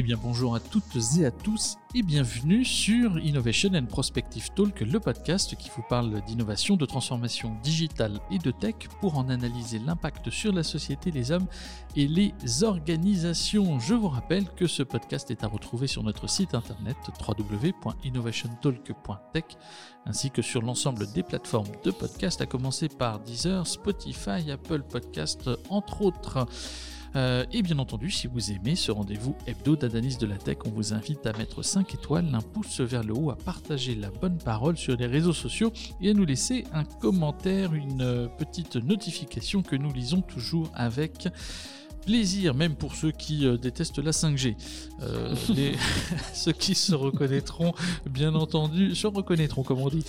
Eh 0.00 0.04
bien 0.04 0.16
bonjour 0.16 0.54
à 0.54 0.60
toutes 0.60 0.96
et 1.18 1.26
à 1.26 1.32
tous 1.32 1.76
et 1.92 2.04
bienvenue 2.04 2.64
sur 2.64 3.18
Innovation 3.18 3.70
and 3.74 3.86
Prospective 3.86 4.48
Talk, 4.54 4.82
le 4.82 5.00
podcast 5.00 5.56
qui 5.56 5.70
vous 5.76 5.82
parle 5.88 6.22
d'innovation, 6.24 6.76
de 6.76 6.86
transformation 6.86 7.56
digitale 7.64 8.20
et 8.30 8.38
de 8.38 8.52
tech 8.52 8.76
pour 9.00 9.18
en 9.18 9.28
analyser 9.28 9.80
l'impact 9.80 10.30
sur 10.30 10.52
la 10.52 10.62
société, 10.62 11.10
les 11.10 11.32
hommes 11.32 11.48
et 11.96 12.06
les 12.06 12.32
organisations. 12.62 13.80
Je 13.80 13.94
vous 13.94 14.06
rappelle 14.06 14.44
que 14.54 14.68
ce 14.68 14.84
podcast 14.84 15.32
est 15.32 15.42
à 15.42 15.48
retrouver 15.48 15.88
sur 15.88 16.04
notre 16.04 16.28
site 16.28 16.54
internet 16.54 16.96
www.innovationtalk.tech 17.26 19.44
ainsi 20.06 20.30
que 20.30 20.42
sur 20.42 20.62
l'ensemble 20.62 21.12
des 21.12 21.24
plateformes 21.24 21.72
de 21.82 21.90
podcast 21.90 22.40
à 22.40 22.46
commencer 22.46 22.88
par 22.88 23.18
Deezer, 23.18 23.66
Spotify, 23.66 24.48
Apple 24.52 24.84
Podcast 24.84 25.50
entre 25.70 26.02
autres. 26.02 26.46
Euh, 27.16 27.44
et 27.52 27.62
bien 27.62 27.78
entendu, 27.78 28.10
si 28.10 28.26
vous 28.26 28.52
aimez 28.52 28.76
ce 28.76 28.90
rendez-vous 28.90 29.36
hebdo 29.46 29.76
d'analyse 29.76 30.18
de 30.18 30.26
la 30.26 30.36
tech, 30.36 30.58
on 30.66 30.70
vous 30.70 30.92
invite 30.92 31.26
à 31.26 31.32
mettre 31.32 31.62
5 31.62 31.94
étoiles, 31.94 32.26
un 32.32 32.40
pouce 32.40 32.80
vers 32.80 33.02
le 33.02 33.14
haut, 33.14 33.30
à 33.30 33.36
partager 33.36 33.94
la 33.94 34.10
bonne 34.10 34.38
parole 34.38 34.76
sur 34.76 34.96
les 34.96 35.06
réseaux 35.06 35.32
sociaux 35.32 35.72
et 36.00 36.10
à 36.10 36.14
nous 36.14 36.24
laisser 36.24 36.64
un 36.72 36.84
commentaire, 36.84 37.74
une 37.74 38.28
petite 38.38 38.76
notification 38.76 39.62
que 39.62 39.76
nous 39.76 39.92
lisons 39.92 40.20
toujours 40.20 40.70
avec 40.74 41.28
plaisir, 42.08 42.54
même 42.54 42.74
pour 42.74 42.94
ceux 42.94 43.10
qui 43.10 43.46
euh, 43.46 43.58
détestent 43.58 43.98
la 43.98 44.12
5G. 44.12 44.56
Euh, 45.02 45.34
ceux 46.32 46.52
qui 46.52 46.74
se 46.74 46.94
reconnaîtront, 46.94 47.74
bien 48.08 48.34
entendu, 48.34 48.94
se 48.94 49.06
reconnaîtront, 49.06 49.62
comme 49.62 49.80
on 49.80 49.90
dit. 49.90 50.04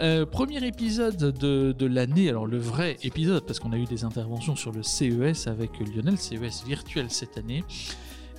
Euh, 0.00 0.26
premier 0.26 0.66
épisode 0.66 1.16
de, 1.16 1.86
l'année, 1.86 2.28
alors 2.28 2.48
le 2.48 2.58
vrai 2.58 2.96
épisode, 3.04 3.46
parce 3.46 3.60
qu'on 3.60 3.70
a 3.70 3.78
eu 3.78 3.84
des 3.84 4.02
interventions 4.02 4.56
sur 4.56 4.72
le 4.72 4.82
CES 4.82 5.46
avec 5.46 5.78
Lionel, 5.78 6.18
CES 6.18 6.64
virtuel 6.66 7.06
cette 7.08 7.38
année 7.38 7.62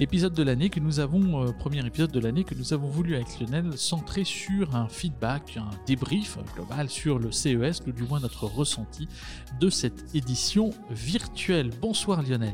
épisode 0.01 0.34
de 0.34 0.43
l'année 0.43 0.70
que 0.70 0.81
nous 0.81 0.99
avons, 0.99 1.53
premier 1.53 1.85
épisode 1.85 2.12
de 2.12 2.20
l'année 2.20 2.43
que 2.43 2.53
nous 2.53 2.73
avons 2.73 2.90
voulu 2.90 3.15
avec 3.15 3.40
Lionel 3.40 3.77
centré 3.77 4.25
sur 4.25 4.75
un 4.75 4.90
feedback, 4.90 5.55
un 5.55 5.70
débrief 5.87 6.37
global 6.53 6.90
sur 6.90 7.18
le 7.18 7.31
CES, 7.31 7.81
ou 7.87 7.93
du 7.93 8.03
moins 8.03 8.20
notre 8.20 8.43
ressenti 8.43 9.07
de 9.62 9.70
cette 9.70 10.13
édition 10.13 10.71
virtuelle. 10.90 11.70
Bonsoir 11.81 12.21
Lionel. 12.23 12.53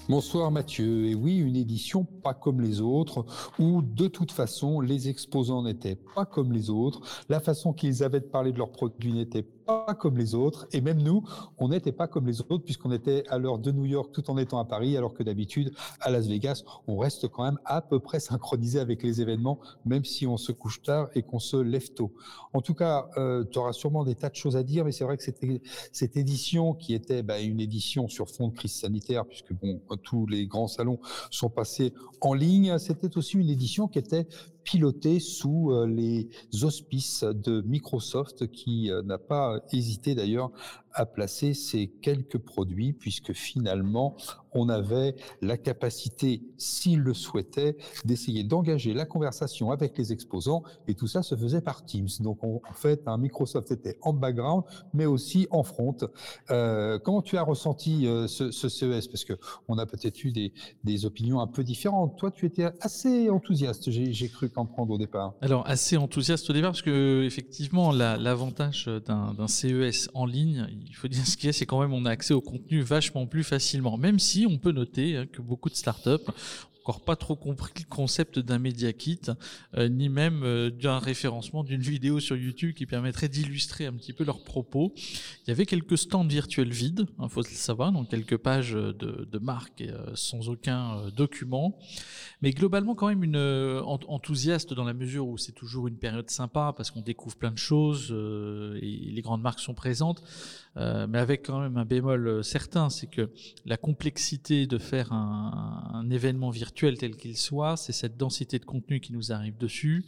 Bonsoir 0.11 0.51
Mathieu. 0.51 1.05
Et 1.05 1.15
oui, 1.15 1.37
une 1.37 1.55
édition 1.55 2.03
pas 2.03 2.33
comme 2.33 2.59
les 2.59 2.81
autres, 2.81 3.25
où 3.59 3.81
de 3.81 4.09
toute 4.09 4.33
façon 4.33 4.81
les 4.81 5.07
exposants 5.07 5.63
n'étaient 5.63 5.95
pas 5.95 6.25
comme 6.25 6.51
les 6.51 6.69
autres, 6.69 6.99
la 7.29 7.39
façon 7.39 7.71
qu'ils 7.71 8.03
avaient 8.03 8.19
de 8.19 8.25
parler 8.25 8.51
de 8.51 8.57
leurs 8.57 8.73
produits 8.73 9.13
n'était 9.13 9.47
pas 9.65 9.95
comme 9.97 10.17
les 10.17 10.35
autres, 10.35 10.67
et 10.73 10.81
même 10.81 11.01
nous, 11.01 11.23
on 11.57 11.69
n'était 11.69 11.93
pas 11.93 12.07
comme 12.07 12.27
les 12.27 12.41
autres 12.41 12.57
puisqu'on 12.57 12.91
était 12.91 13.23
à 13.29 13.37
l'heure 13.37 13.57
de 13.57 13.71
New 13.71 13.85
York 13.85 14.11
tout 14.11 14.29
en 14.29 14.37
étant 14.37 14.59
à 14.59 14.65
Paris, 14.65 14.97
alors 14.97 15.13
que 15.13 15.23
d'habitude 15.23 15.73
à 16.01 16.11
Las 16.11 16.27
Vegas, 16.27 16.63
on 16.87 16.97
reste 16.97 17.29
quand 17.29 17.45
même 17.45 17.59
à 17.63 17.81
peu 17.81 17.99
près 17.99 18.19
synchronisé 18.19 18.81
avec 18.81 19.03
les 19.03 19.21
événements, 19.21 19.59
même 19.85 20.03
si 20.03 20.27
on 20.27 20.35
se 20.35 20.51
couche 20.51 20.81
tard 20.81 21.07
et 21.15 21.21
qu'on 21.21 21.39
se 21.39 21.55
lève 21.55 21.93
tôt. 21.93 22.11
En 22.51 22.61
tout 22.61 22.73
cas, 22.73 23.07
euh, 23.15 23.45
tu 23.49 23.59
auras 23.59 23.71
sûrement 23.71 24.03
des 24.03 24.15
tas 24.15 24.29
de 24.29 24.35
choses 24.35 24.57
à 24.57 24.63
dire, 24.63 24.83
mais 24.83 24.91
c'est 24.91 25.05
vrai 25.05 25.15
que 25.15 25.23
cette 25.23 26.17
édition 26.17 26.73
qui 26.73 26.93
était 26.93 27.23
bah, 27.23 27.39
une 27.39 27.61
édition 27.61 28.09
sur 28.09 28.29
fond 28.29 28.49
de 28.49 28.53
crise 28.53 28.73
sanitaire, 28.73 29.25
puisque 29.25 29.53
bon, 29.53 29.79
tous 30.03 30.25
les 30.25 30.47
grands 30.47 30.67
salons 30.67 30.99
sont 31.29 31.49
passés 31.49 31.93
en 32.21 32.33
ligne, 32.33 32.77
c'était 32.77 33.17
aussi 33.17 33.37
une 33.37 33.49
édition 33.49 33.87
qui 33.87 33.99
était 33.99 34.27
piloté 34.63 35.19
sous 35.19 35.71
euh, 35.71 35.87
les 35.87 36.29
auspices 36.63 37.23
de 37.23 37.61
Microsoft 37.61 38.51
qui 38.51 38.91
euh, 38.91 39.01
n'a 39.01 39.17
pas 39.17 39.59
hésité 39.71 40.13
d'ailleurs 40.13 40.51
à 40.93 41.05
placer 41.05 41.53
ces 41.53 41.87
quelques 41.87 42.37
produits 42.37 42.93
puisque 42.93 43.33
finalement 43.33 44.15
on 44.53 44.69
avait 44.69 45.15
la 45.41 45.57
capacité, 45.57 46.43
s'il 46.57 46.99
le 46.99 47.13
souhaitait, 47.13 47.77
d'essayer 48.05 48.43
d'engager 48.43 48.93
la 48.93 49.05
conversation 49.05 49.71
avec 49.71 49.97
les 49.97 50.11
exposants 50.11 50.63
et 50.87 50.93
tout 50.93 51.07
ça 51.07 51.23
se 51.23 51.35
faisait 51.35 51.61
par 51.61 51.85
Teams. 51.85 52.09
Donc 52.19 52.43
en 52.43 52.59
fait, 52.73 53.03
un 53.07 53.17
Microsoft 53.17 53.71
était 53.71 53.97
en 54.01 54.13
background 54.13 54.63
mais 54.93 55.05
aussi 55.05 55.47
en 55.51 55.63
front. 55.63 55.95
Euh, 56.49 56.99
comment 56.99 57.21
tu 57.21 57.37
as 57.37 57.43
ressenti 57.43 58.07
euh, 58.07 58.27
ce, 58.27 58.51
ce, 58.51 58.69
CES 58.69 59.07
Parce 59.07 59.23
que 59.23 59.33
on 59.67 59.77
a 59.77 59.85
peut-être 59.85 60.23
eu 60.23 60.31
des, 60.31 60.53
des, 60.83 61.05
opinions 61.05 61.39
un 61.39 61.47
peu 61.47 61.63
différentes. 61.63 62.17
Toi, 62.17 62.31
tu 62.31 62.45
étais 62.45 62.69
assez 62.81 63.29
enthousiaste, 63.29 63.89
j'ai 63.89 64.29
cru 64.29 64.49
comprendre 64.49 64.93
au 64.93 64.97
départ. 64.97 65.33
Alors 65.41 65.67
assez 65.67 65.97
enthousiaste 65.97 66.49
au 66.49 66.53
départ 66.53 66.71
parce 66.71 66.81
que 66.81 67.23
effectivement 67.23 67.91
l'avantage 67.91 68.89
d'un 69.05 69.47
CES 69.47 70.09
en 70.13 70.25
ligne, 70.25 70.67
il 70.87 70.95
faut 70.95 71.07
dire 71.07 71.25
ce 71.25 71.37
qu'il 71.37 71.47
y 71.47 71.49
a, 71.49 71.53
c'est 71.53 71.65
quand 71.65 71.81
même 71.81 71.93
on 71.93 72.05
a 72.05 72.09
accès 72.09 72.33
au 72.33 72.41
contenu 72.41 72.81
vachement 72.81 73.27
plus 73.27 73.43
facilement. 73.43 73.97
Même 73.97 74.19
si 74.19 74.45
on 74.47 74.57
peut 74.57 74.71
noter 74.71 75.17
hein, 75.17 75.25
que 75.31 75.41
beaucoup 75.41 75.69
de 75.69 75.75
startups 75.75 76.31
encore 76.81 77.01
pas 77.01 77.15
trop 77.15 77.35
compris 77.35 77.71
le 77.77 77.89
concept 77.89 78.39
d'un 78.39 78.57
media 78.57 78.91
kit, 78.91 79.21
euh, 79.77 79.87
ni 79.87 80.09
même 80.09 80.41
euh, 80.43 80.71
d'un 80.71 80.97
référencement 80.97 81.63
d'une 81.63 81.81
vidéo 81.81 82.19
sur 82.19 82.35
YouTube 82.35 82.73
qui 82.73 82.87
permettrait 82.87 83.29
d'illustrer 83.29 83.85
un 83.85 83.93
petit 83.93 84.13
peu 84.13 84.23
leurs 84.23 84.43
propos. 84.43 84.93
Il 85.45 85.49
y 85.49 85.51
avait 85.51 85.67
quelques 85.67 85.97
stands 85.97 86.25
virtuels 86.25 86.71
vides, 86.71 87.05
il 87.07 87.23
hein, 87.23 87.29
faut 87.29 87.41
le 87.41 87.47
savoir, 87.47 87.91
donc 87.91 88.09
quelques 88.09 88.37
pages 88.37 88.73
de, 88.73 88.93
de 89.29 89.39
marque 89.39 89.81
euh, 89.81 90.11
sans 90.15 90.49
aucun 90.49 91.07
document, 91.15 91.77
mais 92.41 92.51
globalement 92.51 92.95
quand 92.95 93.07
même 93.07 93.23
une 93.23 93.37
enthousiaste 93.37 94.73
dans 94.73 94.83
la 94.83 94.93
mesure 94.93 95.27
où 95.27 95.37
c'est 95.37 95.51
toujours 95.51 95.87
une 95.87 95.97
période 95.97 96.29
sympa 96.29 96.73
parce 96.75 96.89
qu'on 96.89 97.01
découvre 97.01 97.35
plein 97.35 97.51
de 97.51 97.57
choses 97.57 98.11
et 98.81 99.11
les 99.11 99.21
grandes 99.21 99.41
marques 99.41 99.59
sont 99.59 99.73
présentes, 99.73 100.23
mais 100.75 101.19
avec 101.19 101.45
quand 101.45 101.59
même 101.59 101.77
un 101.77 101.85
bémol 101.85 102.43
certain, 102.43 102.89
c'est 102.89 103.07
que 103.07 103.29
la 103.65 103.77
complexité 103.77 104.67
de 104.67 104.77
faire 104.77 105.11
un, 105.11 106.09
événement 106.09 106.49
virtuel 106.49 106.97
tel 106.97 107.15
qu'il 107.15 107.37
soit, 107.37 107.77
c'est 107.77 107.93
cette 107.93 108.17
densité 108.17 108.59
de 108.59 108.65
contenu 108.65 108.99
qui 108.99 109.13
nous 109.13 109.31
arrive 109.31 109.57
dessus, 109.57 110.05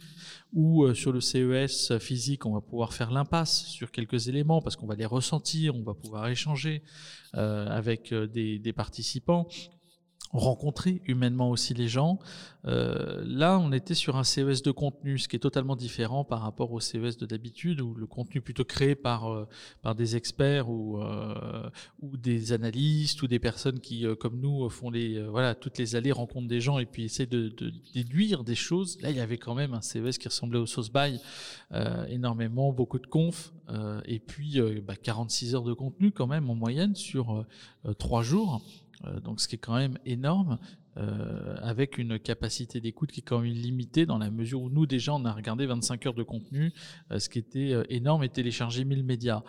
ou 0.52 0.84
euh, 0.84 0.94
sur 0.94 1.12
le 1.12 1.20
CES 1.20 1.98
physique, 1.98 2.46
on 2.46 2.52
va 2.52 2.60
pouvoir 2.60 2.92
faire 2.92 3.10
l'impasse 3.10 3.64
sur 3.66 3.90
quelques 3.90 4.28
éléments 4.28 4.60
parce 4.62 4.76
qu'on 4.76 4.86
va 4.86 4.94
les 4.94 5.06
ressentir, 5.06 5.74
on 5.74 5.82
va 5.82 5.94
pouvoir 5.94 6.28
échanger 6.28 6.82
euh, 7.34 7.66
avec 7.68 8.12
euh, 8.12 8.26
des 8.26 8.72
participants 8.72 9.48
rencontrer 10.32 11.00
humainement 11.06 11.50
aussi 11.50 11.74
les 11.74 11.88
gens. 11.88 12.18
Euh, 12.66 13.22
là, 13.24 13.58
on 13.58 13.72
était 13.72 13.94
sur 13.94 14.16
un 14.16 14.24
CES 14.24 14.62
de 14.62 14.70
contenu, 14.70 15.18
ce 15.18 15.28
qui 15.28 15.36
est 15.36 15.40
totalement 15.40 15.76
différent 15.76 16.24
par 16.24 16.40
rapport 16.40 16.72
au 16.72 16.80
CES 16.80 17.16
de 17.18 17.26
d'habitude, 17.26 17.80
où 17.80 17.94
le 17.94 18.06
contenu 18.06 18.40
plutôt 18.40 18.64
créé 18.64 18.94
par 18.94 19.30
euh, 19.30 19.46
par 19.82 19.94
des 19.94 20.16
experts 20.16 20.68
ou 20.68 21.00
euh, 21.00 21.68
ou 22.00 22.16
des 22.16 22.52
analystes 22.52 23.22
ou 23.22 23.28
des 23.28 23.38
personnes 23.38 23.80
qui, 23.80 24.06
euh, 24.06 24.14
comme 24.14 24.40
nous, 24.40 24.68
font 24.70 24.90
les 24.90 25.18
euh, 25.18 25.28
voilà 25.28 25.54
toutes 25.54 25.78
les 25.78 25.94
allées, 25.94 26.12
rencontrent 26.12 26.48
des 26.48 26.60
gens 26.60 26.78
et 26.78 26.86
puis 26.86 27.04
essaient 27.04 27.26
de, 27.26 27.48
de, 27.48 27.72
déduire 27.92 28.44
des 28.44 28.54
choses. 28.54 29.00
Là, 29.02 29.10
il 29.10 29.16
y 29.16 29.20
avait 29.20 29.38
quand 29.38 29.54
même 29.54 29.74
un 29.74 29.82
CES 29.82 30.18
qui 30.18 30.28
ressemblait 30.28 30.58
au 30.58 30.66
sauce 30.66 30.90
by, 30.90 31.20
énormément, 32.08 32.72
beaucoup 32.72 32.98
de 32.98 33.06
confs 33.06 33.52
et 34.06 34.18
puis 34.18 34.60
bah, 34.82 34.96
46 34.96 35.54
heures 35.54 35.64
de 35.64 35.72
contenu 35.72 36.12
quand 36.12 36.26
même 36.26 36.48
en 36.50 36.54
moyenne 36.54 36.94
sur 36.94 37.44
trois 37.98 38.22
jours. 38.22 38.62
Euh, 39.06 39.20
donc 39.20 39.40
ce 39.40 39.48
qui 39.48 39.56
est 39.56 39.58
quand 39.58 39.76
même 39.76 39.98
énorme, 40.04 40.58
euh, 40.96 41.56
avec 41.60 41.98
une 41.98 42.20
capacité 42.20 42.80
d'écoute 42.80 43.10
qui 43.10 43.20
est 43.20 43.24
quand 43.24 43.40
même 43.40 43.50
limitée 43.50 44.06
dans 44.06 44.18
la 44.18 44.30
mesure 44.30 44.62
où 44.62 44.70
nous 44.70 44.86
déjà 44.86 45.12
on 45.12 45.24
a 45.24 45.32
regardé 45.32 45.66
25 45.66 46.06
heures 46.06 46.14
de 46.14 46.22
contenu, 46.22 46.72
euh, 47.10 47.18
ce 47.18 47.28
qui 47.28 47.40
était 47.40 47.72
énorme 47.88 48.22
et 48.22 48.28
téléchargé 48.28 48.84
1000 48.84 49.04
médias. 49.04 49.42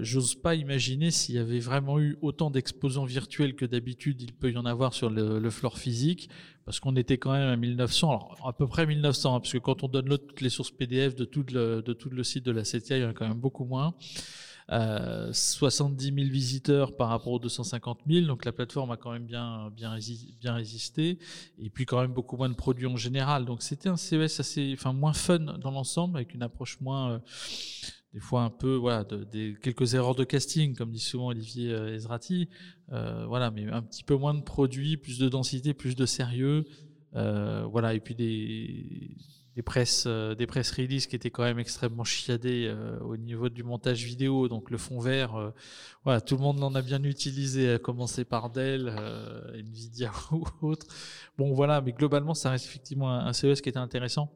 J'ose 0.00 0.34
pas 0.34 0.54
imaginer 0.54 1.10
s'il 1.10 1.34
y 1.34 1.38
avait 1.38 1.58
vraiment 1.58 2.00
eu 2.00 2.16
autant 2.22 2.50
d'exposants 2.50 3.04
virtuels 3.04 3.54
que 3.54 3.66
d'habitude 3.66 4.22
il 4.22 4.32
peut 4.32 4.50
y 4.50 4.56
en 4.56 4.64
avoir 4.64 4.94
sur 4.94 5.10
le, 5.10 5.38
le 5.38 5.50
floor 5.50 5.76
physique, 5.76 6.30
parce 6.64 6.80
qu'on 6.80 6.96
était 6.96 7.18
quand 7.18 7.32
même 7.32 7.50
à 7.50 7.56
1900, 7.56 8.08
alors 8.08 8.48
à 8.48 8.54
peu 8.54 8.66
près 8.66 8.86
1900, 8.86 9.34
hein, 9.34 9.40
parce 9.40 9.52
que 9.52 9.58
quand 9.58 9.84
on 9.84 9.88
donne 9.88 10.08
toutes 10.08 10.40
les 10.40 10.48
sources 10.48 10.70
PDF 10.70 11.14
de 11.14 11.26
tout 11.26 11.44
le, 11.52 11.82
de 11.82 11.92
tout 11.92 12.08
le 12.08 12.24
site 12.24 12.46
de 12.46 12.50
la 12.50 12.62
CTA, 12.62 12.96
il 12.96 13.02
y 13.02 13.04
en 13.04 13.10
a 13.10 13.12
quand 13.12 13.28
même 13.28 13.40
beaucoup 13.40 13.66
moins. 13.66 13.94
70 14.70 16.04
000 16.04 16.16
visiteurs 16.28 16.94
par 16.94 17.08
rapport 17.08 17.32
aux 17.32 17.38
250 17.38 18.00
000, 18.08 18.26
donc 18.26 18.44
la 18.44 18.52
plateforme 18.52 18.90
a 18.90 18.96
quand 18.96 19.12
même 19.12 19.24
bien 19.26 19.70
bien 19.70 20.54
résisté, 20.54 21.18
et 21.58 21.70
puis 21.70 21.86
quand 21.86 22.00
même 22.00 22.12
beaucoup 22.12 22.36
moins 22.36 22.50
de 22.50 22.54
produits 22.54 22.86
en 22.86 22.96
général. 22.96 23.44
Donc 23.44 23.62
c'était 23.62 23.88
un 23.88 23.96
CES 23.96 24.40
assez, 24.40 24.74
enfin 24.74 24.92
moins 24.92 25.14
fun 25.14 25.38
dans 25.38 25.70
l'ensemble, 25.70 26.16
avec 26.16 26.34
une 26.34 26.42
approche 26.42 26.80
moins 26.80 27.12
euh, 27.12 27.18
des 28.14 28.20
fois 28.20 28.42
un 28.42 28.50
peu 28.50 28.74
voilà 28.74 29.04
de, 29.04 29.24
des 29.24 29.56
quelques 29.62 29.94
erreurs 29.94 30.14
de 30.14 30.24
casting 30.24 30.74
comme 30.74 30.90
dit 30.90 31.00
souvent 31.00 31.28
Olivier 31.28 31.72
euh, 31.72 31.94
Ezrati 31.94 32.48
euh, 32.92 33.26
voilà 33.26 33.50
mais 33.50 33.66
un 33.70 33.82
petit 33.82 34.02
peu 34.02 34.16
moins 34.16 34.34
de 34.34 34.42
produits 34.42 34.96
plus 34.96 35.18
de 35.18 35.28
densité 35.28 35.74
plus 35.74 35.94
de 35.94 36.06
sérieux 36.06 36.64
euh, 37.14 37.64
voilà 37.70 37.94
et 37.94 38.00
puis 38.00 38.14
des 38.14 39.16
des 39.58 39.62
presse 39.62 40.04
euh, 40.06 40.36
des 40.36 40.46
presse 40.46 40.70
release 40.70 41.08
qui 41.08 41.16
étaient 41.16 41.32
quand 41.32 41.42
même 41.42 41.58
extrêmement 41.58 42.04
chiadés 42.04 42.68
euh, 42.68 42.96
au 43.00 43.16
niveau 43.16 43.48
du 43.48 43.64
montage 43.64 44.04
vidéo 44.04 44.46
donc 44.46 44.70
le 44.70 44.78
fond 44.78 45.00
vert 45.00 45.34
euh, 45.34 45.50
voilà 46.04 46.20
tout 46.20 46.36
le 46.36 46.42
monde 46.42 46.62
en 46.62 46.76
a 46.76 46.80
bien 46.80 47.02
utilisé 47.02 47.72
à 47.72 47.78
commencer 47.80 48.24
par 48.24 48.50
Dell 48.50 48.88
Nvidia 49.56 50.12
ou 50.30 50.44
autre. 50.62 50.86
Bon 51.36 51.52
voilà 51.54 51.80
mais 51.80 51.90
globalement 51.90 52.34
ça 52.34 52.50
reste 52.50 52.66
effectivement 52.66 53.10
un, 53.12 53.32
CES 53.32 53.60
qui 53.60 53.68
était 53.68 53.80
intéressant 53.80 54.30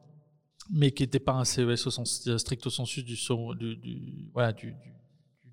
mais 0.69 0.91
qui 0.91 1.03
n'était 1.03 1.21
pas 1.21 1.35
un 1.35 1.45
CES 1.45 1.87
au 1.87 1.91
sens 1.91 2.29
strict 2.37 2.67
au 2.67 2.69
sensus 2.69 3.05
du, 3.05 3.15
du, 3.15 3.75
du 3.77 4.29
voilà 4.33 4.51
du, 4.51 4.73
du 4.73 4.93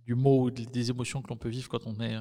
du 0.04 0.16
mot, 0.16 0.50
des 0.50 0.90
émotions 0.90 1.22
que 1.22 1.28
l'on 1.28 1.36
peut 1.36 1.48
vivre 1.48 1.68
quand 1.68 1.86
on 1.86 2.00
est 2.00 2.16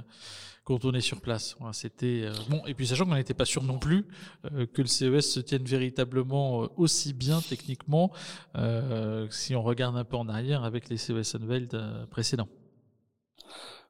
quand 0.78 1.02
sur 1.02 1.22
place. 1.22 1.56
C'était 1.72 2.24
euh, 2.26 2.34
bon. 2.50 2.62
Et 2.68 2.74
puis 2.74 2.86
sachant 2.86 3.06
qu'on 3.06 3.16
n'était 3.16 3.34
pas 3.34 3.46
sûr 3.46 3.64
non 3.64 3.80
plus 3.80 4.06
euh, 4.54 4.66
que 4.68 4.82
le 4.82 4.88
CES 4.88 5.22
se 5.22 5.40
tienne 5.40 5.64
véritablement 5.64 6.64
euh, 6.64 6.68
aussi 6.78 7.14
bien 7.14 7.42
techniquement 7.42 8.12
si 9.30 9.56
on 9.56 9.62
regarde 9.64 9.98
un 9.98 10.04
peu 10.04 10.18
en 10.18 10.28
arrière 10.28 10.64
avec 10.64 10.90
les 10.90 10.98
CES 10.98 11.36
Unveiled 11.36 11.80
précédents. 12.10 12.50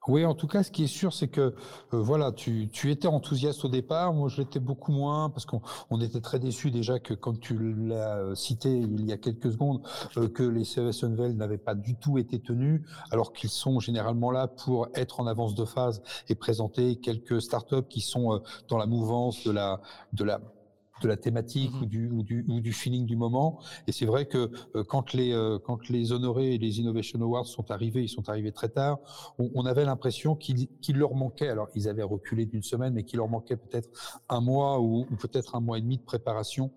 Oui, 0.08 0.26
en 0.26 0.34
tout 0.34 0.48
cas, 0.48 0.64
ce 0.64 0.72
qui 0.72 0.86
est 0.86 0.88
sûr, 0.88 1.14
c'est 1.14 1.28
que 1.28 1.42
euh, 1.42 1.54
voilà, 1.92 2.32
tu, 2.32 2.70
tu, 2.72 2.90
étais 2.90 3.08
enthousiaste 3.08 3.66
au 3.66 3.70
départ. 3.70 4.14
Moi, 4.14 4.30
je 4.30 4.38
l'étais 4.38 4.60
beaucoup 4.60 4.94
moins 4.94 5.30
parce 5.30 5.46
qu'on 5.46 5.62
on 5.90 6.00
était 6.00 6.22
très 6.22 6.40
déçus 6.40 6.72
déjà 6.72 7.00
que, 7.00 7.14
comme 7.14 7.38
tu 7.38 7.58
l'as 7.60 8.18
euh, 8.18 8.34
cité 8.36 8.76
il 8.78 9.06
y 9.06 9.12
a 9.12 9.18
quelques 9.18 9.52
secondes, 9.52 9.82
euh, 10.18 10.30
que 10.30 10.44
les 10.44 10.64
CES 10.64 11.04
n'avaient 11.04 11.58
pas 11.58 11.76
du 11.76 11.96
tout 11.96 12.18
été 12.18 12.40
tenus, 12.40 12.82
alors 13.12 13.34
qu'ils 13.34 13.50
sont 13.50 13.80
généralement 13.82 14.32
là 14.32 14.48
pour 14.48 14.88
être 14.96 15.20
en 15.20 15.28
avance 15.28 15.54
de 15.54 15.66
phase 15.66 16.02
et 16.30 16.36
présenter 16.36 16.96
quelques 16.96 17.42
startups 17.42 17.88
qui 17.90 18.02
sont 18.02 18.42
dans 18.70 18.78
la 18.78 18.86
mouvance 18.86 19.44
de 19.44 19.52
la 19.52 19.82
de 20.14 20.24
la 20.24 20.40
de 21.02 21.08
la 21.08 21.18
thématique 21.18 21.72
mmh 21.74 21.82
ou, 21.82 21.86
du, 21.86 22.10
ou, 22.10 22.24
du, 22.24 22.46
ou, 22.48 22.60
du, 22.60 22.74
feeling 22.74 23.06
du 23.06 23.16
moment. 23.16 23.60
Et 23.88 23.92
c'est 23.92 24.06
vrai 24.06 24.26
que 24.26 24.52
euh, 24.76 24.84
quand, 24.84 25.14
les, 25.14 25.34
euh, 25.34 25.60
quand 25.60 25.90
les 25.90 26.12
honorés 26.12 26.56
et 26.56 26.58
les 26.58 26.80
Innovation 26.80 27.22
Awards 27.22 27.48
sont 27.48 27.72
arrivés, 27.72 28.04
ils 28.04 28.10
sont 28.10 28.30
arrivés 28.30 28.52
très 28.52 28.70
tard, 28.70 29.00
on, 29.38 29.50
on 29.54 29.66
avait 29.66 29.86
l'impression 29.86 30.36
qu'il 30.36 30.68
leur 30.94 31.16
manquait, 31.16 31.50
alors 31.50 31.68
ils 31.76 31.88
avaient 31.88 32.04
reculé 32.04 32.46
d'une 32.46 32.64
semaine, 32.64 32.94
mais 32.94 33.04
qu'il 33.04 33.18
leur 33.18 33.30
manquait 33.30 33.58
peut-être 33.58 33.90
un 34.30 34.42
mois 34.42 34.80
ou, 34.80 35.06
ou 35.10 35.16
peut-être 35.16 35.56
un 35.56 35.60
mois 35.60 35.78
et 35.78 35.82
demi 35.82 35.98
de 35.98 36.04
préparation 36.04 36.72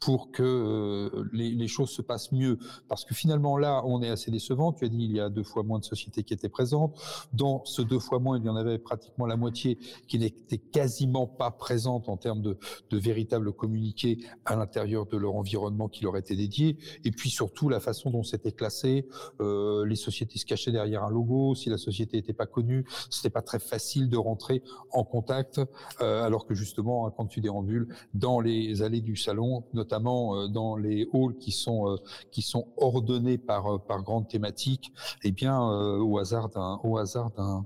pour 0.00 0.30
que 0.30 0.42
euh, 0.42 1.24
les, 1.32 1.50
les, 1.50 1.68
choses 1.68 1.90
se 1.90 2.02
passent 2.02 2.32
mieux. 2.32 2.58
Parce 2.88 3.04
que 3.04 3.14
finalement, 3.14 3.56
là, 3.56 3.82
on 3.84 4.02
est 4.02 4.10
assez 4.10 4.30
décevant. 4.30 4.72
Tu 4.72 4.84
as 4.84 4.88
dit 4.88 5.04
il 5.04 5.12
y 5.12 5.20
a 5.20 5.28
deux 5.28 5.42
fois 5.42 5.62
moins 5.62 5.78
de 5.78 5.84
sociétés 5.84 6.22
qui 6.22 6.34
étaient 6.34 6.48
présentes. 6.48 7.00
Dans 7.32 7.64
ce 7.64 7.82
deux 7.82 7.98
fois 7.98 8.18
moins, 8.18 8.38
il 8.38 8.44
y 8.44 8.48
en 8.48 8.56
avait 8.56 8.78
pratiquement 8.78 9.26
la 9.26 9.36
moitié 9.36 9.78
qui 10.08 10.18
n'étaient 10.18 10.58
quasiment 10.58 11.26
pas 11.26 11.50
présentes 11.50 12.08
en 12.08 12.16
termes 12.16 12.42
de, 12.42 12.58
de 12.90 12.98
véritables 12.98 13.52
communiqués 13.52 14.18
à 14.44 14.56
l'intérieur 14.56 15.06
de 15.06 15.16
leur 15.16 15.34
environnement 15.34 15.88
qui 15.88 16.04
leur 16.04 16.16
était 16.16 16.36
dédié. 16.36 16.78
Et 17.04 17.10
puis 17.10 17.30
surtout, 17.30 17.68
la 17.68 17.80
façon 17.80 18.10
dont 18.10 18.22
c'était 18.22 18.52
classé. 18.52 19.08
Euh, 19.40 19.84
les 19.86 19.96
sociétés 19.96 20.38
se 20.38 20.46
cachaient 20.46 20.72
derrière 20.72 21.04
un 21.04 21.10
logo. 21.10 21.54
Si 21.54 21.70
la 21.70 21.78
société 21.78 22.16
n'était 22.16 22.32
pas 22.32 22.46
connue, 22.46 22.84
c'était 23.10 23.30
pas 23.30 23.42
très 23.42 23.58
facile 23.58 24.08
de 24.08 24.16
rentrer 24.16 24.62
en 24.92 25.04
contact. 25.04 25.60
Euh, 26.00 26.24
alors 26.24 26.46
que 26.46 26.54
justement, 26.54 27.06
hein, 27.06 27.12
quand 27.16 27.26
tu 27.26 27.40
déambules 27.40 27.88
dans 28.14 28.40
les 28.40 28.82
allées 28.82 29.00
du 29.00 29.16
salon, 29.16 29.64
notamment 29.86 30.34
euh, 30.34 30.48
dans 30.48 30.76
les 30.76 31.08
halls 31.14 31.36
qui 31.38 31.52
sont 31.52 31.88
euh, 31.88 32.60
ordonnés 32.76 33.38
par 33.38 33.66
euh, 33.66 33.78
par 33.78 34.02
grandes 34.02 34.28
thématiques, 34.28 34.92
eh 35.22 35.30
bien 35.30 35.60
au 35.60 36.18
hasard 36.18 36.48
d'un 36.48 36.80
au 36.82 36.98
hasard 36.98 37.30
d'un 37.30 37.64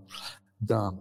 d'un 0.60 0.94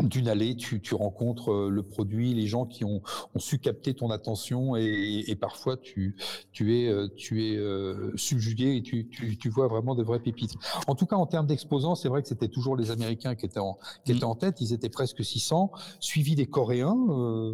d'une 0.00 0.26
allée, 0.26 0.56
tu, 0.56 0.80
tu, 0.80 0.96
rencontres 0.96 1.52
euh, 1.52 1.68
le 1.70 1.84
produit, 1.84 2.34
les 2.34 2.48
gens 2.48 2.66
qui 2.66 2.84
ont, 2.84 3.00
ont 3.34 3.38
su 3.38 3.60
capter 3.60 3.94
ton 3.94 4.10
attention 4.10 4.74
et, 4.74 5.24
et, 5.28 5.36
parfois 5.36 5.76
tu, 5.76 6.16
tu 6.50 6.76
es, 6.76 6.88
euh, 6.88 7.06
tu 7.16 7.46
es 7.46 7.56
euh, 7.56 8.10
subjugué 8.16 8.76
et 8.76 8.82
tu, 8.82 9.08
tu, 9.08 9.38
tu, 9.38 9.48
vois 9.48 9.68
vraiment 9.68 9.94
de 9.94 10.02
vraies 10.02 10.18
pépites. 10.18 10.54
En 10.88 10.96
tout 10.96 11.06
cas, 11.06 11.14
en 11.14 11.26
termes 11.26 11.46
d'exposants, 11.46 11.94
c'est 11.94 12.08
vrai 12.08 12.22
que 12.22 12.28
c'était 12.28 12.48
toujours 12.48 12.76
les 12.76 12.90
Américains 12.90 13.36
qui 13.36 13.46
étaient, 13.46 13.60
en, 13.60 13.78
qui 14.04 14.10
étaient 14.10 14.24
en 14.24 14.34
tête. 14.34 14.60
Ils 14.60 14.72
étaient 14.72 14.88
presque 14.88 15.24
600, 15.24 15.70
suivis 16.00 16.34
des 16.34 16.46
Coréens, 16.46 16.96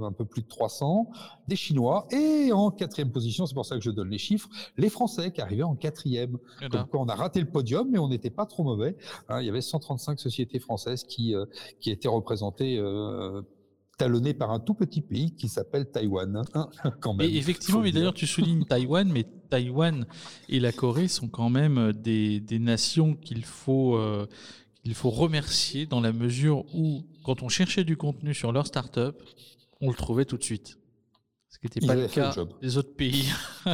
un 0.02 0.12
peu 0.12 0.24
plus 0.24 0.40
de 0.40 0.48
300, 0.48 1.10
des 1.46 1.56
Chinois 1.56 2.06
et 2.10 2.52
en 2.52 2.70
quatrième 2.70 3.12
position, 3.12 3.44
c'est 3.44 3.54
pour 3.54 3.66
ça 3.66 3.74
que 3.74 3.82
je 3.82 3.90
donne 3.90 4.08
les 4.08 4.18
chiffres, 4.18 4.48
les 4.78 4.88
Français 4.88 5.30
qui 5.30 5.42
arrivaient 5.42 5.62
en 5.62 5.74
quatrième. 5.74 6.38
Comme 6.70 6.86
quoi, 6.86 7.00
on 7.00 7.08
a 7.08 7.14
raté 7.14 7.40
le 7.40 7.50
podium, 7.50 7.88
mais 7.90 7.98
on 7.98 8.08
n'était 8.08 8.30
pas 8.30 8.46
trop 8.46 8.64
mauvais. 8.64 8.96
Hein, 9.28 9.40
il 9.40 9.46
y 9.46 9.50
avait 9.50 9.60
135 9.60 10.18
sociétés 10.18 10.58
françaises 10.58 11.04
qui, 11.04 11.34
qui 11.80 11.90
étaient 11.90 12.08
représentées 12.08 12.29
présenté 12.30 12.78
euh, 12.78 13.42
talonné 13.98 14.34
par 14.34 14.52
un 14.52 14.60
tout 14.60 14.74
petit 14.74 15.00
pays 15.00 15.34
qui 15.34 15.48
s'appelle 15.48 15.90
Taïwan. 15.90 16.44
Hein, 16.54 16.68
quand 17.00 17.12
même, 17.12 17.28
effectivement, 17.28 17.80
mais 17.80 17.90
d'ailleurs 17.90 18.14
tu 18.14 18.28
soulignes 18.28 18.64
Taïwan, 18.64 19.10
mais 19.10 19.24
Taïwan 19.50 20.06
et 20.48 20.60
la 20.60 20.70
Corée 20.70 21.08
sont 21.08 21.26
quand 21.26 21.50
même 21.50 21.92
des, 21.92 22.38
des 22.38 22.60
nations 22.60 23.14
qu'il 23.14 23.44
faut, 23.44 23.96
euh, 23.96 24.28
qu'il 24.84 24.94
faut 24.94 25.10
remercier 25.10 25.86
dans 25.86 26.00
la 26.00 26.12
mesure 26.12 26.64
où, 26.72 27.02
quand 27.24 27.42
on 27.42 27.48
cherchait 27.48 27.82
du 27.82 27.96
contenu 27.96 28.32
sur 28.32 28.52
leur 28.52 28.68
start-up, 28.68 29.20
on 29.80 29.90
le 29.90 29.96
trouvait 29.96 30.24
tout 30.24 30.36
de 30.36 30.44
suite. 30.44 30.78
Qui 31.60 31.66
n'était 31.66 31.86
pas 31.86 31.94
le 31.94 32.08
cas 32.08 32.34
des 32.62 32.78
autres 32.78 32.94
pays. 32.94 33.30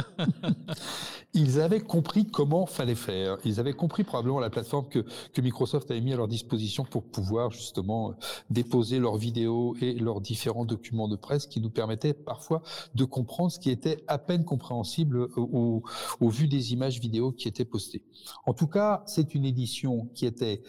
ils 1.33 1.61
avaient 1.61 1.79
compris 1.79 2.25
comment 2.25 2.65
fallait 2.65 2.95
faire. 2.95 3.37
Ils 3.45 3.61
avaient 3.61 3.73
compris 3.73 4.03
probablement 4.03 4.41
la 4.41 4.49
plateforme 4.49 4.89
que, 4.89 5.05
que 5.33 5.41
Microsoft 5.41 5.89
avait 5.89 6.01
mis 6.01 6.11
à 6.11 6.17
leur 6.17 6.27
disposition 6.27 6.83
pour 6.83 7.03
pouvoir 7.03 7.51
justement 7.51 8.13
déposer 8.49 8.99
leurs 8.99 9.15
vidéos 9.15 9.73
et 9.79 9.93
leurs 9.93 10.19
différents 10.19 10.65
documents 10.65 11.07
de 11.07 11.15
presse 11.15 11.47
qui 11.47 11.61
nous 11.61 11.69
permettaient 11.69 12.13
parfois 12.13 12.61
de 12.93 13.05
comprendre 13.05 13.53
ce 13.53 13.59
qui 13.59 13.69
était 13.69 14.03
à 14.07 14.17
peine 14.17 14.43
compréhensible 14.43 15.29
au, 15.37 15.81
au 16.19 16.29
vu 16.29 16.49
des 16.49 16.73
images 16.73 16.99
vidéo 16.99 17.31
qui 17.31 17.47
étaient 17.47 17.63
postées. 17.63 18.03
En 18.45 18.53
tout 18.53 18.67
cas, 18.67 19.03
c'est 19.05 19.33
une 19.33 19.45
édition 19.45 20.09
qui 20.13 20.25
était 20.25 20.61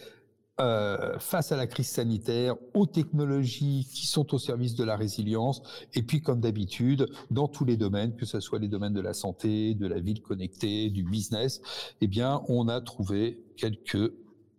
euh, 0.59 1.17
face 1.19 1.51
à 1.51 1.57
la 1.57 1.67
crise 1.67 1.87
sanitaire, 1.87 2.55
aux 2.73 2.85
technologies 2.85 3.87
qui 3.93 4.07
sont 4.07 4.33
au 4.33 4.39
service 4.39 4.75
de 4.75 4.83
la 4.83 4.95
résilience, 4.95 5.61
et 5.93 6.03
puis 6.03 6.21
comme 6.21 6.41
d'habitude, 6.41 7.07
dans 7.31 7.47
tous 7.47 7.65
les 7.65 7.77
domaines, 7.77 8.15
que 8.15 8.25
ce 8.25 8.39
soit 8.39 8.59
les 8.59 8.67
domaines 8.67 8.93
de 8.93 9.01
la 9.01 9.13
santé, 9.13 9.73
de 9.75 9.87
la 9.87 9.99
ville 9.99 10.21
connectée, 10.21 10.89
du 10.89 11.03
business, 11.03 11.61
eh 12.01 12.07
bien, 12.07 12.41
on 12.47 12.67
a 12.67 12.81
trouvé 12.81 13.41
quelques 13.55 14.11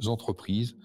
entreprises 0.06 0.76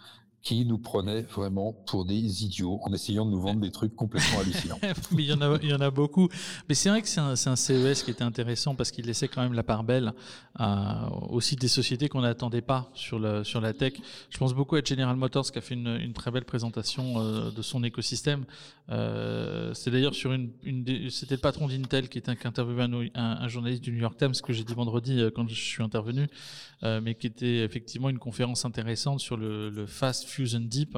qui 0.46 0.64
nous 0.64 0.78
prenait 0.78 1.24
vraiment 1.24 1.74
pour 1.74 2.06
des 2.06 2.44
idiots 2.44 2.80
en 2.84 2.94
essayant 2.94 3.26
de 3.26 3.32
nous 3.32 3.42
vendre 3.42 3.62
des 3.62 3.72
trucs 3.72 3.96
complètement 3.96 4.42
hallucinants. 4.42 4.78
Mais 5.12 5.24
il 5.24 5.30
y 5.30 5.74
en 5.74 5.82
a, 5.82 5.90
beaucoup. 5.90 6.30
Mais 6.70 6.76
c'est 6.76 6.90
vrai 6.90 7.02
que 7.02 7.08
c'est 7.08 7.20
un, 7.20 7.56
CES 7.56 8.04
qui 8.04 8.12
était 8.12 8.24
intéressant 8.24 8.76
parce 8.76 8.92
qu'il 8.92 9.08
laissait 9.08 9.28
quand 9.28 9.42
même 9.42 9.54
la 9.54 9.64
part 9.64 9.84
belle 9.84 10.14
à, 10.54 11.10
aussi 11.32 11.56
des 11.56 11.68
sociétés 11.68 12.10
qu'on 12.10 12.22
n'attendait 12.22 12.62
pas 12.62 12.92
sur, 12.94 13.20
la 13.20 13.74
tech. 13.74 13.94
Je 14.30 14.38
pense 14.38 14.54
beaucoup 14.54 14.76
à 14.76 14.82
General 14.84 15.16
Motors 15.16 15.52
qui 15.52 15.58
a 15.58 15.62
fait 15.62 15.74
une, 15.74 16.14
très 16.14 16.30
belle 16.30 16.46
présentation 16.46 17.16
euh, 17.18 17.50
de 17.50 17.64
son 17.64 17.84
écosystème. 17.84 18.46
Euh, 18.92 19.74
c'est 19.74 19.90
d'ailleurs 19.90 20.14
sur 20.14 20.32
une, 20.32 20.52
c'était 21.10 21.36
le 21.36 21.42
patron 21.42 21.68
d'Intel 21.68 22.08
qui 22.08 22.20
était 22.20 22.36
qui 22.36 22.48
interviewé 22.48 22.84
un, 23.16 23.48
journaliste 23.48 23.84
du 23.84 23.92
New 23.92 24.00
York 24.00 24.18
Times 24.18 24.34
que 24.44 24.54
j'ai 24.54 24.64
dit 24.64 24.74
vendredi 24.74 25.20
euh, 25.20 25.32
quand 25.34 25.48
je 25.48 25.56
suis 25.56 25.82
intervenu, 25.82 26.28
euh, 26.84 27.02
mais 27.02 27.16
qui 27.16 27.28
était 27.28 27.64
effectivement 27.64 28.10
une 28.10 28.20
conférence 28.20 28.64
intéressante 28.64 29.20
sur 29.20 29.38
le, 29.38 29.70
le 29.70 29.86
fast 29.88 30.26
Fusion 30.36 30.62
Deep 30.62 30.98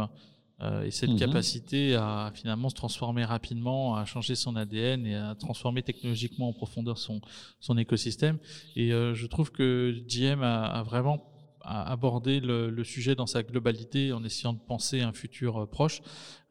euh, 0.60 0.84
et 0.84 0.92
cette 0.92 1.12
mmh. 1.12 1.18
capacité 1.18 1.96
à 1.96 2.32
finalement 2.34 2.70
se 2.70 2.76
transformer 2.76 3.24
rapidement, 3.24 3.96
à 3.96 4.06
changer 4.06 4.36
son 4.36 4.56
ADN 4.56 5.06
et 5.06 5.16
à 5.16 5.36
transformer 5.36 5.84
technologiquement 5.84 6.50
en 6.50 6.54
profondeur 6.54 6.98
son, 6.98 7.22
son 7.60 7.78
écosystème. 7.78 8.40
Et 8.76 8.92
euh, 8.92 9.14
je 9.14 9.28
trouve 9.28 9.52
que 9.52 9.96
GM 10.08 10.42
a, 10.42 10.66
a 10.66 10.84
vraiment 10.84 11.32
abordé 11.68 12.40
le, 12.40 12.70
le, 12.70 12.84
sujet 12.84 13.14
dans 13.14 13.26
sa 13.28 13.44
globalité 13.44 14.14
en 14.14 14.24
essayant 14.24 14.54
de 14.54 14.60
penser 14.60 15.02
un 15.02 15.12
futur 15.12 15.58
euh, 15.58 15.66
proche, 15.66 16.02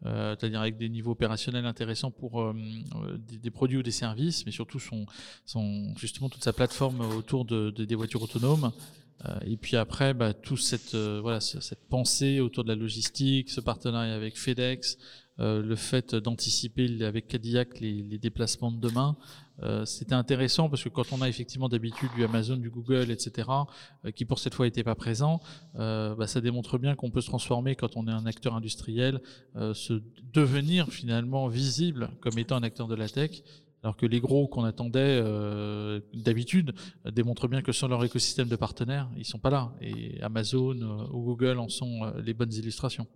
euh, 0.05 0.37
c'est-à-dire 0.39 0.61
avec 0.61 0.77
des 0.77 0.89
niveaux 0.91 1.13
opérationnels 1.13 1.65
intéressants 1.65 2.11
pour 2.11 2.43
euh, 2.43 2.55
des, 3.19 3.39
des, 3.39 3.51
produits 3.51 3.79
ou 3.79 3.83
des 3.83 3.93
services, 3.93 4.45
mais 4.45 4.53
surtout 4.53 4.79
son, 4.79 5.07
son, 5.47 5.95
justement 5.97 6.29
toute 6.29 6.45
sa 6.45 6.53
plateforme 6.53 7.01
autour 7.01 7.47
de, 7.47 7.71
de 7.71 7.85
des 7.85 7.95
voitures 7.95 8.23
autonomes, 8.23 8.73
et 9.45 9.57
puis 9.57 9.77
après, 9.77 10.15
bah, 10.15 10.35
toute 10.35 10.61
cette, 10.61 10.95
euh, 10.95 11.21
voilà, 11.21 11.41
cette 11.41 11.89
pensée 11.89 12.41
autour 12.41 12.65
de 12.65 12.69
la 12.69 12.75
logistique, 12.75 13.51
ce 13.51 13.61
partenariat 13.61 14.15
avec 14.15 14.37
FedEx, 14.39 14.99
euh, 15.39 15.63
le 15.63 15.77
fait 15.77 16.15
d'anticiper 16.15 17.05
avec 17.05 17.29
Cadillac 17.29 17.79
les, 17.81 18.19
déplacements 18.19 18.73
de 18.73 18.79
demain, 18.79 19.17
euh, 19.63 19.85
c'était 19.85 20.15
intéressant 20.15 20.71
parce 20.71 20.83
que 20.83 20.89
quand 20.89 21.13
on 21.13 21.21
a 21.21 21.29
effectivement 21.29 21.69
d'habitude 21.69 22.09
du 22.17 22.25
Amazon, 22.25 22.57
du 22.57 22.71
Google, 22.71 23.11
etc., 23.11 23.49
euh, 24.05 24.11
qui 24.13 24.25
pour 24.25 24.39
cette 24.39 24.55
fois 24.55 24.65
n'étaient 24.65 24.83
pas 24.85 24.95
présents, 24.95 25.41
bah, 25.75 26.27
ça 26.27 26.41
démontre 26.41 26.79
bien 26.79 26.95
qu'on 26.95 27.11
peut 27.11 27.21
se 27.21 27.27
transformer 27.27 27.77
quand 27.77 27.97
on 27.97 28.09
est 28.09 28.13
un 28.13 28.25
acteur 28.25 28.55
industriel, 28.55 29.21
se 29.55 30.03
devenir 30.33 30.89
finalement 30.89 31.49
visible 31.49 32.11
comme 32.21 32.39
étant 32.39 32.57
un 32.57 32.63
acteur 32.63 32.89
de 32.89 32.95
la 32.95 33.09
tech 33.09 33.43
alors 33.87 33.97
que 33.97 34.05
les 34.05 34.19
gros 34.19 34.49
qu'on 34.49 34.65
attendait 34.65 35.21
euh, 35.23 36.01
d'habitude 36.13 36.75
démontrent 37.05 37.47
bien 37.47 37.63
que 37.63 37.71
sans 37.71 37.87
leur 37.87 38.03
écosystème 38.03 38.49
de 38.49 38.57
partenaires, 38.57 39.09
ils 39.17 39.25
sont 39.25 39.39
pas 39.39 39.49
là. 39.49 39.73
Et 39.81 40.21
Amazon 40.23 40.75
euh, 40.83 41.07
ou 41.13 41.23
Google 41.23 41.61
en 41.61 41.69
sont 41.69 42.03
euh, 42.03 42.21
les 42.21 42.35
bonnes 42.35 42.53
illustrations. 42.53 43.07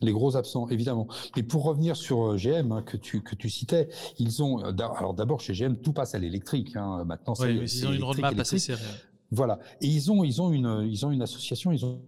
Les 0.00 0.12
gros 0.12 0.34
absents, 0.34 0.66
évidemment. 0.70 1.08
Et 1.36 1.42
pour 1.42 1.64
revenir 1.64 1.94
sur 1.94 2.22
euh, 2.22 2.36
GM 2.38 2.72
hein, 2.72 2.80
que 2.80 2.96
tu 2.96 3.20
que 3.20 3.34
tu 3.34 3.50
citais, 3.50 3.90
ils 4.18 4.42
ont 4.42 4.64
euh, 4.64 4.72
alors 4.96 5.12
d'abord 5.12 5.42
chez 5.42 5.52
GM 5.52 5.76
tout 5.76 5.92
passe 5.92 6.14
à 6.14 6.18
l'électrique. 6.18 6.74
Hein. 6.74 7.04
Maintenant, 7.04 7.34
oui, 7.40 7.60
ils 7.62 7.86
ont 7.86 7.92
une 7.92 8.02
roadmap 8.02 8.38
assez 8.38 8.58
serrée. 8.58 8.80
Voilà. 9.30 9.58
Et 9.82 9.88
ils 9.88 10.10
ont 10.10 10.24
ils 10.24 10.40
ont 10.40 10.52
une 10.52 10.88
ils 10.90 11.04
ont 11.04 11.10
une 11.10 11.20
association, 11.20 11.70
ils 11.70 11.84
ont 11.84 12.00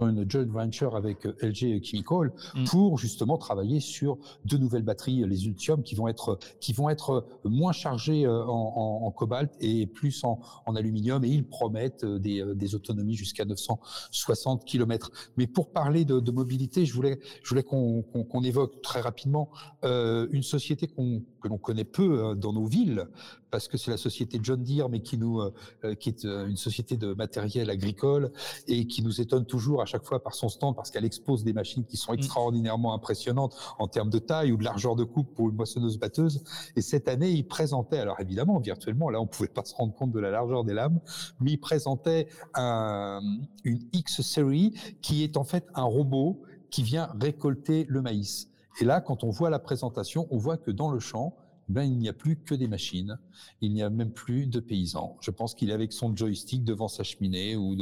une 0.00 0.30
joint 0.30 0.44
venture 0.44 0.94
avec 0.94 1.26
euh, 1.26 1.34
LG 1.42 1.82
Chemical 1.82 2.32
mm. 2.54 2.64
pour 2.66 2.98
justement 2.98 3.36
travailler 3.36 3.80
sur 3.80 4.18
de 4.44 4.56
nouvelles 4.56 4.82
batteries, 4.82 5.24
les 5.26 5.46
Ultium, 5.46 5.82
qui 5.82 5.96
vont 5.96 6.06
être 6.06 6.38
qui 6.60 6.72
vont 6.72 6.88
être 6.88 7.26
moins 7.44 7.72
chargées 7.72 8.24
euh, 8.24 8.44
en, 8.44 9.02
en, 9.02 9.10
cobalt 9.10 9.50
et 9.60 9.86
plus 9.86 10.22
en, 10.22 10.40
en, 10.66 10.76
aluminium. 10.76 11.24
Et 11.24 11.28
ils 11.28 11.44
promettent 11.44 12.04
euh, 12.04 12.18
des, 12.18 12.44
des 12.54 12.74
autonomies 12.76 13.16
jusqu'à 13.16 13.44
960 13.44 14.64
km. 14.64 15.10
Mais 15.36 15.48
pour 15.48 15.70
parler 15.72 16.04
de, 16.04 16.20
de 16.20 16.30
mobilité, 16.30 16.86
je 16.86 16.94
voulais 16.94 17.18
je 17.42 17.48
voulais 17.48 17.64
qu'on 17.64 18.02
qu'on 18.02 18.42
évoque 18.44 18.80
très 18.82 19.00
rapidement 19.00 19.50
euh, 19.84 20.28
une 20.30 20.42
société 20.42 20.86
qu'on 20.86 21.24
que 21.40 21.48
l'on 21.48 21.58
connaît 21.58 21.84
peu 21.84 22.24
hein, 22.24 22.34
dans 22.34 22.52
nos 22.52 22.66
villes, 22.66 23.06
parce 23.50 23.68
que 23.68 23.76
c'est 23.76 23.90
la 23.90 23.96
société 23.96 24.40
John 24.42 24.62
Deere, 24.62 24.88
mais 24.88 25.00
qui 25.00 25.18
nous, 25.18 25.40
euh, 25.40 25.94
qui 25.94 26.08
est 26.10 26.24
euh, 26.24 26.46
une 26.46 26.56
société 26.56 26.96
de 26.96 27.14
matériel 27.14 27.70
agricole 27.70 28.32
et 28.66 28.86
qui 28.86 29.02
nous 29.02 29.20
étonne 29.20 29.46
toujours 29.46 29.80
à 29.80 29.86
chaque 29.88 30.04
fois 30.04 30.22
par 30.22 30.34
son 30.34 30.48
stand, 30.48 30.76
parce 30.76 30.90
qu'elle 30.90 31.04
expose 31.04 31.42
des 31.44 31.52
machines 31.52 31.84
qui 31.84 31.96
sont 31.96 32.12
mm. 32.12 32.16
extraordinairement 32.16 32.94
impressionnantes 32.94 33.56
en 33.78 33.88
termes 33.88 34.10
de 34.10 34.18
taille 34.18 34.52
ou 34.52 34.56
de 34.56 34.64
largeur 34.64 34.94
de 34.94 35.04
coupe 35.04 35.34
pour 35.34 35.48
une 35.48 35.56
moissonneuse 35.56 35.98
batteuse. 35.98 36.44
Et 36.76 36.82
cette 36.82 37.08
année, 37.08 37.30
il 37.30 37.46
présentait, 37.46 37.98
alors 37.98 38.20
évidemment, 38.20 38.58
virtuellement, 38.60 39.10
là, 39.10 39.20
on 39.20 39.26
pouvait 39.26 39.48
pas 39.48 39.64
se 39.64 39.74
rendre 39.74 39.94
compte 39.94 40.12
de 40.12 40.20
la 40.20 40.30
largeur 40.30 40.64
des 40.64 40.74
lames, 40.74 41.00
mais 41.40 41.52
il 41.52 41.58
présentait 41.58 42.28
un, 42.54 43.20
une 43.64 43.80
X-Series 43.92 44.74
qui 45.02 45.24
est 45.24 45.36
en 45.36 45.44
fait 45.44 45.66
un 45.74 45.84
robot 45.84 46.42
qui 46.70 46.82
vient 46.82 47.08
récolter 47.20 47.86
le 47.88 48.02
maïs. 48.02 48.48
Et 48.80 48.84
là, 48.84 49.00
quand 49.00 49.24
on 49.24 49.30
voit 49.30 49.50
la 49.50 49.58
présentation, 49.58 50.28
on 50.30 50.38
voit 50.38 50.56
que 50.56 50.70
dans 50.70 50.90
le 50.90 51.00
champ, 51.00 51.34
ben, 51.68 51.82
il 51.82 51.98
n'y 51.98 52.08
a 52.08 52.12
plus 52.12 52.36
que 52.36 52.54
des 52.54 52.66
machines, 52.66 53.18
il 53.60 53.72
n'y 53.72 53.82
a 53.82 53.90
même 53.90 54.10
plus 54.10 54.46
de 54.46 54.60
paysans. 54.60 55.16
Je 55.20 55.30
pense 55.30 55.54
qu'il 55.54 55.70
est 55.70 55.74
avec 55.74 55.92
son 55.92 56.16
joystick 56.16 56.64
devant 56.64 56.88
sa 56.88 57.02
cheminée 57.02 57.56
ou, 57.56 57.76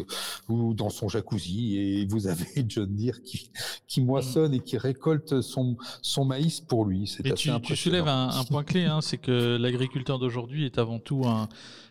ou 0.49 0.75
dans 0.75 0.90
son 0.90 1.09
jacuzzi 1.09 1.76
et 1.76 2.07
vous 2.07 2.26
avez 2.26 2.47
John 2.69 2.95
Deere 2.95 3.23
qui, 3.23 3.50
qui 3.87 4.00
moissonne 4.00 4.55
et 4.55 4.61
qui 4.61 4.76
récolte 4.76 5.40
son, 5.40 5.76
son 6.02 6.25
maïs 6.25 6.61
pour 6.61 6.85
lui. 6.85 7.07
C'est 7.07 7.23
tu, 7.35 7.50
tu 7.62 7.76
soulèves 7.76 8.09
un, 8.09 8.28
un 8.31 8.45
point 8.50 8.64
clé, 8.64 8.85
hein, 8.85 9.00
c'est 9.00 9.19
que 9.19 9.57
l'agriculteur 9.57 10.19
d'aujourd'hui 10.19 10.64
est 10.64 10.78
avant 10.78 10.99
tout 10.99 11.23
un, 11.26 11.49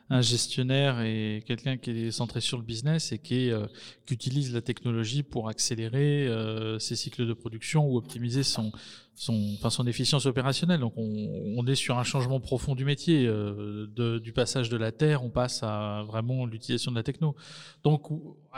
un 0.09 0.21
gestionnaire 0.21 1.01
et 1.01 1.43
quelqu'un 1.47 1.77
qui 1.77 1.89
est 1.89 2.12
centré 2.12 2.39
sur 2.39 2.57
le 2.57 2.63
business 2.63 3.12
et 3.12 3.17
qui, 3.17 3.50
euh, 3.50 3.65
utilise 4.12 4.53
la 4.53 4.62
technologie 4.62 5.24
pour 5.24 5.50
accélérer 5.50 6.27
euh, 6.27 6.77
ses 6.77 6.95
cycles 6.95 7.25
de 7.25 7.33
production 7.33 7.88
ou 7.88 7.97
optimiser 7.97 8.43
son, 8.43 8.71
son, 9.15 9.55
enfin 9.55 9.71
son 9.71 9.88
efficience 9.88 10.27
opérationnelle. 10.27 10.79
Donc 10.79 10.93
on, 10.95 11.65
est 11.65 11.75
sur 11.75 11.97
un 11.97 12.03
changement 12.03 12.39
profond 12.39 12.75
du 12.75 12.85
métier, 12.85 13.25
euh, 13.25 14.19
du 14.19 14.31
passage 14.31 14.69
de 14.69 14.77
la 14.77 14.91
terre, 14.91 15.24
on 15.24 15.31
passe 15.31 15.63
à 15.63 16.03
vraiment 16.05 16.45
l'utilisation 16.45 16.91
de 16.91 16.97
la 16.97 17.03
techno. 17.03 17.35
Donc 17.83 18.12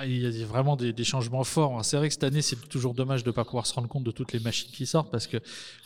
il 0.06 0.38
y 0.38 0.44
a 0.44 0.46
vraiment 0.46 0.76
des, 0.76 0.94
des 0.94 1.04
changements 1.04 1.44
forts. 1.44 1.84
C'est 1.84 1.98
vrai 1.98 2.08
que 2.08 2.14
cette 2.14 2.24
année 2.24 2.42
c'est 2.42 2.68
toujours 2.70 2.94
dommage 2.94 3.24
de 3.24 3.30
ne 3.30 3.34
pas 3.34 3.46
pouvoir 3.46 3.66
se 3.66 3.74
rendre 3.74 3.88
compte 3.88 4.04
de 4.04 4.12
toutes 4.12 4.34
les 4.34 4.40
machines 4.40 4.72
qui 4.72 4.86
sortent 4.86 5.12
parce 5.12 5.28
que 5.28 5.38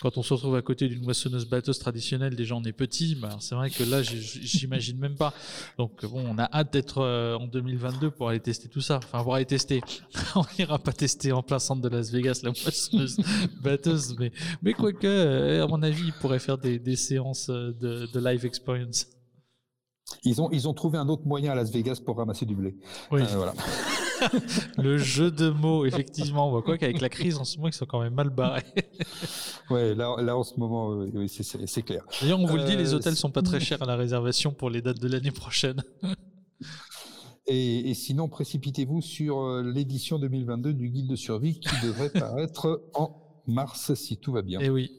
quand 0.01 0.17
on 0.17 0.23
se 0.23 0.33
retrouve 0.33 0.55
à 0.55 0.61
côté 0.61 0.87
d'une 0.87 1.03
moissonneuse 1.03 1.45
batteuse 1.45 1.79
traditionnelle, 1.79 2.35
déjà 2.35 2.55
on 2.55 2.63
est 2.63 2.73
petit. 2.73 3.15
Bah, 3.15 3.37
c'est 3.39 3.55
vrai 3.55 3.69
que 3.69 3.83
là 3.83 4.01
j'imagine 4.03 4.97
même 4.97 5.15
pas. 5.15 5.33
Donc 5.77 6.05
bon, 6.05 6.23
on 6.27 6.37
a 6.37 6.49
hâte 6.51 6.73
d'être 6.73 6.99
euh, 6.99 7.35
en 7.37 7.47
2022 7.47 8.11
pour 8.11 8.29
aller 8.29 8.39
tester 8.39 8.67
tout 8.67 8.81
ça. 8.81 8.97
Enfin 9.03 9.23
pour 9.23 9.35
aller 9.35 9.45
tester. 9.45 9.81
on 10.35 10.43
ira 10.59 10.79
pas 10.79 10.93
tester 10.93 11.31
en 11.31 11.43
plein 11.43 11.59
centre 11.59 11.81
de 11.81 11.89
Las 11.89 12.11
Vegas 12.11 12.41
la 12.43 12.51
moissonneuse 12.51 13.17
batteuse, 13.63 14.15
mais 14.19 14.31
mais 14.61 14.73
quoique, 14.73 15.07
euh, 15.07 15.63
à 15.63 15.67
mon 15.67 15.81
avis, 15.83 16.07
ils 16.07 16.13
pourraient 16.13 16.39
faire 16.39 16.57
des, 16.57 16.79
des 16.79 16.95
séances 16.95 17.49
euh, 17.49 17.71
de, 17.79 18.07
de, 18.11 18.19
live 18.19 18.45
experience. 18.45 19.07
Ils 20.23 20.41
ont, 20.41 20.49
ils 20.51 20.67
ont 20.67 20.73
trouvé 20.73 20.97
un 20.97 21.07
autre 21.09 21.25
moyen 21.25 21.51
à 21.51 21.55
Las 21.55 21.71
Vegas 21.71 21.99
pour 22.03 22.17
ramasser 22.17 22.45
du 22.45 22.55
blé. 22.55 22.75
Oui. 23.11 23.21
Euh, 23.21 23.35
voilà. 23.35 23.53
le 24.77 24.97
jeu 24.97 25.31
de 25.31 25.49
mots, 25.49 25.85
effectivement. 25.85 26.47
On 26.47 26.51
voit 26.51 26.61
quoi 26.61 26.77
qu'avec 26.77 27.01
la 27.01 27.09
crise 27.09 27.37
en 27.37 27.43
ce 27.43 27.57
moment, 27.57 27.69
ils 27.69 27.73
sont 27.73 27.85
quand 27.85 28.01
même 28.01 28.13
mal 28.13 28.29
barrés. 28.29 28.63
ouais, 29.69 29.95
là, 29.95 30.15
là 30.19 30.37
en 30.37 30.43
ce 30.43 30.55
moment, 30.57 30.89
oui, 31.13 31.29
c'est 31.29 31.81
clair. 31.83 32.05
D'ailleurs, 32.21 32.39
on 32.39 32.45
vous 32.45 32.57
le 32.57 32.65
dit, 32.65 32.75
les 32.75 32.93
hôtels 32.93 33.15
sont 33.15 33.31
pas 33.31 33.41
très 33.41 33.59
chers 33.61 33.81
à 33.81 33.85
la 33.85 33.95
réservation 33.95 34.51
pour 34.51 34.69
les 34.69 34.81
dates 34.81 34.99
de 34.99 35.07
l'année 35.07 35.31
prochaine. 35.31 35.83
Et, 37.47 37.89
et, 37.89 37.93
sinon, 37.93 38.29
précipitez-vous 38.29 39.01
sur 39.01 39.61
l'édition 39.61 40.19
2022 40.19 40.73
du 40.73 40.89
guide 40.89 41.07
de 41.07 41.15
survie 41.15 41.59
qui 41.59 41.85
devrait 41.85 42.09
paraître 42.09 42.83
en 42.93 43.21
mars 43.47 43.93
si 43.95 44.17
tout 44.17 44.31
va 44.31 44.41
bien. 44.41 44.59
Eh 44.61 44.69
oui. 44.69 44.91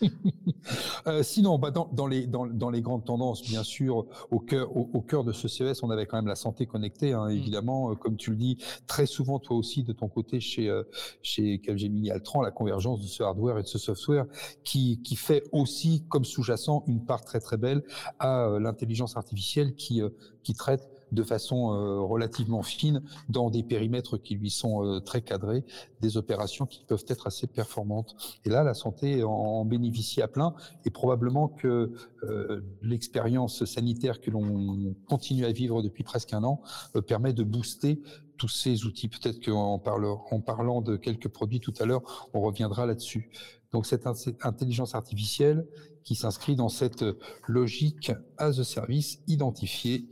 euh, 1.06 1.22
sinon, 1.22 1.58
bah 1.58 1.70
dans, 1.70 1.88
dans, 1.92 2.06
les, 2.06 2.26
dans, 2.26 2.46
dans, 2.46 2.70
les 2.70 2.80
grandes 2.80 3.04
tendances, 3.04 3.42
bien 3.42 3.62
sûr, 3.62 4.06
au 4.30 4.38
cœur, 4.38 4.74
au, 4.76 4.88
au, 4.92 5.00
cœur 5.00 5.24
de 5.24 5.32
ce 5.32 5.48
CES, 5.48 5.82
on 5.82 5.90
avait 5.90 6.06
quand 6.06 6.16
même 6.16 6.26
la 6.26 6.36
santé 6.36 6.66
connectée, 6.66 7.12
hein, 7.12 7.26
mm. 7.26 7.32
évidemment, 7.32 7.90
euh, 7.90 7.94
comme 7.94 8.16
tu 8.16 8.30
le 8.30 8.36
dis, 8.36 8.58
très 8.86 9.06
souvent, 9.06 9.38
toi 9.38 9.56
aussi, 9.56 9.82
de 9.82 9.92
ton 9.92 10.08
côté, 10.08 10.40
chez, 10.40 10.68
euh, 10.68 10.84
chez 11.22 11.60
Capgemini 11.60 12.10
Altran, 12.10 12.42
la 12.42 12.50
convergence 12.50 13.00
de 13.00 13.06
ce 13.06 13.22
hardware 13.22 13.58
et 13.58 13.62
de 13.62 13.68
ce 13.68 13.78
software, 13.78 14.26
qui, 14.64 15.00
qui 15.02 15.16
fait 15.16 15.44
aussi, 15.52 16.04
comme 16.08 16.24
sous-jacent, 16.24 16.84
une 16.86 17.04
part 17.04 17.24
très 17.24 17.40
très 17.40 17.56
belle 17.56 17.82
à 18.18 18.46
euh, 18.46 18.60
l'intelligence 18.60 19.16
artificielle 19.16 19.74
qui, 19.74 20.02
qui 20.42 20.54
traite 20.54 20.88
de 21.12 21.22
façon 21.22 21.72
euh, 21.72 22.00
relativement 22.00 22.62
fine 22.62 23.02
dans 23.28 23.50
des 23.50 23.62
périmètres 23.62 24.18
qui 24.18 24.34
lui 24.34 24.50
sont 24.50 24.84
euh, 24.84 25.00
très 25.00 25.22
cadrés, 25.22 25.64
des 26.00 26.16
opérations 26.16 26.66
qui 26.66 26.84
peuvent 26.84 27.04
être 27.08 27.26
assez 27.26 27.46
performantes. 27.46 28.16
Et 28.44 28.50
là, 28.50 28.62
la 28.62 28.74
santé 28.74 29.22
en, 29.24 29.64
bénéficie 29.64 30.22
à 30.22 30.28
plein 30.28 30.54
et 30.84 30.90
probablement 30.90 31.48
que 31.48 31.92
euh, 32.22 32.60
l'expérience 32.82 33.64
sanitaire 33.64 34.20
que 34.20 34.30
l'on 34.30 34.94
continue 35.08 35.44
à 35.44 35.52
vivre 35.52 35.82
depuis 35.82 36.04
presque 36.04 36.32
un 36.32 36.44
an 36.44 36.60
permet 37.06 37.32
de 37.32 37.42
booster 37.42 38.00
tous 38.36 38.48
ces 38.48 38.84
outils. 38.84 39.08
Peut-être 39.08 39.44
qu'en 39.44 39.78
parlant, 39.78 40.24
en 40.30 40.40
parlant 40.40 40.80
de 40.80 40.96
quelques 40.96 41.28
produits 41.28 41.60
tout 41.60 41.74
à 41.80 41.86
l'heure, 41.86 42.28
on 42.34 42.40
reviendra 42.40 42.86
là-dessus. 42.86 43.30
Donc 43.72 43.84
cette 43.86 44.06
intelligence 44.42 44.94
artificielle 44.94 45.66
qui 46.04 46.14
s'inscrit 46.14 46.56
dans 46.56 46.70
cette 46.70 47.04
logique 47.46 48.12
as 48.38 48.58
a 48.58 48.64
service 48.64 49.20
identifiée 49.26 50.06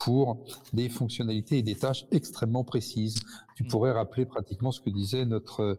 pour 0.00 0.38
des 0.72 0.88
fonctionnalités 0.88 1.58
et 1.58 1.62
des 1.62 1.76
tâches 1.76 2.06
extrêmement 2.10 2.64
précises. 2.64 3.20
Tu 3.54 3.64
mm. 3.64 3.68
pourrais 3.68 3.92
rappeler 3.92 4.24
pratiquement 4.24 4.72
ce 4.72 4.80
que 4.80 4.90
disait 4.90 5.26
notre 5.26 5.78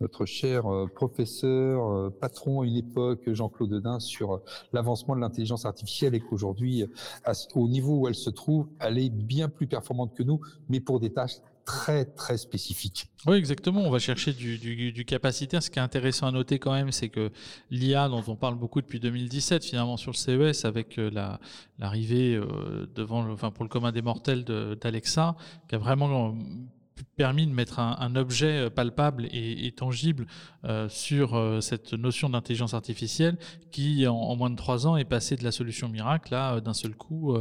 notre 0.00 0.26
cher 0.26 0.66
euh, 0.66 0.86
professeur, 0.86 1.88
euh, 1.88 2.10
patron 2.10 2.62
à 2.62 2.66
une 2.66 2.76
époque, 2.76 3.20
Jean-Claude 3.32 3.70
Dedin, 3.70 4.00
sur 4.00 4.34
euh, 4.34 4.42
l'avancement 4.72 5.14
de 5.14 5.20
l'intelligence 5.20 5.64
artificielle 5.64 6.14
et 6.14 6.20
qu'aujourd'hui, 6.20 6.84
au 7.54 7.68
niveau 7.68 8.00
où 8.00 8.08
elle 8.08 8.14
se 8.14 8.30
trouve, 8.30 8.68
elle 8.80 8.98
est 8.98 9.10
bien 9.10 9.48
plus 9.48 9.66
performante 9.66 10.14
que 10.14 10.22
nous, 10.22 10.40
mais 10.68 10.80
pour 10.80 11.00
des 11.00 11.12
tâches 11.12 11.36
très 11.64 12.04
très 12.04 12.36
spécifique. 12.36 13.06
Oui, 13.26 13.36
exactement. 13.36 13.82
On 13.82 13.90
va 13.90 13.98
chercher 13.98 14.32
du, 14.32 14.58
du, 14.58 14.92
du, 14.92 15.04
capacitaire. 15.04 15.62
Ce 15.62 15.70
qui 15.70 15.78
est 15.78 15.82
intéressant 15.82 16.26
à 16.26 16.32
noter 16.32 16.58
quand 16.58 16.72
même, 16.72 16.90
c'est 16.90 17.08
que 17.08 17.30
l'IA, 17.70 18.08
dont 18.08 18.24
on 18.26 18.36
parle 18.36 18.56
beaucoup 18.56 18.80
depuis 18.80 19.00
2017, 19.00 19.64
finalement 19.64 19.96
sur 19.96 20.12
le 20.12 20.16
CES, 20.52 20.64
avec 20.64 20.98
euh, 20.98 21.10
la 21.12 21.40
l'arrivée 21.78 22.34
euh, 22.34 22.86
devant, 22.94 23.22
le, 23.22 23.32
enfin 23.32 23.50
pour 23.50 23.64
le 23.64 23.68
commun 23.68 23.92
des 23.92 24.02
mortels 24.02 24.44
d'Alexa, 24.44 25.36
qui 25.68 25.74
a 25.74 25.78
vraiment 25.78 26.34
permis 27.16 27.46
de 27.46 27.52
mettre 27.52 27.78
un, 27.78 28.16
objet 28.16 28.66
euh, 28.66 28.70
palpable 28.70 29.28
et, 29.32 29.72
tangible 29.72 30.26
euh, 30.64 30.88
sur 30.88 31.34
euh, 31.34 31.60
cette 31.60 31.92
notion 31.92 32.28
d'intelligence 32.28 32.74
artificielle 32.74 33.38
qui, 33.70 34.06
en, 34.06 34.36
moins 34.36 34.50
de 34.50 34.56
trois 34.56 34.86
ans, 34.86 34.96
est 34.96 35.04
passé 35.04 35.36
de 35.36 35.44
la 35.44 35.52
solution 35.52 35.88
miracle 35.88 36.34
à 36.34 36.60
d'un 36.60 36.74
seul 36.74 36.94
coup, 36.94 37.36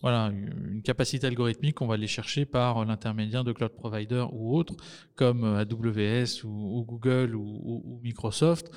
voilà, 0.00 0.32
une 0.32 0.82
capacité 0.82 1.26
algorithmique 1.26 1.76
qu'on 1.76 1.86
va 1.86 1.94
aller 1.94 2.06
chercher 2.06 2.44
par 2.44 2.84
l'intermédiaire 2.84 3.44
de 3.44 3.52
cloud 3.52 3.72
providers 3.72 4.32
ou 4.32 4.56
autres, 4.56 4.74
comme 5.16 5.44
AWS 5.44 6.44
ou, 6.44 6.84
Google 6.86 7.34
ou 7.34 8.00
Microsoft 8.02 8.70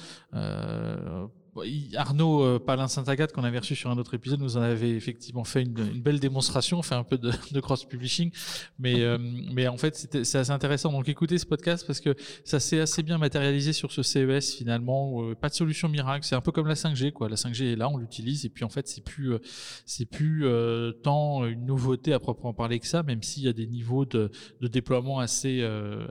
Arnaud 1.96 2.44
euh, 2.44 2.60
Palin 2.60 2.88
Saint-Agathe, 2.88 3.32
qu'on 3.32 3.44
avait 3.44 3.60
reçu 3.60 3.76
sur 3.76 3.90
un 3.90 3.98
autre 3.98 4.14
épisode, 4.14 4.42
nous 4.42 4.58
en 4.58 4.62
avait 4.62 4.92
effectivement 4.92 5.44
fait 5.44 5.64
une, 5.64 6.02
belle 6.02 6.20
démonstration, 6.20 6.82
fait 6.82 6.96
un 6.96 7.04
peu 7.04 7.18
de, 7.18 7.60
cross-publishing. 7.60 8.32
Mais, 8.80 9.02
euh, 9.02 9.18
mais 9.20 9.68
en 9.68 9.78
fait, 9.78 9.96
c'est 9.96 10.38
assez 10.38 10.52
intéressant. 10.52 10.92
Donc 10.92 11.08
écoutez 11.08 11.38
ce 11.38 11.46
podcast 11.46 11.86
parce 11.88 12.02
que 12.02 12.16
ça 12.44 12.60
s'est 12.60 12.80
assez 12.80 13.04
bien 13.04 13.18
matérialisé 13.18 13.74
sur 13.74 13.92
ce 13.92 14.04
CES 14.04 14.56
finalement. 14.56 15.24
Euh, 15.24 15.36
pas 15.36 15.50
de 15.50 15.54
solution 15.54 15.88
miracle. 15.88 16.26
C'est 16.26 16.36
un 16.36 16.42
peu 16.42 16.52
comme 16.52 16.68
la 16.68 16.76
5G, 16.76 17.12
quoi. 17.12 17.30
La 17.30 17.36
5G 17.36 17.74
est 17.74 17.76
là, 17.76 17.90
on 17.90 17.98
l'utilise. 17.98 18.46
Et 18.46 18.50
puis 18.50 18.64
en 18.66 18.70
fait, 18.70 18.88
c'est 18.88 19.04
plus, 19.04 19.34
euh, 19.34 19.40
c'est 19.86 20.06
plus 20.06 20.46
euh, 20.46 20.92
tant 20.92 21.46
une 21.46 21.66
nouveauté 21.66 22.14
à 22.14 22.20
proprement 22.20 22.54
parler 22.54 22.80
que 22.80 22.88
ça, 22.88 23.04
même 23.04 23.24
s'il 23.24 23.44
y 23.44 23.48
a 23.48 23.54
des 23.54 23.68
niveaux 23.68 24.06
de, 24.06 24.30
déploiement 24.62 25.20
assez, 25.20 25.64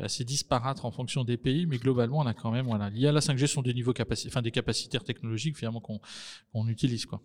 assez 0.02 0.24
disparates 0.24 0.84
en 0.84 0.90
fonction 0.90 1.24
des 1.24 1.36
pays. 1.36 1.66
Mais 1.66 1.78
globalement, 1.78 2.18
on 2.18 2.26
a 2.26 2.34
quand 2.34 2.50
même, 2.50 2.66
voilà, 2.66 2.88
l'IA, 2.88 3.12
la 3.12 3.20
5G 3.20 3.46
sont 3.46 3.62
des 3.62 3.74
niveaux 3.74 3.92
capaci 3.92 4.28
enfin 4.28 4.42
des 4.42 4.50
capacitaires 4.50 5.04
technologiques 5.04 5.33
finalement 5.36 5.80
qu'on 5.80 5.98
qu 5.98 6.70
utilise 6.70 7.06
quoi. 7.06 7.20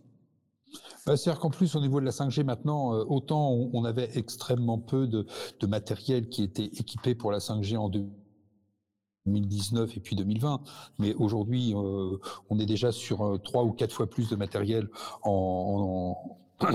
Bah, 1.05 1.17
C'est-à-dire 1.17 1.39
qu'en 1.39 1.49
plus, 1.49 1.75
au 1.75 1.81
niveau 1.81 1.99
de 1.99 2.05
la 2.05 2.11
5G 2.11 2.43
maintenant, 2.43 2.93
euh, 2.93 3.03
autant 3.07 3.51
on, 3.51 3.83
avait 3.85 4.09
extrêmement 4.15 4.77
peu 4.77 5.07
de, 5.07 5.25
de, 5.59 5.67
matériel 5.67 6.29
qui 6.29 6.43
était 6.43 6.65
équipé 6.65 7.15
pour 7.15 7.31
la 7.31 7.39
5G 7.39 7.77
en 7.77 7.89
2019 7.89 9.97
et 9.97 9.99
puis 9.99 10.15
2020, 10.15 10.61
mais 10.99 11.15
aujourd'hui, 11.15 11.73
euh, 11.73 12.17
on 12.49 12.59
est 12.59 12.65
déjà 12.65 12.91
sur 12.91 13.25
euh, 13.25 13.37
trois 13.37 13.63
ou 13.63 13.71
quatre 13.71 13.93
fois 13.93 14.07
plus 14.07 14.29
de 14.29 14.35
matériel 14.35 14.89
en, 15.23 16.15
en, 16.59 16.67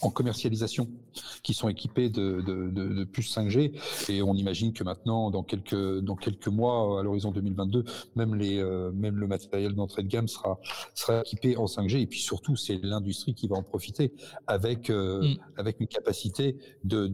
en 0.00 0.10
commercialisation 0.10 0.88
qui 1.42 1.54
sont 1.54 1.68
équipés 1.68 2.08
de, 2.08 2.40
de, 2.40 2.70
de, 2.70 2.88
de 2.88 3.04
puces 3.04 3.36
5G. 3.36 3.72
Et 4.08 4.22
on 4.22 4.34
imagine 4.34 4.72
que 4.72 4.84
maintenant, 4.84 5.30
dans 5.30 5.42
quelques, 5.42 5.98
dans 6.00 6.16
quelques 6.16 6.48
mois, 6.48 7.00
à 7.00 7.02
l'horizon 7.02 7.30
2022, 7.30 7.84
même, 8.16 8.34
les, 8.34 8.58
euh, 8.58 8.90
même 8.92 9.16
le 9.16 9.26
matériel 9.26 9.74
d'entrée 9.74 10.02
de 10.02 10.08
gamme 10.08 10.28
sera, 10.28 10.58
sera 10.94 11.20
équipé 11.20 11.56
en 11.56 11.66
5G. 11.66 12.00
Et 12.00 12.06
puis 12.06 12.20
surtout, 12.20 12.56
c'est 12.56 12.78
l'industrie 12.82 13.34
qui 13.34 13.48
va 13.48 13.56
en 13.56 13.62
profiter 13.62 14.12
avec, 14.46 14.90
euh, 14.90 15.22
mm. 15.22 15.36
avec 15.56 15.80
une 15.80 15.86
capacité 15.86 16.56
de, 16.84 17.06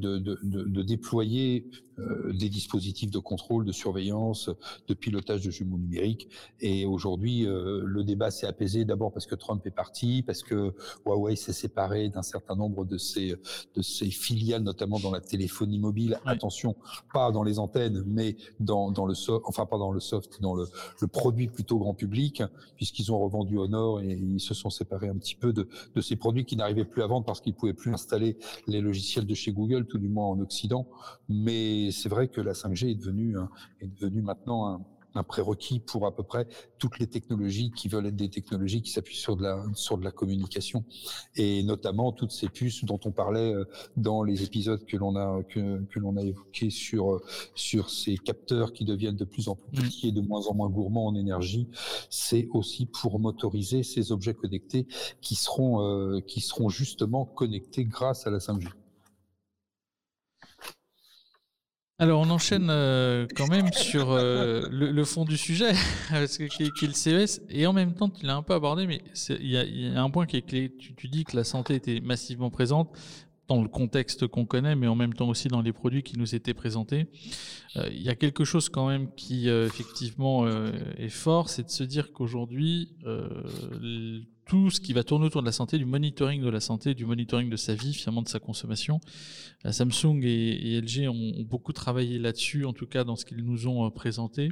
déployer 0.82 1.66
euh, 1.98 2.32
des 2.32 2.48
dispositifs 2.48 3.10
de 3.10 3.18
contrôle, 3.18 3.64
de 3.64 3.72
surveillance, 3.72 4.50
de 4.86 4.94
pilotage 4.94 5.44
de 5.44 5.50
jumeaux 5.50 5.78
numériques. 5.78 6.28
Et 6.60 6.86
aujourd'hui, 6.86 7.46
le 7.46 8.02
débat 8.04 8.30
s'est 8.30 8.46
apaisé 8.46 8.84
d'abord 8.84 9.12
parce 9.12 9.26
que 9.26 9.34
Trump 9.34 9.66
est 9.66 9.70
parti, 9.70 10.22
parce 10.22 10.42
que 10.42 10.74
Huawei 11.04 11.36
s'est 11.36 11.52
séparé 11.52 12.08
d'un 12.08 12.22
certain 12.22 12.54
nombre 12.54 12.84
de 12.84 12.98
ses, 12.98 13.34
de 13.74 13.82
ses 13.88 14.10
filiales, 14.10 14.62
notamment 14.62 14.98
dans 14.98 15.10
la 15.10 15.20
téléphonie 15.20 15.78
mobile. 15.78 16.18
Attention, 16.24 16.76
pas 17.12 17.32
dans 17.32 17.42
les 17.42 17.58
antennes, 17.58 18.04
mais 18.06 18.36
dans, 18.60 18.90
dans 18.90 19.06
le 19.06 19.14
soft, 19.14 19.44
enfin 19.46 19.66
pas 19.66 19.78
dans 19.78 19.90
le 19.90 20.00
soft, 20.00 20.40
dans 20.40 20.54
le, 20.54 20.66
le 21.00 21.06
produit 21.06 21.48
plutôt 21.48 21.78
grand 21.78 21.94
public, 21.94 22.42
puisqu'ils 22.76 23.12
ont 23.12 23.18
revendu 23.18 23.58
Honor 23.58 24.00
et 24.00 24.12
ils 24.12 24.40
se 24.40 24.54
sont 24.54 24.70
séparés 24.70 25.08
un 25.08 25.16
petit 25.16 25.34
peu 25.34 25.52
de, 25.52 25.68
de 25.94 26.00
ces 26.00 26.16
produits 26.16 26.44
qui 26.44 26.56
n'arrivaient 26.56 26.84
plus 26.84 27.02
à 27.02 27.06
vendre 27.06 27.26
parce 27.26 27.40
qu'ils 27.40 27.54
pouvaient 27.54 27.74
plus 27.74 27.92
installer 27.92 28.36
les 28.66 28.80
logiciels 28.80 29.26
de 29.26 29.34
chez 29.34 29.52
Google, 29.52 29.86
tout 29.86 29.98
du 29.98 30.08
moins 30.08 30.26
en 30.26 30.40
Occident. 30.40 30.86
Mais 31.28 31.90
c'est 31.90 32.08
vrai 32.08 32.28
que 32.28 32.40
la 32.40 32.52
5G 32.52 32.90
est 32.90 32.94
devenue, 32.94 33.36
est 33.80 34.00
devenue 34.00 34.22
maintenant 34.22 34.66
un, 34.66 34.80
un 35.14 35.22
prérequis 35.22 35.80
pour 35.80 36.06
à 36.06 36.14
peu 36.14 36.22
près 36.22 36.46
toutes 36.78 36.98
les 36.98 37.06
technologies 37.06 37.70
qui 37.70 37.88
veulent 37.88 38.06
être 38.06 38.16
des 38.16 38.28
technologies 38.28 38.82
qui 38.82 38.90
s'appuient 38.90 39.16
sur 39.16 39.36
de 39.36 39.42
la 39.42 39.64
sur 39.74 39.98
de 39.98 40.04
la 40.04 40.10
communication. 40.10 40.84
Et 41.36 41.62
notamment 41.62 42.12
toutes 42.12 42.32
ces 42.32 42.48
puces 42.48 42.84
dont 42.84 43.00
on 43.04 43.10
parlait 43.10 43.52
euh, 43.52 43.64
dans 43.96 44.22
les 44.22 44.42
épisodes 44.42 44.84
que 44.84 44.96
l'on 44.96 45.16
a 45.16 45.42
que, 45.42 45.82
que 45.84 45.98
l'on 45.98 46.16
a 46.16 46.22
évoqués 46.22 46.70
sur 46.70 47.14
euh, 47.14 47.22
sur 47.54 47.90
ces 47.90 48.16
capteurs 48.16 48.72
qui 48.72 48.84
deviennent 48.84 49.16
de 49.16 49.24
plus 49.24 49.48
en 49.48 49.56
plus 49.56 49.82
petits 49.82 50.08
et 50.08 50.12
de 50.12 50.20
moins 50.20 50.46
en 50.46 50.54
moins 50.54 50.70
gourmands 50.70 51.06
en 51.06 51.14
énergie, 51.14 51.68
c'est 52.10 52.48
aussi 52.52 52.86
pour 52.86 53.18
motoriser 53.18 53.82
ces 53.82 54.12
objets 54.12 54.34
connectés 54.34 54.86
qui 55.20 55.34
seront 55.34 55.82
euh, 55.82 56.20
qui 56.20 56.40
seront 56.40 56.68
justement 56.68 57.24
connectés 57.24 57.84
grâce 57.84 58.26
à 58.26 58.30
la 58.30 58.38
5G. 58.38 58.68
Alors 62.00 62.20
on 62.20 62.30
enchaîne 62.30 62.68
euh, 62.70 63.26
quand 63.34 63.48
même 63.48 63.72
sur 63.72 64.12
euh, 64.12 64.68
le, 64.70 65.04
fond 65.04 65.24
du 65.24 65.36
sujet, 65.36 65.72
parce 66.10 66.38
qui, 66.38 66.62
est, 66.62 66.82
le 66.82 66.92
CES, 66.92 67.40
et 67.50 67.66
en 67.66 67.72
même 67.72 67.92
temps 67.92 68.08
tu 68.08 68.24
l'as 68.24 68.36
un 68.36 68.42
peu 68.44 68.54
abordé, 68.54 68.86
mais 68.86 69.02
il 69.30 69.50
y, 69.50 69.88
a 69.88 70.00
un 70.00 70.08
point 70.08 70.24
qui 70.24 70.36
est 70.36 70.42
clé. 70.42 70.72
Tu, 70.78 71.08
dis 71.08 71.24
que 71.24 71.36
la 71.36 71.42
santé 71.42 71.74
était 71.74 71.98
massivement 71.98 72.50
présente 72.50 72.96
dans 73.48 73.60
le 73.60 73.68
contexte 73.68 74.28
qu'on 74.28 74.44
connaît, 74.44 74.76
mais 74.76 74.86
en 74.86 74.94
même 74.94 75.12
temps 75.12 75.28
aussi 75.28 75.48
dans 75.48 75.60
les 75.60 75.72
produits 75.72 76.04
qui 76.04 76.16
nous 76.18 76.36
étaient 76.36 76.54
présentés. 76.54 77.08
Euh, 77.74 77.88
il 77.90 78.02
y 78.02 78.10
a 78.10 78.14
quelque 78.14 78.44
chose 78.44 78.68
quand 78.68 78.86
même 78.86 79.12
qui 79.16 79.48
effectivement 79.48 80.46
est 80.98 81.08
fort, 81.08 81.48
c'est 81.48 81.64
de 81.64 81.70
se 81.70 81.82
dire 81.82 82.12
qu'aujourd'hui 82.12 82.94
tout 84.48 84.70
ce 84.70 84.80
qui 84.80 84.94
va 84.94 85.04
tourner 85.04 85.26
autour 85.26 85.42
de 85.42 85.46
la 85.46 85.52
santé, 85.52 85.78
du 85.78 85.84
monitoring 85.84 86.42
de 86.42 86.48
la 86.48 86.58
santé, 86.58 86.94
du 86.94 87.04
monitoring 87.04 87.50
de 87.50 87.56
sa 87.56 87.74
vie, 87.74 87.92
finalement 87.92 88.22
de 88.22 88.28
sa 88.28 88.40
consommation. 88.40 88.98
Euh, 89.66 89.72
Samsung 89.72 90.22
et, 90.24 90.80
LG 90.80 91.06
ont, 91.08 91.44
beaucoup 91.44 91.72
travaillé 91.72 92.18
là-dessus, 92.18 92.64
en 92.64 92.72
tout 92.72 92.86
cas 92.86 93.04
dans 93.04 93.14
ce 93.14 93.24
qu'ils 93.24 93.44
nous 93.44 93.68
ont 93.68 93.86
euh, 93.86 93.90
présenté. 93.90 94.50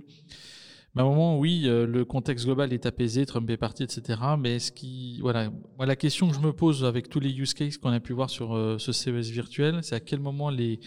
Mais 0.94 1.02
à 1.02 1.04
un 1.04 1.08
moment, 1.08 1.38
oui, 1.38 1.62
euh, 1.64 1.86
le 1.86 2.04
contexte 2.04 2.44
global 2.44 2.72
est 2.74 2.84
apaisé, 2.84 3.24
Trump 3.24 3.48
est 3.48 3.56
parti, 3.56 3.82
etc. 3.82 4.20
Mais 4.38 4.56
est-ce 4.56 4.70
qui, 4.70 5.18
voilà, 5.22 5.50
moi, 5.76 5.86
la 5.86 5.96
question 5.96 6.28
que 6.28 6.34
je 6.34 6.40
me 6.40 6.52
pose 6.52 6.84
avec 6.84 7.08
tous 7.08 7.20
les 7.20 7.30
use 7.30 7.54
cases 7.54 7.78
qu'on 7.78 7.90
a 7.90 8.00
pu 8.00 8.12
voir 8.12 8.28
sur 8.28 8.78
ce 8.78 8.92
CES 8.92 9.30
virtuel, 9.30 9.80
c'est 9.82 9.94
à 9.94 10.00
quel 10.00 10.20
moment 10.20 10.50
les 10.50 10.78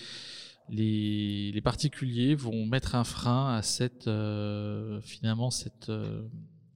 les, 0.72 1.62
particuliers 1.64 2.36
vont 2.36 2.66
mettre 2.66 2.96
un 2.96 3.04
frein 3.04 3.54
à 3.56 3.62
cette 3.62 4.08
euh, 4.08 5.02
finalement 5.02 5.52
cette 5.52 5.90
euh, 5.90 6.22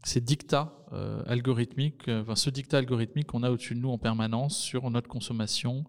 ces 0.04 0.22
dictats 0.22 0.74
euh, 0.92 1.24
algorithmiques, 1.26 2.08
euh, 2.08 2.22
enfin, 2.22 2.36
ce 2.36 2.50
dictat 2.50 2.78
algorithmique 2.78 3.28
qu'on 3.28 3.44
a 3.44 3.50
au-dessus 3.50 3.74
de 3.74 3.80
nous 3.80 3.90
en 3.90 3.98
permanence 3.98 4.58
sur 4.58 4.90
notre 4.92 5.08
consommation, 5.08 5.86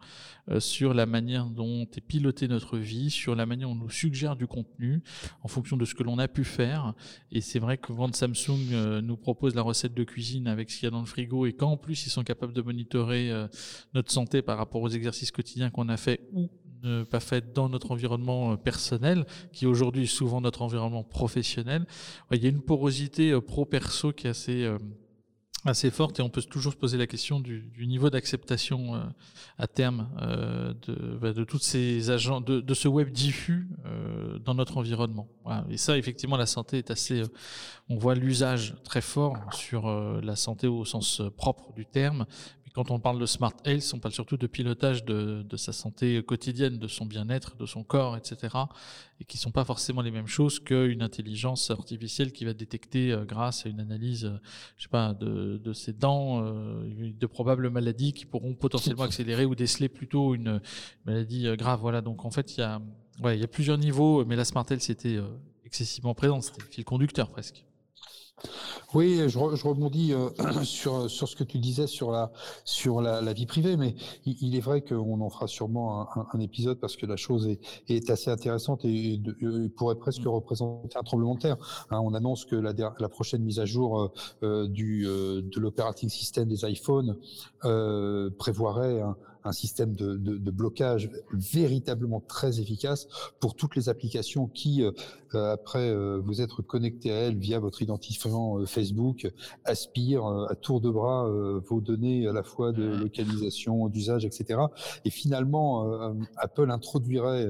euh, 0.51 0.61
sur 0.61 0.93
la 0.93 1.07
manière 1.07 1.47
dont 1.47 1.87
est 1.97 2.03
pilotée 2.03 2.49
notre 2.49 2.77
vie, 2.77 3.11
sur 3.11 3.35
la 3.35 3.47
manière 3.47 3.69
dont 3.69 3.75
on 3.75 3.79
nous 3.79 3.91
suggère 3.91 4.37
du 4.37 4.47
contenu 4.47 5.03
en 5.43 5.49
fonction 5.49 5.79
de 5.79 5.87
ce 5.87 5.95
que 5.95 6.03
l'on 6.03 6.19
a 6.19 6.29
pu 6.29 6.45
faire. 6.45 6.93
Et 7.33 7.41
c'est 7.41 7.59
vrai 7.59 7.79
que 7.79 7.93
quand 7.93 8.15
Samsung 8.15 8.73
euh, 8.73 9.01
nous 9.01 9.17
propose 9.17 9.55
la 9.55 9.63
recette 9.63 9.95
de 9.95 10.05
cuisine 10.05 10.47
avec 10.47 10.71
ce 10.71 10.77
qu'il 10.77 10.85
y 10.85 10.89
a 10.89 10.91
dans 10.91 11.01
le 11.01 11.07
frigo 11.07 11.47
et 11.47 11.55
qu'en 11.55 11.79
plus 11.79 12.07
ils 12.07 12.11
sont 12.11 12.25
capables 12.25 12.53
de 12.53 12.61
monitorer 12.61 13.31
euh, 13.31 13.49
notre 13.95 14.13
santé 14.13 14.43
par 14.43 14.59
rapport 14.59 14.83
aux 14.83 14.91
exercices 14.91 15.31
quotidiens 15.31 15.71
qu'on 15.71 15.89
a 15.89 15.97
fait 15.97 16.29
ou 16.35 16.51
ne 16.85 17.03
pas 17.03 17.21
fait 17.21 17.53
dans 17.53 17.69
notre 17.69 17.91
environnement 17.91 18.53
euh, 18.53 18.57
personnel, 18.57 19.27
qui 19.53 19.67
aujourd'hui 19.67 20.05
est 20.05 20.07
souvent 20.07 20.41
notre 20.41 20.63
environnement 20.63 21.03
professionnel. 21.03 21.87
Il 22.31 22.43
y 22.43 22.47
a 22.47 22.51
une 22.51 22.63
porosité 22.63 23.39
pro-perso 23.41 24.13
qui 24.13 24.27
est 24.27 24.31
assez 24.31 24.69
assez 25.71 25.91
forte 25.91 26.19
et 26.19 26.23
on 26.23 26.29
peut 26.29 26.43
toujours 26.43 26.73
se 26.73 26.79
poser 26.79 26.99
la 26.99 27.07
question 27.07 27.41
du, 27.41 27.71
niveau 27.79 28.11
d'acceptation 28.11 28.95
euh, 28.95 29.01
à 29.59 29.67
terme 29.67 30.09
euh, 30.21 30.75
de, 30.87 30.95
bah, 31.21 31.33
de 31.33 31.45
toutes 31.45 31.63
ces 31.63 32.11
agents, 32.11 32.41
de, 32.41 32.61
de 32.61 32.75
ce 32.75 32.89
web 32.89 33.11
diffus 33.11 33.69
euh, 33.87 34.39
dans 34.39 34.55
notre 34.55 34.77
environnement. 34.77 35.29
Et 35.71 35.77
ça, 35.77 35.97
effectivement, 35.97 36.37
la 36.37 36.47
santé 36.47 36.79
est 36.79 36.91
assez. 36.91 37.23
Euh, 37.23 37.29
on 37.89 37.97
voit 37.97 38.15
l'usage 38.15 38.75
très 38.85 39.01
fort 39.01 39.37
sur 39.53 39.89
euh, 39.89 40.21
la 40.23 40.37
santé 40.37 40.67
au 40.67 40.85
sens 40.85 41.23
propre 41.37 41.73
du 41.75 41.87
terme, 41.87 42.27
quand 42.75 42.91
on 42.91 42.99
parle 42.99 43.21
de 43.21 43.27
smart 43.27 43.55
health, 43.65 43.93
on 43.95 44.01
parle 44.01 44.13
surtout 44.13 44.37
de 44.37 44.49
pilotage 44.49 45.05
de, 45.05 45.57
sa 45.57 45.73
santé 45.73 46.21
quotidienne, 46.25 46.77
de 46.77 46.89
son 46.89 47.07
bien-être, 47.07 47.57
de 47.57 47.67
son 47.67 47.85
corps, 47.85 48.17
etc. 48.17 48.57
Et 49.21 49.25
qui 49.25 49.39
sont 49.39 49.53
pas 49.53 49.65
forcément 49.65 50.03
les 50.03 50.11
mêmes 50.11 50.27
choses 50.27 50.59
qu'une 50.59 51.01
intelligence 51.01 51.71
artificielle 51.71 52.33
qui 52.33 52.45
va 52.45 52.53
détecter 52.53 53.13
euh, 53.13 53.25
grâce 53.25 53.65
à 53.65 53.69
une 53.69 53.79
analyse, 53.79 54.25
euh, 54.25 54.41
je 54.77 54.83
sais 54.83 54.89
pas, 54.89 55.15
de, 55.15 55.73
ses 55.73 55.93
dents, 55.93 56.45
euh, 56.45 57.13
de 57.13 57.27
probables 57.27 57.71
maladies 57.71 58.13
qui 58.13 58.27
pourront 58.27 58.55
potentiellement 58.55 59.05
accélérer 59.05 59.45
ou 59.45 59.55
déceler 59.55 59.89
plutôt 59.89 60.35
une 60.35 60.61
maladie 61.05 61.47
grave. 61.57 61.79
Voilà. 61.81 62.01
Donc 62.01 62.25
en 62.25 62.31
fait, 62.33 62.57
il 62.57 62.61
y 62.61 62.65
a, 62.65 62.83
ouais, 63.23 63.39
y 63.39 63.45
a 63.45 63.49
plusieurs 63.49 63.79
niveaux, 63.79 64.25
mais 64.25 64.35
la 64.35 64.45
smart 64.45 64.67
health 64.69 64.83
c'était 64.83 65.21
excessivement 65.65 66.15
présente, 66.15 66.43
c'était 66.43 66.63
le 66.63 66.69
fil 66.69 66.85
conducteur 66.85 67.31
presque. 67.31 67.65
Oui, 68.95 69.21
je, 69.29 69.39
re, 69.39 69.57
je 69.57 69.67
rebondis 69.67 70.13
euh, 70.13 70.31
sur, 70.63 71.11
sur 71.11 71.29
ce 71.29 71.35
que 71.35 71.45
tu 71.45 71.59
disais 71.59 71.87
sur 71.87 72.13
la, 72.13 72.31
sur 72.65 73.01
la, 73.01 73.21
la 73.21 73.33
vie 73.33 73.47
privée, 73.47 73.77
mais 73.77 73.97
il, 74.25 74.37
il 74.41 74.57
est 74.57 74.61
vrai 74.61 74.83
qu'on 74.83 75.21
en 75.21 75.31
fera 75.31 75.49
sûrement 75.49 76.17
un, 76.17 76.27
un, 76.33 76.41
épisode 76.41 76.79
parce 76.79 76.97
que 76.97 77.07
la 77.07 77.17
chose 77.17 77.49
est, 77.49 77.61
est 77.89 78.11
assez 78.11 78.31
intéressante 78.31 78.85
et, 78.85 79.21
pourrait 79.77 79.97
presque 79.97 80.23
représenter 80.25 80.97
un 80.97 81.03
tremblement 81.03 81.35
de 81.35 81.41
terre. 81.41 81.57
Hein, 81.91 82.01
on 82.03 82.15
annonce 82.15 82.45
que 82.45 82.55
la, 82.57 82.73
la 82.73 83.09
prochaine 83.09 83.43
mise 83.43 83.59
à 83.59 83.67
jour 83.67 84.01
euh, 84.01 84.13
euh 84.43 84.69
du, 84.69 85.07
euh, 85.07 85.43
de 85.43 85.61
l'operating 85.61 86.09
system 86.09 86.49
des 86.49 86.65
iPhones 86.65 87.17
prévoirait 88.39 89.01
un, 89.01 89.17
un 89.45 89.53
système 89.53 89.95
de, 89.95 90.17
de, 90.17 90.39
de, 90.39 90.51
blocage 90.51 91.11
véritablement 91.33 92.21
très 92.21 92.61
efficace 92.61 93.07
pour 93.41 93.55
toutes 93.55 93.77
les 93.77 93.89
applications 93.89 94.47
qui, 94.47 94.83
euh, 95.35 95.53
après 95.53 95.91
euh, 95.91 96.21
vous 96.23 96.41
être 96.41 96.63
connecté 96.63 97.11
à 97.11 97.15
elles 97.15 97.37
via 97.37 97.59
votre 97.59 97.83
identifiant 97.83 98.59
euh, 98.59 98.67
Facebook, 98.67 99.31
aspirent 99.65 100.27
à 100.27 100.55
tour 100.55 100.81
de 100.81 100.91
bras 100.91 101.29
vos 101.67 101.81
données 101.81 102.27
à 102.27 102.33
la 102.33 102.43
fois 102.43 102.73
de 102.73 102.85
localisation, 102.85 103.89
d'usage, 103.89 104.25
etc. 104.25 104.61
Et 105.05 105.11
finalement, 105.11 106.15
Apple 106.37 106.71
introduirait 106.71 107.47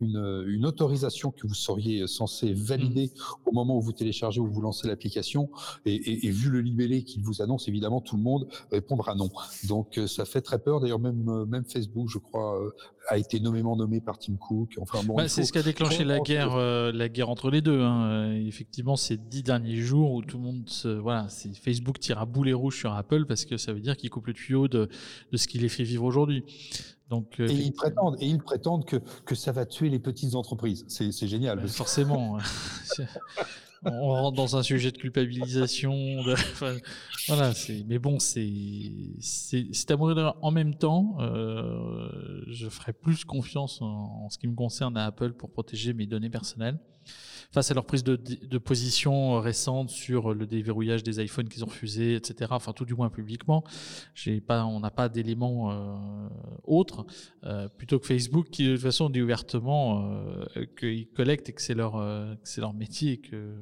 une, 0.00 0.44
une, 0.46 0.66
autorisation 0.66 1.30
que 1.30 1.46
vous 1.46 1.54
seriez 1.54 2.06
censé 2.06 2.52
valider 2.52 3.06
mmh. 3.06 3.48
au 3.48 3.52
moment 3.52 3.76
où 3.76 3.80
vous 3.80 3.92
téléchargez 3.92 4.40
ou 4.40 4.46
vous 4.46 4.60
lancez 4.60 4.88
l'application. 4.88 5.50
Et, 5.84 5.94
et, 5.94 6.26
et, 6.26 6.30
vu 6.30 6.50
le 6.50 6.60
libellé 6.60 7.04
qu'il 7.04 7.22
vous 7.22 7.42
annonce, 7.42 7.68
évidemment, 7.68 8.00
tout 8.00 8.16
le 8.16 8.22
monde 8.22 8.48
répondra 8.70 9.14
non. 9.14 9.30
Donc 9.68 10.00
ça 10.06 10.24
fait 10.24 10.42
très 10.42 10.58
peur. 10.58 10.80
D'ailleurs, 10.80 11.00
même 11.00 11.28
euh, 11.32 11.46
même 11.46 11.64
Facebook, 11.64 12.08
je 12.08 12.18
crois, 12.18 12.60
euh, 12.60 12.70
a 13.08 13.18
été 13.18 13.40
nommément 13.40 13.76
nommé 13.76 14.00
par 14.00 14.18
Tim 14.18 14.36
Cook. 14.36 14.74
Enfin, 14.80 15.02
bon, 15.04 15.14
bah, 15.16 15.28
c'est 15.28 15.44
ce 15.44 15.52
qui 15.52 15.58
a 15.58 15.62
déclenché 15.62 16.04
la 16.04 16.20
guerre, 16.20 16.54
euh, 16.54 16.92
la 16.92 17.08
guerre 17.08 17.28
entre 17.28 17.50
les 17.50 17.60
deux. 17.60 17.80
Hein. 17.80 18.32
Effectivement, 18.46 18.96
ces 18.96 19.16
dix 19.16 19.42
derniers 19.42 19.76
jours 19.76 20.12
où 20.12 20.22
tout 20.22 20.38
le 20.38 20.44
monde, 20.44 20.68
se, 20.68 20.88
voilà, 20.88 21.26
Facebook 21.28 21.98
tire 21.98 22.18
à 22.18 22.26
boulet 22.26 22.52
rouge 22.52 22.78
sur 22.78 22.92
Apple 22.92 23.26
parce 23.26 23.44
que 23.44 23.56
ça 23.56 23.72
veut 23.72 23.80
dire 23.80 23.96
qu'il 23.96 24.10
coupe 24.10 24.26
le 24.26 24.34
tuyau 24.34 24.68
de, 24.68 24.88
de 25.30 25.36
ce 25.36 25.48
qui 25.48 25.58
les 25.58 25.68
fait 25.68 25.84
vivre 25.84 26.04
aujourd'hui. 26.04 26.44
Donc, 27.10 27.40
et 27.40 27.52
ils 27.52 27.72
prétendent, 27.72 28.16
et 28.20 28.26
ils 28.26 28.42
prétendent 28.42 28.86
que, 28.86 28.96
que 29.26 29.34
ça 29.34 29.52
va 29.52 29.66
tuer 29.66 29.90
les 29.90 29.98
petites 29.98 30.34
entreprises. 30.34 30.84
C'est 30.88 31.26
génial. 31.26 31.60
Bah, 31.60 31.68
forcément. 31.68 32.38
on 33.84 34.08
rentre 34.08 34.36
dans 34.36 34.56
un 34.56 34.62
sujet 34.62 34.90
de 34.90 34.98
culpabilisation. 34.98 35.92
De, 36.22 36.32
enfin. 36.52 36.76
Mais 37.86 37.98
bon, 37.98 38.18
c'est 38.18 38.50
c'est 39.20 39.90
à 39.90 39.96
mourir 39.96 40.34
En 40.42 40.50
même 40.50 40.74
temps, 40.74 41.16
euh, 41.20 42.42
je 42.48 42.68
ferai 42.68 42.92
plus 42.92 43.24
confiance 43.24 43.80
en, 43.82 44.28
ce 44.30 44.38
qui 44.38 44.46
me 44.48 44.54
concerne 44.54 44.96
à 44.96 45.06
Apple 45.06 45.32
pour 45.32 45.50
protéger 45.50 45.92
mes 45.94 46.06
données 46.06 46.30
personnelles. 46.30 46.78
Face 47.52 47.70
à 47.70 47.74
leur 47.74 47.84
prise 47.84 48.02
de, 48.02 48.16
de 48.16 48.58
position 48.58 49.38
récente 49.40 49.90
sur 49.90 50.34
le 50.34 50.46
déverrouillage 50.46 51.02
des 51.02 51.22
iPhones 51.22 51.48
qu'ils 51.48 51.62
ont 51.64 51.68
refusés, 51.68 52.14
etc. 52.16 52.50
Enfin, 52.54 52.72
tout 52.72 52.84
du 52.84 52.94
moins 52.94 53.10
publiquement. 53.10 53.62
J'ai 54.14 54.40
pas, 54.40 54.64
on 54.64 54.80
n'a 54.80 54.90
pas 54.90 55.08
d'éléments 55.08 55.70
euh, 55.70 56.28
autres, 56.64 57.04
euh, 57.44 57.68
plutôt 57.68 57.98
que 57.98 58.06
Facebook 58.06 58.48
qui 58.50 58.66
de 58.66 58.72
toute 58.74 58.82
façon 58.82 59.10
dit 59.10 59.20
ouvertement 59.22 60.10
euh, 60.56 60.64
qu'ils 60.78 61.08
collectent 61.08 61.48
et 61.50 61.52
que 61.52 61.62
c'est 61.62 61.74
leur, 61.74 61.96
euh, 61.96 62.34
c'est 62.42 62.60
leur 62.60 62.72
métier 62.74 63.12
et 63.12 63.18
que 63.18 63.54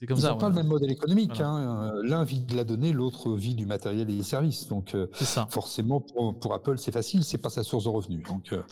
c'est 0.00 0.06
comme 0.06 0.18
Ils 0.18 0.22
ça. 0.22 0.30
n'ont 0.30 0.38
pas 0.38 0.48
le 0.48 0.54
même 0.56 0.66
modèle 0.66 0.90
économique. 0.90 1.30
Voilà. 1.34 1.48
hein. 1.50 1.92
Euh, 1.96 2.02
L'un 2.02 2.24
vit 2.24 2.40
de 2.40 2.56
la 2.56 2.64
donnée, 2.64 2.92
l'autre 2.92 3.32
vit 3.34 3.54
du 3.54 3.64
matériel 3.64 4.10
et 4.10 4.16
des 4.16 4.22
services. 4.24 4.68
Donc, 4.68 4.94
euh, 4.94 5.06
ça. 5.14 5.46
forcément, 5.50 6.00
pour, 6.00 6.38
pour 6.38 6.52
Apple, 6.52 6.78
c'est 6.78 6.90
facile, 6.92 7.22
c'est 7.24 7.38
pas 7.38 7.48
sa 7.50 7.62
source 7.62 7.84
de 7.84 7.88
revenus. 7.90 8.24
Donc, 8.26 8.52
euh, 8.52 8.62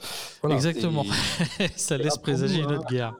voilà. 0.41 0.57
Exactement. 0.57 1.05
Et, 1.61 1.69
ça 1.77 1.97
laisse 1.97 2.19
présager 2.19 2.59
une 2.61 2.71
hein, 2.71 2.79
autre 2.79 2.89
guerre. 2.89 3.15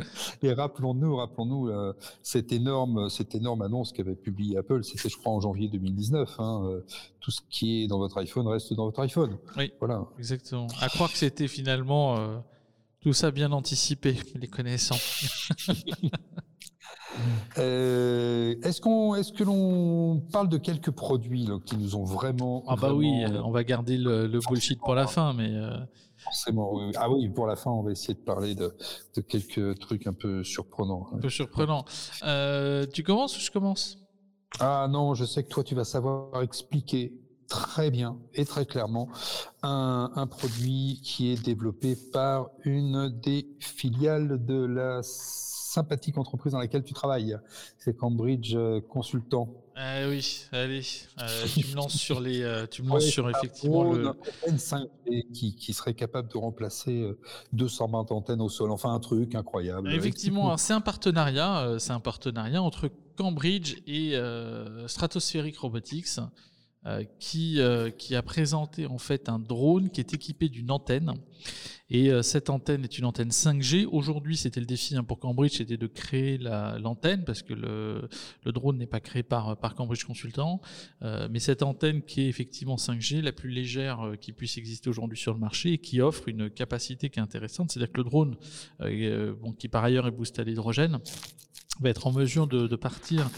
et 0.42 0.52
rappelons-nous, 0.52 1.16
rappelons-nous 1.16 1.68
euh, 1.68 1.92
cette 2.22 2.52
énorme, 2.52 3.08
cette 3.08 3.34
énorme 3.34 3.62
annonce 3.62 3.92
qu'avait 3.92 4.14
publiée 4.14 4.56
Apple. 4.56 4.84
C'était, 4.84 5.08
je 5.08 5.16
crois, 5.16 5.32
en 5.32 5.40
janvier 5.40 5.68
2019. 5.68 6.36
hein, 6.38 6.62
euh, 6.64 6.84
tout 7.20 7.30
ce 7.30 7.40
qui 7.50 7.82
est 7.82 7.86
dans 7.86 7.98
votre 7.98 8.18
iPhone 8.18 8.46
reste 8.46 8.72
dans 8.74 8.84
votre 8.86 9.00
iPhone. 9.00 9.36
Oui. 9.56 9.72
Voilà. 9.80 10.06
Exactement. 10.18 10.66
À 10.80 10.88
croire 10.88 11.10
que 11.10 11.18
c'était 11.18 11.48
finalement 11.48 12.16
euh, 12.18 12.38
tout 13.00 13.12
ça 13.12 13.30
bien 13.30 13.52
anticipé, 13.52 14.16
les 14.34 14.48
connaissants. 14.48 14.96
Euh, 17.58 18.54
est-ce 18.62 18.80
qu'on, 18.80 19.14
est-ce 19.14 19.32
que 19.32 19.42
l'on 19.42 20.20
parle 20.32 20.48
de 20.48 20.58
quelques 20.58 20.90
produits 20.90 21.44
là, 21.46 21.58
qui 21.64 21.76
nous 21.76 21.96
ont 21.96 22.04
vraiment, 22.04 22.62
Ah 22.68 22.76
bah 22.76 22.92
oui, 22.92 23.24
vraiment, 23.24 23.48
on 23.48 23.50
va 23.50 23.64
garder 23.64 23.96
le, 23.96 24.26
le 24.26 24.38
bullshit 24.40 24.78
pour 24.78 24.94
la 24.94 25.06
fin, 25.06 25.32
mais 25.32 25.50
euh, 25.50 25.76
Forcément, 26.28 26.74
oui. 26.74 26.92
Ah 26.96 27.10
oui, 27.10 27.28
pour 27.28 27.46
la 27.46 27.56
fin, 27.56 27.70
on 27.70 27.82
va 27.82 27.90
essayer 27.92 28.14
de 28.14 28.20
parler 28.20 28.54
de, 28.54 28.74
de 29.16 29.20
quelques 29.20 29.78
trucs 29.78 30.06
un 30.06 30.12
peu 30.12 30.44
surprenants. 30.44 31.08
un 31.12 31.18
peu 31.18 31.30
surprenant. 31.30 31.84
Euh, 32.22 32.86
tu 32.92 33.02
commences 33.02 33.36
ou 33.36 33.40
je 33.40 33.50
commence? 33.50 33.98
Ah 34.60 34.86
non, 34.90 35.14
je 35.14 35.24
sais 35.24 35.42
que 35.42 35.48
toi, 35.48 35.64
tu 35.64 35.74
vas 35.74 35.84
savoir 35.84 36.42
expliquer 36.42 37.12
très 37.48 37.90
bien 37.90 38.18
et 38.34 38.44
très 38.44 38.66
clairement 38.66 39.08
un, 39.62 40.10
un 40.14 40.26
produit 40.26 41.00
qui 41.02 41.32
est 41.32 41.42
développé 41.42 41.96
par 42.12 42.50
une 42.64 43.08
des 43.22 43.48
filiales 43.58 44.44
de 44.44 44.64
la 44.66 45.00
sympathique 45.02 46.18
entreprise 46.18 46.52
dans 46.52 46.58
laquelle 46.58 46.82
tu 46.84 46.92
travailles. 46.94 47.38
C'est 47.78 47.96
Cambridge 47.96 48.54
euh, 48.54 48.80
Consultant. 48.80 49.48
Ah 49.80 50.08
oui, 50.08 50.44
allez, 50.50 50.82
euh, 51.22 51.44
tu 51.54 51.64
me 51.68 51.76
lances 51.76 51.96
sur 51.96 52.20
les, 52.20 52.42
euh, 52.42 52.66
tu 52.66 52.82
me 52.82 52.88
lances 52.88 53.04
Ouais, 53.04 53.10
sur 53.10 53.28
un 53.28 53.30
effectivement 53.30 53.84
le. 53.92 54.08
antenne 54.08 54.56
5G 54.56 55.30
qui, 55.32 55.54
qui 55.54 55.72
serait 55.72 55.94
capable 55.94 56.28
de 56.32 56.36
remplacer 56.36 57.00
euh, 57.00 57.18
220 57.52 58.10
antennes 58.10 58.40
au 58.40 58.48
sol. 58.48 58.72
Enfin, 58.72 58.92
un 58.92 58.98
truc 58.98 59.36
incroyable. 59.36 59.92
Effectivement, 59.92 60.46
alors, 60.46 60.58
c'est 60.58 60.72
un 60.72 60.80
partenariat, 60.80 61.60
euh, 61.60 61.78
c'est 61.78 61.92
un 61.92 62.00
partenariat 62.00 62.60
entre 62.60 62.90
Cambridge 63.16 63.76
et 63.86 64.16
euh, 64.16 64.88
Stratospheric 64.88 65.56
Robotics, 65.58 66.18
euh, 66.18 66.22
qui 67.18 67.60
euh, 67.60 67.90
qui 67.90 68.14
a 68.14 68.22
présenté 68.22 68.86
en 68.86 68.98
fait 68.98 69.28
un 69.28 69.38
drone 69.38 69.90
qui 69.90 70.00
est 70.00 70.14
équipé 70.14 70.48
d'une 70.48 70.70
antenne. 70.70 71.14
Et 71.90 72.10
euh, 72.10 72.20
cette 72.22 72.50
antenne 72.50 72.84
est 72.84 72.98
une 72.98 73.06
antenne 73.06 73.30
5G. 73.30 73.86
Aujourd'hui, 73.86 74.36
c'était 74.36 74.60
le 74.60 74.66
défi 74.66 74.94
hein, 74.94 75.04
pour 75.04 75.18
Cambridge, 75.18 75.56
c'était 75.56 75.78
de 75.78 75.86
créer 75.86 76.36
la- 76.36 76.78
l'antenne 76.78 77.24
parce 77.24 77.42
que 77.42 77.54
le, 77.54 78.08
drone 78.52 78.76
n'est 78.76 78.86
pas 78.86 79.00
créé 79.00 79.22
par 79.22 79.56
Cambridge 79.76 80.04
Consultant, 80.04 80.60
Euh, 81.02 81.28
mais 81.30 81.38
cette 81.38 81.62
antenne 81.62 82.02
qui 82.02 82.22
est 82.22 82.28
effectivement 82.28 82.76
5G, 82.76 83.22
la 83.22 83.32
plus 83.32 83.48
légère 83.50 84.00
euh, 84.02 84.16
qui 84.16 84.32
puisse 84.32 84.58
exister 84.58 84.90
aujourd'hui 84.90 85.18
sur 85.18 85.32
le 85.32 85.38
marché 85.40 85.72
et 85.74 85.78
qui 85.78 86.00
offre 86.02 86.28
une 86.28 86.50
capacité 86.50 87.08
qui 87.08 87.18
est 87.20 87.22
intéressante, 87.22 87.70
c'est-à-dire 87.70 87.92
que 87.92 87.98
le 87.98 88.04
drone 88.04 88.36
euh, 88.82 89.34
qui 89.58 89.68
par 89.68 89.82
ailleurs 89.84 90.06
est 90.06 90.10
boosté 90.10 90.42
à 90.42 90.44
l'hydrogène, 90.44 90.98
va 91.80 91.90
être 91.90 92.06
en 92.06 92.12
mesure 92.12 92.46
de, 92.46 92.76
partir 92.76 93.30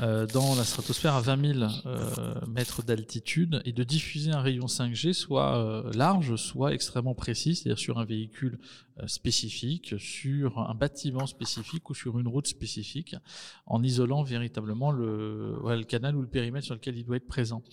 euh, 0.00 0.26
dans 0.26 0.54
la 0.54 0.64
stratosphère 0.64 1.14
à 1.14 1.20
20 1.20 1.54
000 1.54 1.70
euh, 1.86 2.34
mètres 2.48 2.82
d'altitude 2.82 3.62
et 3.64 3.72
de 3.72 3.84
diffuser 3.84 4.32
un 4.32 4.40
rayon 4.40 4.66
5G 4.66 5.12
soit 5.12 5.56
euh, 5.56 5.92
large, 5.92 6.36
soit 6.36 6.74
extrêmement 6.74 7.14
précis, 7.14 7.54
c'est-à-dire 7.54 7.78
sur 7.78 7.98
un 7.98 8.04
véhicule 8.04 8.58
spécifique, 9.06 9.94
sur 9.98 10.60
un 10.60 10.74
bâtiment 10.74 11.26
spécifique 11.26 11.90
ou 11.90 11.94
sur 11.94 12.16
une 12.20 12.28
route 12.28 12.46
spécifique, 12.46 13.16
en 13.66 13.82
isolant 13.82 14.22
véritablement 14.22 14.92
le, 14.92 15.58
le 15.64 15.82
canal 15.82 16.14
ou 16.14 16.20
le 16.20 16.28
périmètre 16.28 16.66
sur 16.66 16.76
lequel 16.76 16.96
il 16.96 17.04
doit 17.04 17.16
être 17.16 17.26
présent. 17.26 17.64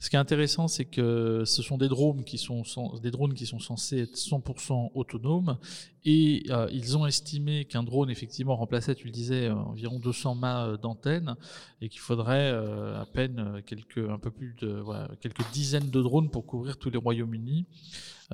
Ce 0.00 0.10
qui 0.10 0.16
est 0.16 0.18
intéressant, 0.18 0.66
c'est 0.68 0.86
que 0.86 1.44
ce 1.44 1.62
sont 1.62 1.76
des 1.76 1.88
drones 1.88 2.24
qui 2.24 2.38
sont, 2.38 2.62
des 3.02 3.10
drones 3.10 3.34
qui 3.34 3.46
sont 3.46 3.58
censés 3.58 4.00
être 4.00 4.16
100% 4.16 4.90
autonomes 4.94 5.58
et 6.04 6.46
ils 6.72 6.96
ont 6.96 7.06
estimé 7.06 7.64
qu'un 7.64 7.82
drone, 7.82 8.10
effectivement, 8.10 8.56
remplaçait, 8.56 8.94
tu 8.94 9.06
le 9.06 9.12
disais, 9.12 9.48
environ 9.54 9.98
200 9.98 10.34
mâts 10.34 10.66
euh, 10.66 10.76
d'antenne 10.76 11.36
et 11.80 11.88
qu'il 11.88 12.00
faudrait 12.00 12.50
euh, 12.52 13.00
à 13.00 13.06
peine 13.06 13.38
euh, 13.38 13.60
quelques, 13.64 13.98
un 13.98 14.18
peu 14.18 14.30
plus 14.30 14.54
de, 14.60 14.82
quelques 15.20 15.50
dizaines 15.52 15.90
de 15.90 16.02
drones 16.02 16.30
pour 16.30 16.46
couvrir 16.46 16.76
tous 16.76 16.90
les 16.90 16.98
Royaumes-Unis. 16.98 17.66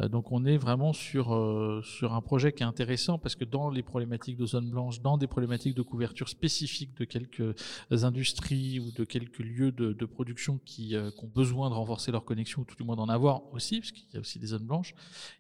Donc 0.09 0.31
on 0.31 0.47
est 0.47 0.57
vraiment 0.57 0.93
sur, 0.93 1.37
sur 1.85 2.15
un 2.15 2.21
projet 2.21 2.53
qui 2.53 2.63
est 2.63 2.67
intéressant 2.67 3.19
parce 3.19 3.35
que 3.35 3.45
dans 3.45 3.71
les 3.71 3.83
problématiques 3.83 4.37
de 4.37 4.47
zone 4.47 4.71
blanche, 4.71 5.01
dans 5.03 5.19
des 5.19 5.27
problématiques 5.27 5.75
de 5.75 5.83
couverture 5.83 6.29
spécifiques 6.29 6.97
de 6.97 7.05
quelques 7.05 7.57
industries 7.91 8.79
ou 8.79 8.93
de 8.93 9.05
quelques 9.05 9.41
lieux 9.41 9.73
de, 9.73 10.07
production 10.07 10.61
qui, 10.65 10.95
ont 10.97 11.27
besoin 11.27 11.71
de 11.71 11.75
renforcer 11.75 12.13
leur 12.13 12.25
connexion 12.25 12.63
ou 12.63 12.65
tout 12.65 12.77
du 12.77 12.85
moins 12.85 12.95
d'en 12.95 13.09
avoir 13.09 13.53
aussi, 13.53 13.81
parce 13.81 13.91
qu'il 13.91 14.07
y 14.15 14.17
a 14.17 14.21
aussi 14.21 14.39
des 14.39 14.47
zones 14.47 14.65
blanches, 14.65 14.95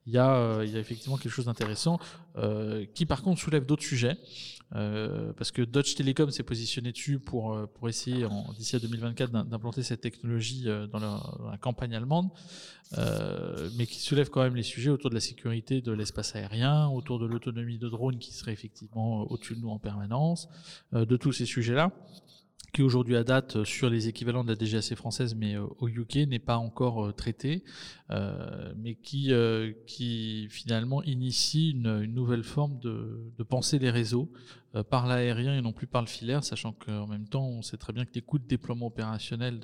il 0.06 0.12
y 0.12 0.18
a, 0.18 0.64
il 0.64 0.70
y 0.70 0.76
a 0.76 0.80
effectivement 0.80 1.16
quelque 1.16 1.32
chose 1.32 1.46
d'intéressant 1.46 2.00
qui 2.92 3.06
par 3.06 3.22
contre 3.22 3.40
soulève 3.40 3.64
d'autres 3.64 3.84
sujets. 3.84 4.18
Euh, 4.76 5.32
parce 5.32 5.50
que 5.50 5.62
Dodge 5.62 5.94
Telecom 5.96 6.30
s'est 6.30 6.44
positionné 6.44 6.92
dessus 6.92 7.18
pour, 7.18 7.54
euh, 7.54 7.66
pour 7.66 7.88
essayer 7.88 8.26
d'ici 8.56 8.76
à 8.76 8.78
2024 8.78 9.30
d'im- 9.32 9.44
d'implanter 9.44 9.82
cette 9.82 10.00
technologie 10.00 10.64
euh, 10.66 10.86
dans 10.86 11.00
la, 11.00 11.58
campagne 11.60 11.94
allemande, 11.94 12.30
mais 13.76 13.86
qui 13.86 14.00
soulève 14.00 14.30
quand 14.30 14.42
même 14.42 14.56
les 14.56 14.62
sujets 14.62 14.90
autour 14.90 15.10
de 15.10 15.14
la 15.14 15.20
sécurité 15.20 15.80
de 15.80 15.92
l'espace 15.92 16.34
aérien, 16.36 16.88
autour 16.88 17.18
de 17.18 17.26
l'autonomie 17.26 17.78
de 17.78 17.88
drones 17.88 18.18
qui 18.18 18.32
serait 18.32 18.52
effectivement 18.52 19.22
au-dessus 19.30 19.56
de 19.56 19.60
nous 19.60 19.70
en 19.70 19.78
permanence, 19.78 20.48
de 20.92 21.16
tous 21.16 21.32
ces 21.32 21.46
sujets-là 21.46 21.92
qui 22.72 22.82
aujourd'hui 22.82 23.16
à 23.16 23.24
date 23.24 23.64
sur 23.64 23.90
les 23.90 24.06
équivalents 24.06 24.44
de 24.44 24.52
la 24.52 24.54
DGAC 24.54 24.94
française 24.94 25.34
mais 25.34 25.56
au 25.56 25.88
UK 25.88 26.28
n'est 26.28 26.38
pas 26.38 26.56
encore 26.56 27.12
traité 27.14 27.64
mais 28.08 28.94
qui 28.94 29.32
qui 29.86 30.46
finalement 30.50 31.02
initie 31.02 31.70
une, 31.70 32.04
nouvelle 32.04 32.44
forme 32.44 32.78
de, 32.78 33.32
de 33.36 33.42
penser 33.42 33.78
les 33.78 33.90
réseaux 33.90 34.30
par 34.88 35.06
l'aérien 35.06 35.58
et 35.58 35.62
non 35.62 35.72
plus 35.72 35.86
par 35.86 36.00
le 36.00 36.06
filaire 36.06 36.44
sachant 36.44 36.72
qu'en 36.72 37.06
même 37.06 37.26
temps 37.26 37.46
on 37.46 37.62
sait 37.62 37.76
très 37.76 37.92
bien 37.92 38.04
que 38.04 38.12
les 38.14 38.22
coûts 38.22 38.38
de 38.38 38.46
déploiement 38.46 38.86
opérationnel 38.86 39.60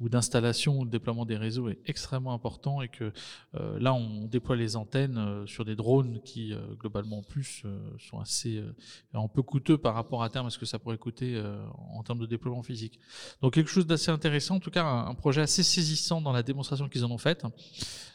ou 0.00 0.08
d'installation 0.08 0.78
ou 0.80 0.84
de 0.84 0.90
déploiement 0.90 1.24
des 1.24 1.36
réseaux 1.36 1.68
est 1.68 1.78
extrêmement 1.86 2.34
important 2.34 2.82
et 2.82 2.88
que 2.88 3.12
euh, 3.54 3.78
là 3.80 3.94
on 3.94 4.26
déploie 4.26 4.56
les 4.56 4.76
antennes 4.76 5.16
euh, 5.16 5.46
sur 5.46 5.64
des 5.64 5.76
drones 5.76 6.20
qui 6.22 6.52
euh, 6.52 6.58
globalement 6.78 7.18
en 7.18 7.22
plus 7.22 7.62
euh, 7.64 7.78
sont 7.98 8.20
assez 8.20 8.58
euh, 8.58 8.74
un 9.14 9.28
peu 9.28 9.42
coûteux 9.42 9.78
par 9.78 9.94
rapport 9.94 10.22
à 10.22 10.28
terme 10.28 10.46
à 10.46 10.50
ce 10.50 10.58
que 10.58 10.66
ça 10.66 10.78
pourrait 10.78 10.98
coûter 10.98 11.36
euh, 11.36 11.64
en 11.94 12.02
termes 12.02 12.18
de 12.18 12.26
déploiement 12.26 12.62
physique. 12.62 12.98
Donc 13.40 13.54
quelque 13.54 13.70
chose 13.70 13.86
d'assez 13.86 14.10
intéressant, 14.10 14.56
en 14.56 14.60
tout 14.60 14.70
cas 14.70 14.84
un, 14.84 15.06
un 15.06 15.14
projet 15.14 15.40
assez 15.40 15.62
saisissant 15.62 16.20
dans 16.20 16.32
la 16.32 16.42
démonstration 16.42 16.88
qu'ils 16.88 17.04
en 17.04 17.10
ont 17.10 17.18
faite, 17.18 17.44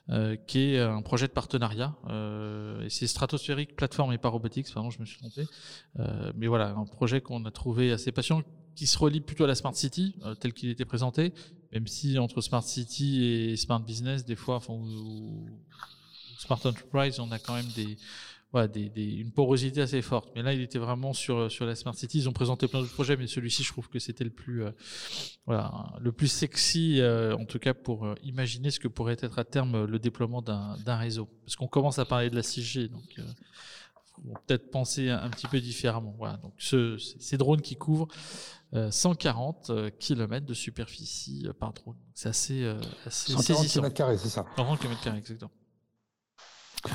euh, 0.10 0.36
qui 0.48 0.74
est 0.74 0.80
un 0.80 1.02
projet 1.02 1.28
de 1.28 1.32
partenariat. 1.34 1.96
Euh, 2.10 2.82
et 2.84 2.90
c'est 2.90 3.08
Stratospheric 3.08 3.76
Platform 3.76 4.12
et 4.14 4.20
Robotics, 4.24 4.72
pardon, 4.74 4.90
je 4.90 5.00
me 5.00 5.06
suis 5.06 5.18
trompé. 5.18 5.46
Euh, 6.20 6.32
mais 6.36 6.48
voilà, 6.48 6.70
un 6.70 6.86
projet 6.86 7.22
qu'on 7.22 7.46
a 7.46 7.52
trouvé 7.52 7.92
assez 7.92 8.12
patient, 8.12 8.42
qui 8.76 8.88
se 8.88 8.98
relie 8.98 9.22
plutôt 9.22 9.44
à 9.44 9.48
la 9.48 9.56
Smart 9.56 9.76
City, 9.76 10.16
euh, 10.26 10.36
tel 10.36 10.54
qu'il 10.54 10.70
était 10.70 10.86
présenté, 10.86 11.34
même 11.72 11.88
si 11.88 12.18
entre 12.18 12.42
Smart 12.42 12.64
City 12.64 13.24
et 13.24 13.56
Smart 13.58 13.80
Business, 13.80 14.26
des 14.26 14.36
fois, 14.36 14.60
ou, 14.70 15.48
Smart 16.38 16.60
Enterprise, 16.64 17.20
on 17.20 17.32
a 17.32 17.40
quand 17.40 17.54
même 17.54 17.68
une 18.96 19.32
porosité 19.32 19.82
assez 19.82 20.02
forte. 20.02 20.30
Mais 20.36 20.42
là, 20.42 20.54
il 20.54 20.62
était 20.62 20.80
vraiment 20.80 21.14
sur, 21.14 21.52
sur 21.52 21.66
la 21.66 21.76
Smart 21.76 21.94
City. 21.94 22.20
Ils 22.20 22.30
ont 22.30 22.34
présenté 22.34 22.68
plein 22.68 22.80
d'autres 22.80 22.94
projets, 22.94 23.18
mais 23.18 23.28
celui-ci, 23.28 23.64
je 23.64 23.72
trouve 23.72 23.90
que 23.90 24.00
c'était 24.00 24.24
le 24.24 24.30
plus, 24.30 24.64
euh, 24.64 24.72
voilà, 25.46 25.94
le 26.00 26.12
plus 26.12 26.30
sexy, 26.30 27.02
en 27.04 27.46
tout 27.46 27.60
cas 27.60 27.74
pour 27.74 28.08
imaginer 28.24 28.72
ce 28.72 28.80
que 28.80 28.88
pourrait 28.88 29.18
être 29.20 29.38
à 29.38 29.44
terme 29.44 29.86
le 29.86 30.00
déploiement 30.00 30.42
d'un 30.42 30.78
d'un 30.86 30.96
réseau. 30.96 31.28
Parce 31.46 31.56
qu'on 31.58 31.68
commence 31.68 32.00
à 32.00 32.06
parler 32.06 32.30
de 32.30 32.36
la 32.36 32.42
6G, 32.42 32.88
donc 32.88 33.20
euh, 34.28 34.34
faut 34.34 34.40
peut-être 34.48 34.72
penser 34.72 35.10
un, 35.10 35.22
un 35.22 35.30
petit 35.30 35.48
peu 35.48 35.60
différemment. 35.60 36.14
Voilà, 36.18 36.38
donc 36.38 36.54
ce, 36.58 36.98
ces 36.98 37.38
drones 37.38 37.62
qui 37.62 37.76
couvrent 37.76 38.08
euh, 38.74 38.92
140 38.92 39.72
km 40.00 40.46
de 40.46 40.54
superficie 40.54 41.46
euh, 41.48 41.54
par 41.54 41.74
drone. 41.74 41.96
C'est 42.14 42.30
assez, 42.30 42.64
euh, 42.64 42.80
assez 43.06 43.32
140 43.34 43.46
saisissant. 43.64 43.82
km, 43.82 44.20
c'est 44.20 44.30
ça. 44.30 44.46
140 44.58 44.80
km, 44.80 45.16
exactement. 45.18 45.52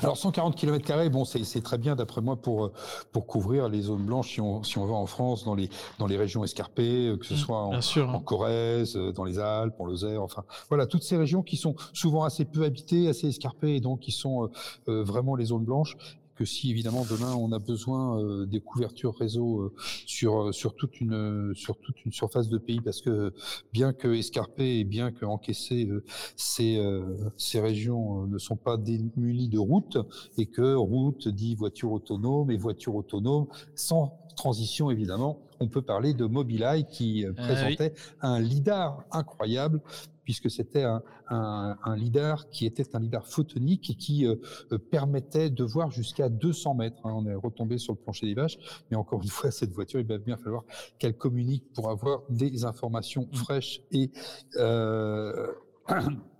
Alors 0.02 0.16
140 0.16 0.56
km, 0.56 1.10
bon, 1.10 1.26
c'est 1.26 1.60
très 1.62 1.76
bien 1.76 1.94
d'après 1.94 2.22
moi 2.22 2.40
pour, 2.40 2.64
euh, 2.64 2.72
pour 3.12 3.26
couvrir 3.26 3.68
les 3.68 3.82
zones 3.82 4.06
blanches 4.06 4.30
si 4.32 4.40
on, 4.40 4.62
si 4.62 4.78
on 4.78 4.86
va 4.86 4.94
en 4.94 5.04
France, 5.04 5.44
dans 5.44 5.54
les, 5.54 5.68
dans 5.98 6.06
les 6.06 6.16
régions 6.16 6.42
escarpées, 6.42 7.08
euh, 7.08 7.16
que 7.18 7.26
ce 7.26 7.34
Mm, 7.34 7.36
soit 7.36 7.58
en, 7.62 7.74
hein. 7.74 8.22
Corrèze, 8.24 8.96
euh, 8.96 9.12
dans 9.12 9.24
les 9.24 9.38
Alpes, 9.38 9.78
en 9.78 9.84
Lozère, 9.84 10.22
enfin 10.22 10.44
voilà, 10.70 10.86
toutes 10.86 11.02
ces 11.02 11.18
régions 11.18 11.42
qui 11.42 11.58
sont 11.58 11.74
souvent 11.92 12.24
assez 12.24 12.46
peu 12.46 12.64
habitées, 12.64 13.08
assez 13.08 13.28
escarpées, 13.28 13.76
et 13.76 13.80
donc 13.80 14.00
qui 14.00 14.12
sont 14.12 14.44
euh, 14.44 14.48
euh, 14.88 15.04
vraiment 15.04 15.36
les 15.36 15.44
zones 15.46 15.64
blanches. 15.64 15.98
Que 16.34 16.44
si 16.44 16.70
évidemment 16.70 17.04
demain 17.08 17.34
on 17.34 17.52
a 17.52 17.58
besoin 17.58 18.20
euh, 18.20 18.46
des 18.46 18.60
couvertures 18.60 19.16
réseau 19.16 19.60
euh, 19.60 19.72
sur 20.06 20.52
sur 20.54 20.74
toute 20.74 21.00
une 21.00 21.52
sur 21.54 21.78
toute 21.78 22.04
une 22.04 22.12
surface 22.12 22.48
de 22.48 22.58
pays, 22.58 22.80
parce 22.80 23.00
que 23.00 23.32
bien 23.72 23.92
que 23.92 24.08
escarpé 24.14 24.78
et 24.78 24.84
bien 24.84 25.12
que 25.12 25.24
encaissé, 25.24 25.88
ces 26.36 26.80
ces 27.36 27.60
régions 27.60 28.26
ne 28.26 28.38
sont 28.38 28.56
pas 28.56 28.76
démunies 28.76 29.48
de 29.48 29.58
routes 29.58 29.98
et 30.38 30.46
que 30.46 30.74
route 30.74 31.28
dit 31.28 31.54
voiture 31.54 31.92
autonome 31.92 32.50
et 32.50 32.56
voiture 32.56 32.94
autonome 32.94 33.46
sans 33.74 34.18
transition 34.36 34.90
évidemment, 34.90 35.40
on 35.60 35.68
peut 35.68 35.82
parler 35.82 36.12
de 36.14 36.24
Mobileye 36.26 36.86
qui 36.88 37.24
présentait 37.36 37.94
un 38.20 38.40
lidar 38.40 39.04
incroyable 39.12 39.80
puisque 40.24 40.50
c'était 40.50 40.82
un, 40.82 41.02
un, 41.28 41.76
qui 42.50 42.66
était 42.66 42.96
un 42.96 43.00
lidar 43.00 43.26
photonique 43.26 43.90
et 43.90 43.94
qui 43.94 44.26
euh, 44.26 44.36
euh, 44.72 44.78
permettait 44.78 45.50
de 45.50 45.64
voir 45.64 45.90
jusqu'à 45.90 46.28
200 46.28 46.74
mètres. 46.74 47.06
Hein. 47.06 47.12
On 47.14 47.26
est 47.26 47.34
retombé 47.34 47.78
sur 47.78 47.92
le 47.92 47.98
plancher 47.98 48.26
des 48.26 48.34
vaches, 48.34 48.58
mais 48.90 48.96
encore 48.96 49.22
une 49.22 49.28
fois, 49.28 49.50
cette 49.50 49.72
voiture, 49.72 50.00
il 50.00 50.06
va 50.06 50.18
bien 50.18 50.36
falloir 50.36 50.64
qu'elle 50.98 51.16
communique 51.16 51.64
pour 51.74 51.90
avoir 51.90 52.22
des 52.28 52.64
informations 52.64 53.28
mmh. 53.32 53.36
fraîches 53.36 53.80
et 53.92 54.10
euh, 54.56 55.52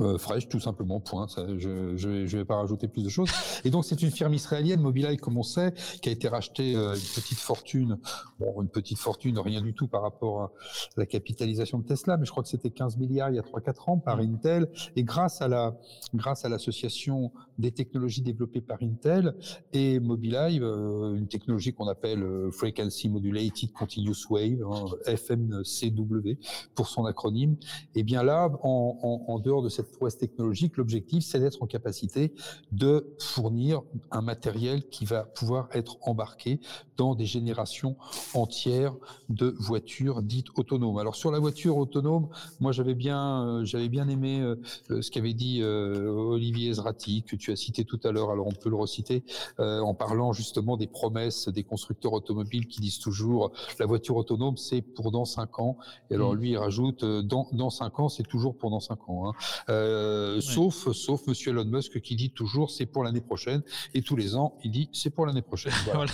Euh, 0.00 0.18
fraîche, 0.18 0.48
tout 0.48 0.60
simplement, 0.60 1.00
point. 1.00 1.28
Ça, 1.28 1.46
je 1.58 1.96
je, 1.96 2.26
je 2.26 2.38
vais 2.38 2.44
pas 2.44 2.56
rajouter 2.56 2.88
plus 2.88 3.04
de 3.04 3.08
choses. 3.08 3.30
Et 3.64 3.70
donc, 3.70 3.84
c'est 3.84 4.00
une 4.02 4.10
firme 4.10 4.34
israélienne, 4.34 4.80
Mobileye, 4.80 5.16
comme 5.16 5.36
on 5.36 5.42
sait, 5.42 5.74
qui 6.00 6.08
a 6.08 6.12
été 6.12 6.28
rachetée 6.28 6.74
euh, 6.74 6.94
une 6.94 7.00
petite 7.00 7.38
fortune. 7.38 7.98
Bon, 8.38 8.62
une 8.62 8.68
petite 8.68 8.98
fortune, 8.98 9.38
rien 9.38 9.60
du 9.60 9.74
tout 9.74 9.88
par 9.88 10.02
rapport 10.02 10.42
à 10.42 10.52
la 10.96 11.06
capitalisation 11.06 11.78
de 11.78 11.84
Tesla, 11.84 12.16
mais 12.16 12.24
je 12.24 12.30
crois 12.30 12.42
que 12.42 12.48
c'était 12.48 12.70
15 12.70 12.96
milliards 12.96 13.30
il 13.30 13.36
y 13.36 13.38
a 13.38 13.42
3-4 13.42 13.90
ans 13.90 13.98
par 13.98 14.16
mmh. 14.18 14.20
Intel. 14.20 14.68
Et 14.96 15.04
grâce 15.04 15.42
à 15.42 15.48
la, 15.48 15.76
grâce 16.14 16.44
à 16.44 16.48
l'association 16.48 17.32
des 17.58 17.72
technologies 17.72 18.22
développées 18.22 18.60
par 18.60 18.78
Intel 18.82 19.34
et 19.72 20.00
Mobileye, 20.00 20.60
euh, 20.60 21.14
une 21.14 21.28
technologie 21.28 21.72
qu'on 21.72 21.88
appelle 21.88 22.22
euh, 22.22 22.50
Frequency 22.50 23.08
Modulated 23.08 23.72
Continuous 23.72 24.26
Wave, 24.30 24.62
hein, 24.64 24.86
FMCW 25.06 26.38
pour 26.74 26.88
son 26.88 27.04
acronyme. 27.04 27.56
Et 27.94 28.02
bien 28.02 28.22
là, 28.22 28.50
en, 28.62 28.98
en, 29.02 29.32
en 29.32 29.38
dehors 29.38 29.62
de 29.62 29.68
cette 29.68 29.81
cette 29.82 29.92
prouesse 29.92 30.18
technologique, 30.18 30.76
l'objectif, 30.76 31.24
c'est 31.24 31.40
d'être 31.40 31.62
en 31.62 31.66
capacité 31.66 32.34
de 32.70 33.14
fournir 33.18 33.82
un 34.10 34.22
matériel 34.22 34.88
qui 34.88 35.04
va 35.04 35.24
pouvoir 35.24 35.68
être 35.72 35.96
embarqué 36.02 36.60
dans 36.96 37.14
des 37.14 37.26
générations 37.26 37.96
entières 38.34 38.94
de 39.28 39.54
voitures 39.58 40.22
dites 40.22 40.46
autonomes. 40.56 40.98
Alors 40.98 41.16
sur 41.16 41.30
la 41.30 41.38
voiture 41.38 41.76
autonome, 41.76 42.28
moi 42.60 42.72
j'avais 42.72 42.94
bien, 42.94 43.46
euh, 43.46 43.64
j'avais 43.64 43.88
bien 43.88 44.08
aimé 44.08 44.40
euh, 44.40 44.56
euh, 44.90 45.02
ce 45.02 45.10
qu'avait 45.10 45.34
dit 45.34 45.62
Olivier 45.62 46.72
Zrati, 46.72 47.22
que 47.22 47.36
tu 47.36 47.50
as 47.50 47.56
cité 47.56 47.84
tout 47.84 48.00
à 48.04 48.12
l'heure. 48.12 48.30
Alors 48.30 48.46
on 48.46 48.52
peut 48.52 48.70
le 48.70 48.76
reciter 48.76 49.24
en 49.58 49.94
parlant 49.94 50.32
justement 50.32 50.76
des 50.76 50.86
promesses 50.86 51.48
des 51.48 51.64
constructeurs 51.64 52.12
automobiles 52.12 52.66
qui 52.66 52.80
disent 52.80 52.98
toujours 52.98 53.52
la 53.78 53.86
voiture 53.86 54.16
autonome 54.16 54.56
c'est 54.56 54.82
pour 54.82 55.10
dans 55.10 55.24
cinq 55.24 55.58
ans. 55.58 55.76
Et 56.10 56.14
alors 56.14 56.34
mmh. 56.34 56.38
lui 56.38 56.50
il 56.50 56.58
rajoute 56.58 57.04
dans 57.04 57.48
dans 57.52 57.70
cinq 57.70 57.98
ans 57.98 58.08
c'est 58.08 58.22
toujours 58.22 58.56
pour 58.56 58.70
dans 58.70 58.80
cinq 58.80 59.08
ans. 59.08 59.28
Hein. 59.28 59.32
Euh, 59.72 60.40
sauf, 60.40 60.92
sauf 60.92 61.26
Monsieur 61.26 61.50
Elon 61.50 61.64
Musk 61.64 62.00
qui 62.00 62.16
dit 62.16 62.30
toujours 62.30 62.70
c'est 62.70 62.86
pour 62.86 63.04
l'année 63.04 63.20
prochaine 63.20 63.62
et 63.94 64.02
tous 64.02 64.16
les 64.16 64.34
ans 64.36 64.58
il 64.64 64.70
dit 64.70 64.88
c'est 64.92 65.10
pour 65.10 65.26
l'année 65.26 65.42
prochaine. 65.42 65.72
Voilà. 65.92 66.12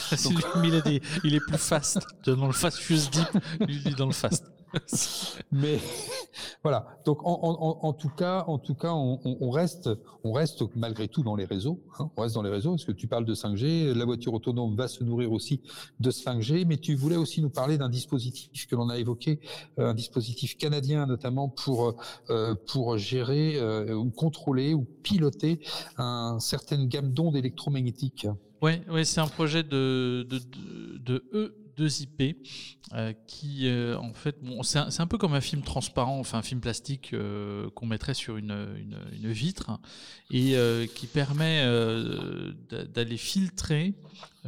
il, 0.64 0.82
dit, 0.82 1.36
est 1.36 1.40
plus 1.40 1.58
fast 1.58 1.98
dans 2.24 2.46
le 2.46 2.52
fast 2.52 2.78
fuse 2.78 3.10
deep, 3.10 3.28
il 3.68 3.82
dit 3.82 3.94
dans 3.94 4.06
le 4.06 4.12
fast. 4.12 4.44
Mais 5.52 5.78
voilà. 6.62 6.86
Donc 7.04 7.20
en, 7.22 7.92
tout 7.92 8.08
cas, 8.08 8.44
en 8.46 8.58
tout 8.58 8.74
cas, 8.74 8.92
on, 8.92 9.20
on, 9.24 9.50
reste, 9.50 9.90
on 10.24 10.32
reste 10.32 10.64
malgré 10.76 11.08
tout 11.08 11.22
dans 11.22 11.36
les 11.36 11.44
réseaux. 11.44 11.80
Hein, 11.98 12.10
on 12.16 12.22
reste 12.22 12.34
dans 12.34 12.42
les 12.42 12.50
réseaux 12.50 12.70
parce 12.70 12.84
que 12.84 12.92
tu 12.92 13.06
parles 13.06 13.24
de 13.24 13.34
5G. 13.34 13.92
La 13.92 14.04
voiture 14.04 14.34
autonome 14.34 14.76
va 14.76 14.88
se 14.88 15.02
nourrir 15.04 15.32
aussi 15.32 15.62
de 16.00 16.10
5G. 16.10 16.66
Mais 16.66 16.76
tu 16.76 16.94
voulais 16.94 17.16
aussi 17.16 17.40
nous 17.40 17.50
parler 17.50 17.78
d'un 17.78 17.88
dispositif 17.88 18.66
que 18.66 18.76
l'on 18.76 18.88
a 18.88 18.98
évoqué, 18.98 19.40
euh, 19.78 19.90
un 19.90 19.94
dispositif 19.94 20.56
canadien 20.56 21.06
notamment 21.06 21.48
pour 21.48 21.94
euh, 22.30 22.54
pour 22.66 22.98
gérer 22.98 23.56
euh, 23.56 23.94
ou 23.94 24.10
contrôler 24.10 24.74
ou 24.74 24.84
piloter 25.02 25.60
un 25.96 26.38
certaine 26.40 26.88
gamme 26.88 27.12
d'ondes 27.12 27.36
électromagnétiques. 27.36 28.26
Oui, 28.60 28.72
ouais, 28.90 29.04
c'est 29.04 29.20
un 29.20 29.28
projet 29.28 29.62
de, 29.62 30.26
de, 30.28 30.38
de, 30.38 30.98
de 30.98 31.24
E 31.32 31.67
deux 31.78 32.02
IP 32.02 32.36
euh, 32.92 33.12
qui, 33.26 33.68
euh, 33.68 33.96
en 33.98 34.12
fait, 34.12 34.36
c'est 34.62 35.00
un, 35.00 35.06
peu 35.06 35.16
comme 35.16 35.34
un 35.34 35.40
film 35.40 35.62
transparent, 35.62 36.18
enfin 36.18 36.38
un 36.38 36.42
film 36.42 36.60
plastique 36.60 37.14
euh, 37.14 37.70
qu'on 37.70 37.86
mettrait 37.86 38.14
sur 38.14 38.36
une, 38.36 38.66
vitre 39.12 39.78
et 40.30 40.56
qui 40.94 41.06
permet 41.06 41.62
d'aller 42.68 43.16
filtrer 43.16 43.94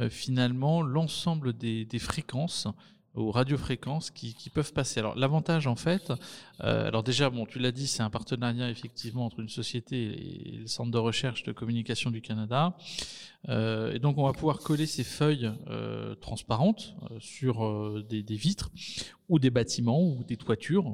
finalement 0.09 0.81
l'ensemble 0.81 1.53
des 1.53 1.99
fréquences 1.99 2.67
aux 3.15 3.31
radiofréquences 3.31 4.09
qui, 4.09 4.33
qui, 4.33 4.49
peuvent 4.49 4.73
passer. 4.73 4.99
Alors 4.99 5.15
l'avantage 5.15 5.67
en 5.67 5.75
fait, 5.75 6.13
euh, 6.63 6.87
alors 6.87 7.03
déjà 7.03 7.29
bon 7.29 7.45
tu 7.45 7.59
l'as 7.59 7.71
dit 7.71 7.87
c'est 7.87 8.03
un 8.03 8.09
partenariat 8.09 8.69
effectivement 8.69 9.25
entre 9.25 9.39
une 9.39 9.49
société 9.49 9.97
et 9.97 10.57
le 10.57 10.67
centre 10.67 10.91
de 10.91 10.97
recherche 10.97 11.43
de 11.43 11.51
communication 11.51 12.09
du 12.09 12.21
Canada 12.21 12.75
euh, 13.49 13.93
et 13.93 13.99
donc 13.99 14.17
on 14.19 14.25
va 14.25 14.33
pouvoir 14.33 14.59
coller 14.59 14.85
ces 14.85 15.03
feuilles 15.03 15.51
euh, 15.67 16.13
transparentes 16.15 16.93
euh, 17.09 17.15
sur 17.19 17.65
euh, 17.65 18.05
des, 18.07 18.21
des, 18.21 18.35
vitres 18.35 18.69
ou 19.29 19.39
des 19.39 19.49
bâtiments 19.49 20.03
ou 20.03 20.23
des 20.23 20.37
toitures, 20.37 20.85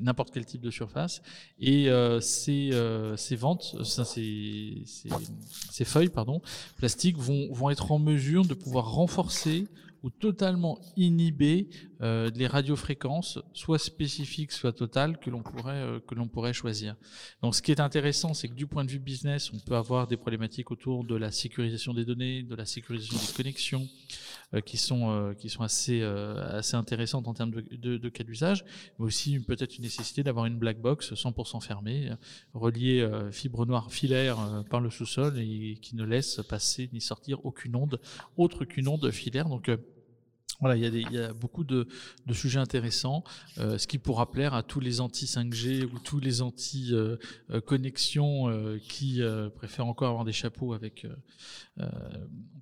n'importe 0.00 0.30
quel 0.32 0.46
type 0.46 0.62
de 0.62 0.70
surface 0.70 1.20
et 1.60 1.90
euh, 1.90 2.20
ces, 2.20 2.70
ces 3.16 3.36
ventes, 3.36 3.76
ces, 3.84 4.04
ces, 4.86 5.10
ces, 5.70 5.84
feuilles 5.84 6.08
pardon 6.08 6.40
plastiques 6.76 7.18
vont, 7.18 7.52
vont 7.52 7.68
être 7.68 7.92
en 7.92 7.98
mesure 7.98 8.46
de 8.46 8.54
pouvoir 8.54 8.92
renforcer 8.92 9.66
ou 10.02 10.10
totalement 10.10 10.80
inhiber 10.96 11.68
euh, 12.02 12.30
les 12.34 12.48
radiofréquences, 12.48 13.38
soit 13.52 13.78
spécifiques, 13.78 14.50
soit 14.50 14.72
totales, 14.72 15.18
que 15.18 15.30
l'on 15.30 15.42
pourrait, 15.42 15.74
euh, 15.74 16.00
que 16.00 16.16
l'on 16.16 16.26
pourrait 16.26 16.52
choisir. 16.52 16.96
Donc, 17.42 17.54
ce 17.54 17.62
qui 17.62 17.70
est 17.70 17.80
intéressant, 17.80 18.34
c'est 18.34 18.48
que 18.48 18.54
du 18.54 18.66
point 18.66 18.84
de 18.84 18.90
vue 18.90 18.98
business, 18.98 19.52
on 19.52 19.60
peut 19.60 19.76
avoir 19.76 20.08
des 20.08 20.16
problématiques 20.16 20.72
autour 20.72 21.04
de 21.04 21.14
la 21.14 21.30
sécurisation 21.30 21.94
des 21.94 22.04
données, 22.04 22.42
de 22.42 22.56
la 22.56 22.66
sécurisation 22.66 23.16
des 23.16 23.32
connexions, 23.36 23.88
euh, 24.54 24.60
qui 24.60 24.76
sont, 24.76 25.34
qui 25.38 25.48
sont 25.48 25.62
assez, 25.62 26.02
assez 26.02 26.76
intéressantes 26.76 27.28
en 27.28 27.34
termes 27.34 27.52
de, 27.52 27.60
de, 27.76 27.96
de 27.96 28.08
cas 28.08 28.24
d'usage, 28.24 28.64
mais 28.98 29.06
aussi 29.06 29.38
peut-être 29.38 29.76
une 29.76 29.84
nécessité 29.84 30.22
d'avoir 30.22 30.46
une 30.46 30.58
black 30.58 30.80
box 30.80 31.12
100% 31.12 31.62
fermée, 31.62 32.10
reliée 32.52 33.08
fibre 33.30 33.64
noire 33.66 33.90
filaire 33.90 34.64
par 34.70 34.80
le 34.80 34.90
sous-sol 34.90 35.38
et 35.38 35.78
qui 35.80 35.96
ne 35.96 36.04
laisse 36.04 36.40
passer 36.48 36.90
ni 36.92 37.00
sortir 37.00 37.44
aucune 37.44 37.76
onde 37.76 38.00
autre 38.36 38.64
qu'une 38.64 38.88
onde 38.88 39.10
filaire. 39.10 39.48
Donc, 39.48 39.70
voilà, 40.60 40.76
il 40.76 41.12
y, 41.12 41.18
a 41.18 41.32
beaucoup 41.32 41.64
de, 41.64 41.86
sujets 42.32 42.58
intéressants, 42.58 43.24
euh, 43.58 43.78
ce 43.78 43.86
qui 43.86 43.98
pourra 43.98 44.30
plaire 44.30 44.54
à 44.54 44.62
tous 44.62 44.80
les 44.80 45.00
anti-5G 45.00 45.84
ou 45.84 45.98
tous 45.98 46.20
les 46.20 46.42
anti-connexions 46.42 48.48
euh, 48.48 48.78
qui 48.78 49.22
euh, 49.22 49.48
préfèrent 49.50 49.86
encore 49.86 50.08
avoir 50.08 50.24
des 50.24 50.32
chapeaux 50.32 50.72
avec 50.72 51.06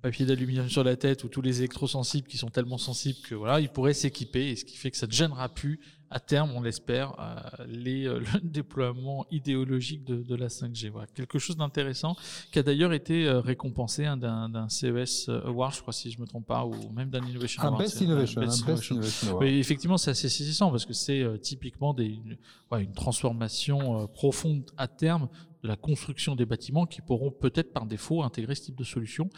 papier 0.01 0.25
d'aluminium 0.25 0.69
sur 0.69 0.83
la 0.83 0.95
tête 0.95 1.23
ou 1.23 1.27
tous 1.27 1.41
les 1.41 1.59
électrosensibles 1.59 2.27
qui 2.27 2.37
sont 2.37 2.49
tellement 2.49 2.77
sensibles 2.77 3.19
que 3.19 3.35
voilà, 3.35 3.59
ils 3.59 3.69
pourraient 3.69 3.93
s'équiper 3.93 4.51
et 4.51 4.55
ce 4.55 4.65
qui 4.65 4.77
fait 4.77 4.89
que 4.89 4.97
ça 4.97 5.07
ne 5.07 5.11
gênera 5.11 5.49
plus 5.49 5.79
à 6.11 6.19
terme, 6.19 6.51
on 6.53 6.61
l'espère, 6.61 7.15
euh, 7.19 7.65
euh, 7.87 8.19
le 8.33 8.39
déploiement 8.43 9.25
idéologique 9.31 10.03
de, 10.03 10.21
de 10.21 10.35
la 10.35 10.47
5G. 10.47 10.89
Voilà. 10.89 11.07
Quelque 11.07 11.39
chose 11.39 11.55
d'intéressant 11.55 12.15
qui 12.51 12.59
a 12.59 12.63
d'ailleurs 12.63 12.91
été 12.91 13.25
euh, 13.25 13.39
récompensé 13.39 14.05
hein, 14.05 14.17
d'un 14.17 14.67
CES 14.67 15.29
Award, 15.29 15.73
je 15.73 15.81
crois 15.81 15.93
si 15.93 16.11
je 16.11 16.19
me 16.19 16.27
trompe 16.27 16.45
pas, 16.45 16.65
ou 16.65 16.73
même 16.91 17.09
d'un 17.09 17.25
Innovation 17.25 17.63
Award. 17.63 17.75
Un 17.75 17.83
Best 17.83 18.01
Innovation. 18.01 18.41
Un 18.41 18.45
best 18.45 18.59
innovation. 18.59 18.95
innovation 18.95 19.37
oui, 19.37 19.57
effectivement, 19.59 19.97
c'est 19.97 20.11
assez 20.11 20.29
saisissant 20.29 20.69
parce 20.69 20.85
que 20.85 20.93
c'est 20.93 21.25
typiquement 21.41 21.93
des, 21.93 22.05
une, 22.05 22.37
ouais, 22.71 22.83
une 22.83 22.93
transformation 22.93 24.07
profonde 24.07 24.69
à 24.77 24.87
terme 24.89 25.29
la 25.63 25.75
construction 25.75 26.35
des 26.35 26.45
bâtiments 26.45 26.85
qui 26.85 27.01
pourront 27.01 27.31
peut-être 27.31 27.73
par 27.73 27.85
défaut 27.85 28.23
intégrer 28.23 28.55
ce 28.55 28.63
type 28.63 28.75
de 28.75 28.83
solution 28.83 29.29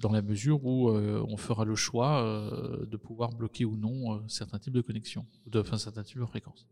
dans 0.00 0.12
la 0.12 0.22
mesure 0.22 0.64
où 0.64 0.90
euh, 0.90 1.24
on 1.28 1.36
fera 1.36 1.64
le 1.64 1.74
choix 1.74 2.22
euh, 2.22 2.86
de 2.86 2.96
pouvoir 2.96 3.30
bloquer 3.30 3.64
ou 3.64 3.76
non 3.76 4.14
euh, 4.14 4.18
certains 4.28 4.58
types 4.58 4.74
de 4.74 4.80
connexions, 4.80 5.26
de, 5.46 5.60
enfin 5.60 5.78
certains 5.78 6.02
types 6.02 6.18
de 6.18 6.26
fréquences. 6.26 6.66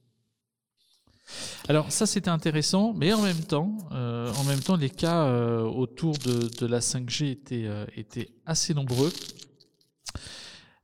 Alors 1.68 1.92
ça 1.92 2.06
c'était 2.06 2.30
intéressant, 2.30 2.92
mais 2.92 3.12
en 3.12 3.22
même 3.22 3.44
temps, 3.44 3.76
en 3.92 4.44
même 4.44 4.58
temps 4.58 4.76
les 4.76 4.90
cas 4.90 5.30
autour 5.62 6.18
de, 6.18 6.48
de, 6.58 6.66
la 6.66 6.80
5G 6.80 7.30
étaient, 7.30 7.68
étaient 7.94 8.30
assez 8.46 8.74
nombreux. 8.74 9.12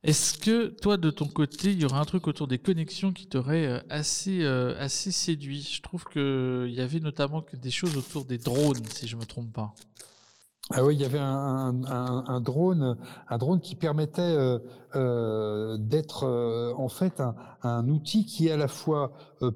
Est-ce 0.03 0.37
que 0.37 0.67
toi, 0.67 0.97
de 0.97 1.09
ton 1.09 1.25
côté, 1.27 1.71
il 1.71 1.81
y 1.81 1.85
aura 1.85 1.99
un 1.99 2.05
truc 2.05 2.27
autour 2.27 2.47
des 2.47 2.59
connexions 2.59 3.11
qui 3.11 3.27
t'aurait 3.27 3.65
euh, 3.65 3.79
assez, 3.89 4.43
euh, 4.43 4.75
assez 4.79 5.11
séduit? 5.11 5.61
Je 5.61 5.81
trouve 5.81 6.05
qu'il 6.05 6.71
y 6.73 6.81
avait 6.81 6.99
notamment 6.99 7.43
des 7.53 7.71
choses 7.71 7.97
autour 7.97 8.25
des 8.25 8.37
drones, 8.37 8.85
si 8.91 9.07
je 9.07 9.15
ne 9.15 9.21
me 9.21 9.25
trompe 9.25 9.51
pas. 9.51 9.73
Ah 10.69 10.83
oui, 10.83 10.95
il 10.95 11.01
y 11.01 11.05
avait 11.05 11.19
un, 11.19 12.41
drone, 12.41 12.97
un 13.29 13.37
drone 13.37 13.61
qui 13.61 13.75
permettait 13.75 14.21
euh, 14.21 14.59
d'être 14.97 16.25
en 16.77 16.89
fait 16.89 17.21
un, 17.63 17.87
outil 17.89 18.25
qui 18.25 18.47
est 18.47 18.51
à 18.51 18.57
la 18.57 18.67
fois 18.67 19.11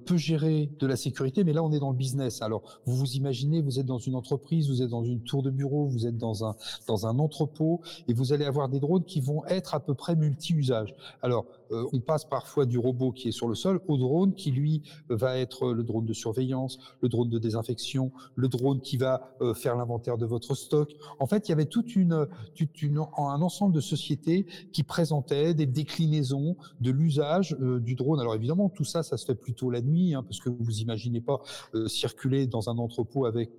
peut 0.06 0.18
gérer 0.18 0.70
de 0.80 0.88
la 0.88 0.96
sécurité, 0.96 1.44
mais 1.44 1.54
là 1.54 1.64
on 1.64 1.72
est 1.72 1.80
dans 1.80 1.92
le 1.92 1.98
business. 1.98 2.42
Alors 2.42 2.82
vous 2.86 2.96
vous 2.96 3.14
imaginez, 3.14 3.62
vous 3.62 3.80
êtes 3.80 3.86
dans 3.86 3.98
une 3.98 4.16
entreprise, 4.16 4.70
vous 4.70 4.82
êtes 4.82 4.90
dans 4.90 5.04
une 5.04 5.22
tour 5.22 5.44
de 5.44 5.50
bureau, 5.50 5.88
vous 5.88 6.06
êtes 6.06 6.18
dans 6.18 6.46
un 6.46 6.56
dans 6.88 7.08
un 7.08 7.20
entrepôt, 7.20 7.82
et 8.08 8.14
vous 8.14 8.34
allez 8.34 8.46
avoir 8.46 8.70
des 8.70 8.80
drones 8.80 9.04
qui 9.04 9.22
vont 9.22 9.46
être 9.46 9.74
à 9.74 9.80
peu 9.80 9.94
près 9.94 10.16
multi-usages. 10.16 10.94
Alors 11.22 11.46
on 11.72 12.00
passe 12.00 12.26
parfois 12.26 12.66
du 12.66 12.78
robot 12.78 13.12
qui 13.12 13.30
est 13.30 13.32
sur 13.32 13.48
le 13.48 13.56
sol 13.56 13.80
au 13.88 13.98
drone 13.98 14.34
qui 14.34 14.52
lui 14.52 14.82
va 15.10 15.38
être 15.38 15.72
le 15.72 15.84
drone 15.84 16.06
de 16.06 16.14
surveillance, 16.14 16.80
le 17.02 17.10
drone 17.10 17.30
de 17.30 17.40
désinfection, 17.40 18.12
le 18.36 18.50
drone 18.50 18.82
qui 18.82 18.98
va 18.98 19.34
faire 19.56 19.76
l'inventaire 19.76 20.18
de 20.18 20.26
votre 20.26 20.54
stock. 20.56 20.94
En 21.20 21.28
fait, 21.28 21.48
il 21.48 21.52
y 21.52 21.54
avait 21.54 21.66
toute 21.66 21.92
un 23.18 23.42
ensemble 23.42 23.74
de 23.74 23.82
sociétés 23.82 24.46
qui 24.74 24.84
présentaient 24.84 25.31
des 25.32 25.66
déclinaisons 25.66 26.56
de 26.80 26.92
l'usage 26.92 27.56
du 27.60 27.96
drone. 27.96 28.20
Alors 28.20 28.36
évidemment, 28.36 28.70
tout 28.70 28.84
ça, 28.84 29.04
ça 29.04 29.18
se 29.18 29.26
fait 29.26 29.36
plutôt 29.36 29.70
la 29.70 29.82
nuit, 29.82 30.14
hein, 30.14 30.24
parce 30.24 30.40
que 30.40 30.50
vous 30.50 30.80
imaginez 30.80 31.22
pas 31.22 31.42
circuler 31.88 32.48
dans 32.48 32.70
un 32.70 32.78
entrepôt 32.78 33.26
avec 33.26 33.50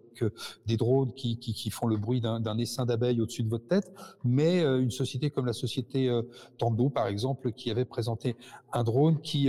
des 0.66 0.76
drones 0.76 1.12
qui, 1.14 1.70
font 1.70 1.86
le 1.86 1.96
bruit 1.96 2.20
d'un 2.20 2.58
essaim 2.58 2.84
d'abeilles 2.84 3.20
au-dessus 3.20 3.42
de 3.42 3.48
votre 3.48 3.66
tête, 3.66 3.92
mais 4.24 4.62
une 4.62 4.90
société 4.90 5.30
comme 5.30 5.46
la 5.46 5.54
société 5.54 6.10
Tando, 6.58 6.90
par 6.90 7.06
exemple, 7.06 7.52
qui 7.52 7.70
avait 7.70 7.86
présenté 7.86 8.36
un 8.72 8.84
drone 8.84 9.20
qui 9.20 9.48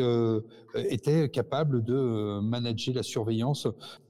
était 0.76 1.30
capable 1.30 1.84
de 1.84 2.40
manager 2.40 2.96
la 2.96 3.04
surveillance 3.04 3.68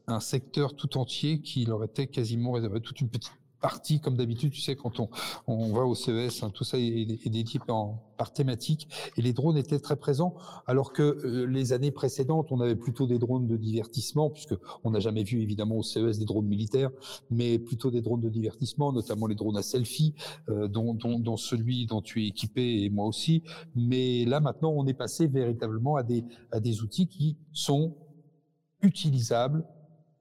un 0.08 0.20
secteur 0.20 0.76
tout 0.76 0.98
entier 0.98 1.40
qui 1.40 1.66
leur 1.66 1.84
était 1.84 2.08
quasiment 2.08 2.52
réservé, 2.52 2.82
toute 2.82 3.00
une 3.02 3.10
petite 3.10 3.32
partie, 3.64 4.02
comme 4.02 4.18
d'habitude, 4.18 4.52
tu 4.52 4.62
sais, 4.62 4.76
quand 4.76 5.00
on, 5.00 5.10
on 5.48 5.72
va 5.72 5.86
au 5.86 5.96
CES, 5.96 6.44
hein, 6.44 6.52
tout 6.54 6.66
ça 6.66 6.78
est, 6.78 7.30
dédié 7.30 7.62
par 7.66 8.34
thématique, 8.34 8.90
et 9.18 9.22
les 9.22 9.32
drones 9.32 9.58
étaient 9.58 9.80
très 9.80 9.96
présents, 9.96 10.36
alors 10.68 10.92
que 10.92 11.02
euh, 11.02 11.46
les 11.46 11.72
années 11.72 11.90
précédentes, 11.90 12.52
on 12.52 12.60
avait 12.60 12.76
plutôt 12.76 13.08
des 13.08 13.18
drones 13.20 13.48
de 13.48 13.56
divertissement, 13.56 14.30
puisque 14.30 14.56
on 14.84 14.92
n'a 14.92 15.00
jamais 15.00 15.24
vu 15.24 15.42
évidemment 15.42 15.78
au 15.78 15.84
CES 15.84 16.20
des 16.20 16.26
drones 16.26 16.46
militaires, 16.46 16.92
mais 17.32 17.58
plutôt 17.58 17.90
des 17.90 18.02
drones 18.02 18.22
de 18.22 18.30
divertissement, 18.30 18.92
notamment 18.92 19.28
les 19.28 19.36
drones 19.36 19.58
à 19.58 19.64
selfie, 19.64 20.14
euh, 20.50 20.68
dont, 20.68 20.94
dont, 20.94 21.18
dont, 21.18 21.38
celui 21.38 21.86
dont 21.86 22.02
tu 22.02 22.26
es 22.26 22.28
équipé 22.28 22.84
et 22.84 22.90
moi 22.90 23.06
aussi. 23.06 23.44
Mais 23.76 24.26
là 24.26 24.42
maintenant, 24.42 24.74
on 24.76 24.86
est 24.88 24.94
passé 24.94 25.28
véritablement 25.28 25.96
à 25.96 26.04
des, 26.04 26.26
à 26.52 26.60
des 26.60 26.82
outils 26.82 27.08
qui 27.08 27.38
sont 27.54 27.96
utilisables 28.82 29.66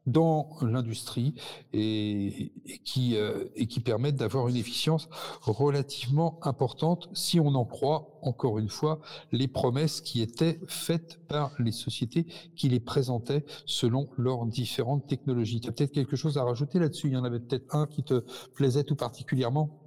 dans 0.07 0.57
l'industrie 0.63 1.35
et, 1.73 2.53
qui, 2.85 3.17
euh, 3.17 3.45
et 3.55 3.67
qui 3.67 3.81
permettent 3.81 4.17
d'avoir 4.17 4.49
une 4.49 4.57
efficience 4.57 5.09
relativement 5.43 6.39
importante 6.43 7.09
si 7.13 7.39
on 7.39 7.55
en 7.55 7.65
croit, 7.65 8.19
encore 8.23 8.59
une 8.59 8.69
fois, 8.69 9.01
les 9.31 9.49
promesses 9.49 10.01
qui 10.01 10.21
étaient 10.21 10.61
faites 10.67 11.21
par 11.29 11.53
les 11.59 11.73
sociétés 11.73 12.27
qui 12.57 12.69
les 12.69 12.81
présentaient 12.81 13.45
selon 13.65 14.09
leurs 14.17 14.47
différentes 14.47 15.07
technologies. 15.07 15.61
Tu 15.61 15.69
as 15.69 15.73
peut-être 15.73 15.93
quelque 15.93 16.17
chose 16.17 16.37
à 16.37 16.45
rajouter 16.45 16.79
là-dessus? 16.79 17.09
Il 17.09 17.13
y 17.13 17.17
en 17.17 17.25
avait 17.25 17.41
peut-être 17.41 17.75
un 17.75 17.87
qui 17.87 18.03
te 18.03 18.25
plaisait 18.55 18.85
tout 18.85 18.97
particulièrement? 18.97 19.79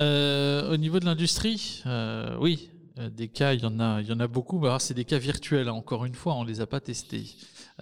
Euh, 0.00 0.72
Au 0.72 0.76
niveau 0.76 0.98
de 0.98 1.04
l'industrie, 1.04 1.82
euh, 1.86 2.36
oui, 2.40 2.70
des 3.10 3.28
cas, 3.28 3.54
il 3.54 3.60
y 3.60 3.66
en 3.66 3.80
a, 3.80 4.00
il 4.00 4.08
y 4.08 4.12
en 4.12 4.20
a 4.20 4.26
beaucoup. 4.26 4.62
C'est 4.78 4.94
des 4.94 5.04
cas 5.04 5.18
virtuels. 5.18 5.68
Hein. 5.68 5.72
Encore 5.72 6.04
une 6.04 6.14
fois, 6.14 6.34
on 6.34 6.44
les 6.44 6.60
a 6.60 6.66
pas 6.66 6.80
testés. 6.80 7.24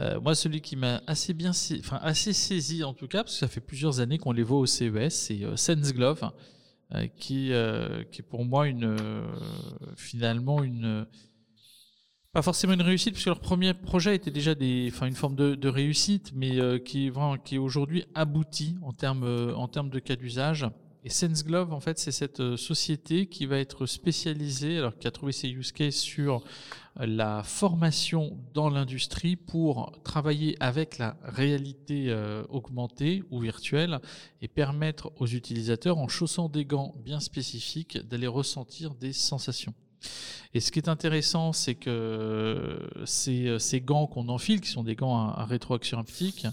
Euh, 0.01 0.19
moi, 0.19 0.35
celui 0.35 0.63
qui 0.63 0.77
m'a 0.77 1.03
assez 1.07 1.35
bien, 1.35 1.51
enfin 1.79 1.99
assez 2.03 2.33
saisi 2.33 2.85
en 2.85 2.95
tout 2.95 3.07
cas, 3.07 3.23
parce 3.23 3.35
que 3.35 3.41
ça 3.41 3.49
fait 3.49 3.61
plusieurs 3.61 4.01
années 4.01 4.17
qu'on 4.17 4.33
les 4.33 4.43
voit 4.43 4.59
au 4.59 4.67
CES, 4.67 5.11
c'est 5.11 5.45
euh, 5.45 5.57
Sense 5.57 5.93
Glove, 5.93 6.31
euh, 6.95 7.07
qui, 7.17 7.51
est 7.53 8.23
pour 8.29 8.45
moi 8.45 8.67
une, 8.67 8.97
finalement 9.97 10.63
une, 10.63 11.07
pas 12.33 12.41
forcément 12.41 12.73
une 12.73 12.83
réussite, 12.83 13.13
puisque 13.13 13.27
leur 13.27 13.41
premier 13.41 13.75
projet 13.75 14.17
était 14.17 14.31
déjà 14.31 14.53
une 14.53 15.15
forme 15.15 15.37
de, 15.37 15.69
réussite, 15.69 16.33
mais 16.35 16.81
qui 16.83 17.07
est 17.07 17.11
vraiment, 17.11 17.37
qui 17.37 17.57
est 17.57 17.59
aujourd'hui 17.59 18.05
abouti 18.15 18.77
en 18.83 18.93
termes, 18.93 19.53
en 19.55 19.69
termes 19.69 19.91
de 19.91 19.99
cas 19.99 20.17
d'usage. 20.17 20.67
Et 21.03 21.09
SenseGlove, 21.09 21.73
en 21.73 21.81
fait, 21.81 21.99
c'est 21.99 22.13
cette 22.13 22.57
société 22.57 23.27
qui 23.27 23.47
va 23.47 23.59
être 23.59 23.87
spécialisée, 23.87 24.79
alors 24.79 24.99
qui 24.99 25.07
a 25.07 25.11
trouvé 25.11 25.33
ses 25.33 25.49
use 25.49 25.73
cases 25.73 25.97
sur 25.97 26.45
la 26.97 27.43
formation 27.43 28.39
dans 28.53 28.69
l'industrie 28.69 29.37
pour 29.37 29.93
travailler 30.05 30.57
avec 30.61 30.99
la 30.99 31.17
réalité 31.23 32.07
euh, 32.09 32.43
augmentée 32.51 33.23
ou 33.31 33.41
virtuelle 33.41 34.01
et 34.43 34.49
permettre 34.49 35.11
aux 35.17 35.27
utilisateurs, 35.27 35.97
en 35.97 36.09
chaussant 36.09 36.51
des 36.51 36.67
gants 36.67 36.95
bien 37.03 37.21
spécifiques, 37.21 37.97
d'aller 38.07 38.27
ressentir 38.27 38.95
des 38.95 39.15
sensations. 39.15 39.73
Et 40.53 40.61
ce 40.61 40.73
qui 40.73 40.79
est 40.79 40.89
intéressant, 40.89 41.53
c'est 41.53 41.75
que 41.75 42.91
ces, 43.05 43.81
gants 43.81 44.07
qu'on 44.07 44.29
enfile, 44.29 44.61
qui 44.61 44.71
sont 44.71 44.83
des 44.83 44.97
gants 44.97 45.17
à, 45.17 45.41
à 45.41 45.45
rétroaction 45.45 45.99
haptique, 45.99 46.47
euh, 46.47 46.51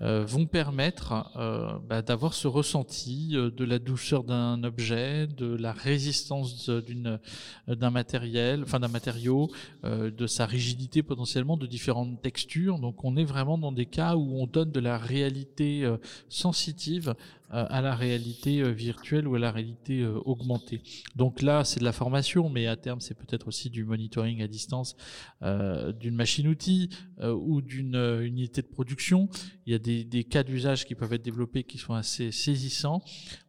vont 0.00 0.46
permettre 0.46 1.30
euh, 1.36 1.78
bah, 1.88 2.02
d'avoir 2.02 2.34
ce 2.34 2.46
ressenti 2.48 3.30
euh, 3.32 3.50
de 3.50 3.64
la 3.64 3.78
douceur 3.78 4.24
d'un 4.24 4.62
objet, 4.62 5.26
de 5.26 5.56
la 5.56 5.72
résistance 5.72 6.68
d'un 6.68 7.90
matériel, 7.90 8.62
enfin 8.62 8.80
d'un 8.80 8.88
matériau, 8.88 9.50
de 9.84 10.26
sa 10.26 10.46
rigidité 10.46 11.02
potentiellement, 11.02 11.56
de 11.56 11.66
différentes 11.66 12.20
textures. 12.20 12.78
Donc 12.78 13.04
on 13.04 13.16
est 13.16 13.24
vraiment 13.24 13.58
dans 13.58 13.72
des 13.72 13.86
cas 13.86 14.16
où 14.16 14.40
on 14.40 14.46
donne 14.46 14.70
de 14.70 14.80
la 14.80 14.98
réalité 14.98 15.88
sensitive 16.28 17.14
à 17.50 17.80
la 17.80 17.94
réalité 17.94 18.62
virtuelle 18.72 19.28
ou 19.28 19.34
à 19.36 19.38
la 19.38 19.50
réalité 19.50 20.04
augmentée. 20.04 20.82
Donc 21.14 21.42
là, 21.42 21.64
c'est 21.64 21.80
de 21.80 21.84
la 21.84 21.92
formation, 21.92 22.48
mais 22.48 22.66
à 22.66 22.76
terme, 22.76 23.00
c'est 23.00 23.14
peut-être 23.14 23.48
aussi 23.48 23.70
du 23.70 23.84
monitoring 23.84 24.42
à 24.42 24.48
distance 24.48 24.96
d'une 25.42 26.16
machine-outil 26.16 26.90
ou 27.22 27.62
d'une 27.62 27.96
unité 28.22 28.62
de 28.62 28.66
production. 28.66 29.28
Il 29.66 29.72
y 29.72 29.74
a 29.74 29.78
des, 29.78 30.24
cas 30.24 30.42
d'usage 30.42 30.84
qui 30.84 30.94
peuvent 30.94 31.12
être 31.12 31.22
développés 31.22 31.64
qui 31.64 31.78
sont 31.78 31.94
assez 31.94 32.32
saisissants. 32.32 33.02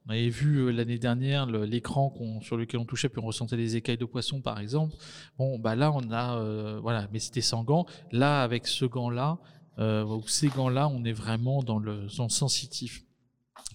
On 0.05 0.11
avait 0.11 0.29
vu 0.29 0.59
euh, 0.59 0.71
l'année 0.71 0.97
dernière 0.97 1.45
l'écran 1.45 2.13
sur 2.41 2.57
lequel 2.57 2.79
on 2.79 2.85
touchait 2.85 3.09
puis 3.09 3.21
on 3.21 3.25
ressentait 3.25 3.57
des 3.57 3.75
écailles 3.75 3.97
de 3.97 4.05
poisson 4.05 4.41
par 4.41 4.59
exemple. 4.59 4.95
Bon, 5.37 5.59
bah 5.59 5.75
là 5.75 5.91
on 5.91 6.11
a, 6.11 6.39
euh, 6.39 6.79
voilà, 6.81 7.07
mais 7.11 7.19
c'était 7.19 7.41
sans 7.41 7.63
gants. 7.63 7.85
Là, 8.11 8.41
avec 8.41 8.67
ce 8.67 8.85
gant-là, 8.85 9.39
euh, 9.79 10.05
ou 10.05 10.27
ces 10.27 10.47
gants-là, 10.47 10.87
on 10.87 11.03
est 11.03 11.13
vraiment 11.13 11.61
dans 11.61 11.77
le 11.77 12.07
sensitif. 12.09 13.03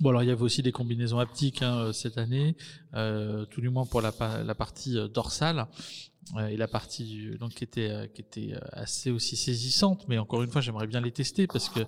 Bon, 0.00 0.10
alors 0.10 0.22
il 0.22 0.28
y 0.28 0.32
avait 0.32 0.42
aussi 0.42 0.62
des 0.62 0.72
combinaisons 0.72 1.18
haptiques 1.18 1.62
hein, 1.62 1.92
cette 1.92 2.18
année, 2.18 2.56
tout 2.92 3.60
du 3.60 3.68
moins 3.68 3.86
pour 3.86 4.00
la, 4.00 4.12
la 4.44 4.54
partie 4.54 4.96
dorsale 5.12 5.66
et 6.48 6.56
la 6.56 6.68
partie 6.68 7.30
donc 7.38 7.50
qui 7.50 7.64
était 7.64 7.90
euh, 7.90 8.06
qui 8.06 8.22
était 8.22 8.54
euh, 8.54 8.60
assez 8.72 9.10
aussi 9.10 9.36
saisissante. 9.36 10.04
Mais 10.08 10.18
encore 10.18 10.42
une 10.42 10.50
fois 10.50 10.60
j'aimerais 10.60 10.86
bien 10.86 11.00
les 11.00 11.10
tester 11.10 11.46
parce 11.46 11.68
que 11.68 11.80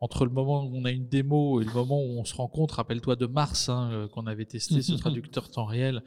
entre 0.00 0.24
le 0.24 0.30
moment 0.30 0.64
où 0.64 0.70
on 0.74 0.84
a 0.84 0.90
une 0.90 1.06
démo 1.06 1.60
et 1.60 1.64
le 1.64 1.72
moment 1.72 2.00
où 2.00 2.18
on 2.18 2.24
se 2.24 2.34
rencontre 2.34 2.76
rappelle-toi 2.76 3.16
de 3.16 3.26
mars 3.26 3.68
hein, 3.68 3.90
euh, 3.92 4.08
qu'on 4.08 4.26
avait 4.26 4.46
testé 4.46 4.80
ce 4.82 4.92
traducteur 4.96 5.50
temps 5.50 5.66
réel 5.66 6.02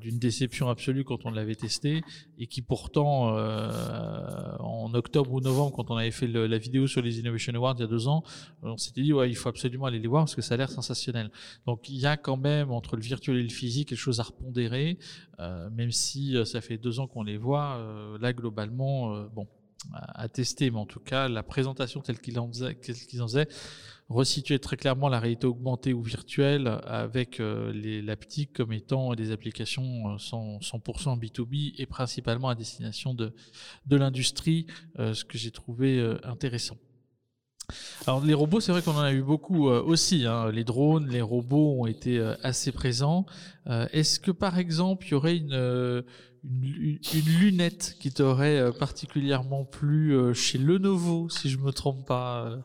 d'une 0.00 0.18
déception 0.18 0.68
absolue 0.68 1.04
quand 1.04 1.26
on 1.26 1.30
l'avait 1.30 1.54
testé 1.54 2.02
et 2.38 2.46
qui 2.46 2.62
pourtant 2.62 3.34
en 3.34 4.94
octobre 4.94 5.32
ou 5.32 5.40
novembre 5.40 5.72
quand 5.76 5.90
on 5.90 5.96
avait 5.96 6.10
fait 6.10 6.26
la 6.26 6.58
vidéo 6.58 6.86
sur 6.86 7.02
les 7.02 7.18
Innovation 7.18 7.54
Awards 7.54 7.74
il 7.78 7.82
y 7.82 7.84
a 7.84 7.88
deux 7.88 8.08
ans 8.08 8.22
on 8.62 8.76
s'était 8.76 9.02
dit 9.02 9.12
ouais 9.12 9.28
il 9.30 9.34
faut 9.34 9.48
absolument 9.48 9.86
aller 9.86 9.98
les 9.98 10.08
voir 10.08 10.24
parce 10.24 10.34
que 10.34 10.42
ça 10.42 10.54
a 10.54 10.56
l'air 10.56 10.70
sensationnel. 10.70 11.30
Donc 11.66 11.88
il 11.88 11.96
y 11.96 12.06
a 12.06 12.16
quand 12.16 12.36
même 12.36 12.70
entre 12.70 12.96
le 12.96 13.02
virtuel 13.02 13.36
et 13.36 13.42
le 13.42 13.48
physique 13.48 13.88
quelque 13.88 13.98
chose 13.98 14.20
à 14.20 14.24
repondérer 14.24 14.98
même 15.72 15.90
si 15.90 16.36
ça 16.44 16.60
fait 16.60 16.78
deux 16.78 17.00
ans 17.00 17.06
qu'on 17.06 17.22
les 17.22 17.36
voit, 17.36 17.76
euh, 17.76 18.18
là 18.20 18.32
globalement, 18.32 19.14
euh, 19.14 19.26
bon, 19.34 19.46
à, 19.92 20.28
tester, 20.28 20.70
mais 20.70 20.78
en 20.78 20.86
tout 20.86 21.00
cas, 21.00 21.28
la 21.28 21.42
présentation 21.42 22.00
telle 22.00 22.18
qu'ils 22.18 22.38
en 22.38 22.48
faisaient, 22.48 22.74
qu'ils 22.76 23.22
en 23.22 23.26
faisaient 23.26 23.48
resituait 24.08 24.58
très 24.58 24.76
clairement 24.76 25.08
la 25.08 25.18
réalité 25.18 25.46
augmentée 25.46 25.92
ou 25.92 26.02
virtuelle 26.02 26.80
avec 26.84 27.40
euh, 27.40 27.72
les 27.72 28.02
l'aptique 28.02 28.52
comme 28.52 28.72
étant 28.72 29.14
des 29.14 29.32
applications 29.32 30.16
100%, 30.16 30.62
100% 30.62 31.18
B2B 31.18 31.74
et 31.78 31.86
principalement 31.86 32.48
à 32.48 32.54
destination 32.54 33.14
de, 33.14 33.32
de 33.86 33.96
l'industrie, 33.96 34.66
ce 34.98 35.24
que 35.24 35.38
j'ai 35.38 35.50
trouvé 35.50 36.16
intéressant. 36.22 36.76
Alors 38.06 38.22
les 38.22 38.34
robots, 38.34 38.60
c'est 38.60 38.72
vrai 38.72 38.82
qu'on 38.82 38.92
en 38.92 39.00
a 39.00 39.12
eu 39.12 39.22
beaucoup 39.22 39.68
aussi. 39.68 40.26
Hein. 40.26 40.50
Les 40.50 40.64
drones, 40.64 41.08
les 41.08 41.22
robots 41.22 41.80
ont 41.80 41.86
été 41.86 42.18
assez 42.42 42.72
présents. 42.72 43.24
Est-ce 43.66 44.20
que 44.20 44.30
par 44.30 44.58
exemple, 44.58 45.06
il 45.06 45.10
y 45.12 45.14
aurait 45.14 45.36
une, 45.36 46.04
une, 46.44 46.98
lunette 47.40 47.96
qui 47.98 48.12
t'aurait 48.12 48.58
euh, 48.58 48.72
particulièrement 48.72 49.64
plu 49.64 50.14
euh, 50.14 50.34
chez 50.34 50.58
Lenovo, 50.58 51.28
si 51.28 51.48
je 51.48 51.58
me 51.58 51.72
trompe 51.72 52.06
pas. 52.06 52.44
Euh, 52.44 52.56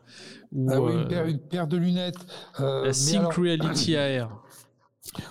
ou, 0.52 0.70
ah 0.70 0.80
oui, 0.80 0.92
une, 1.30 1.38
paire, 1.38 1.66
de 1.66 1.76
lunettes. 1.76 2.26
la 2.58 2.92
Sync 2.92 3.32
Reality 3.34 3.96
AR. 3.96 4.42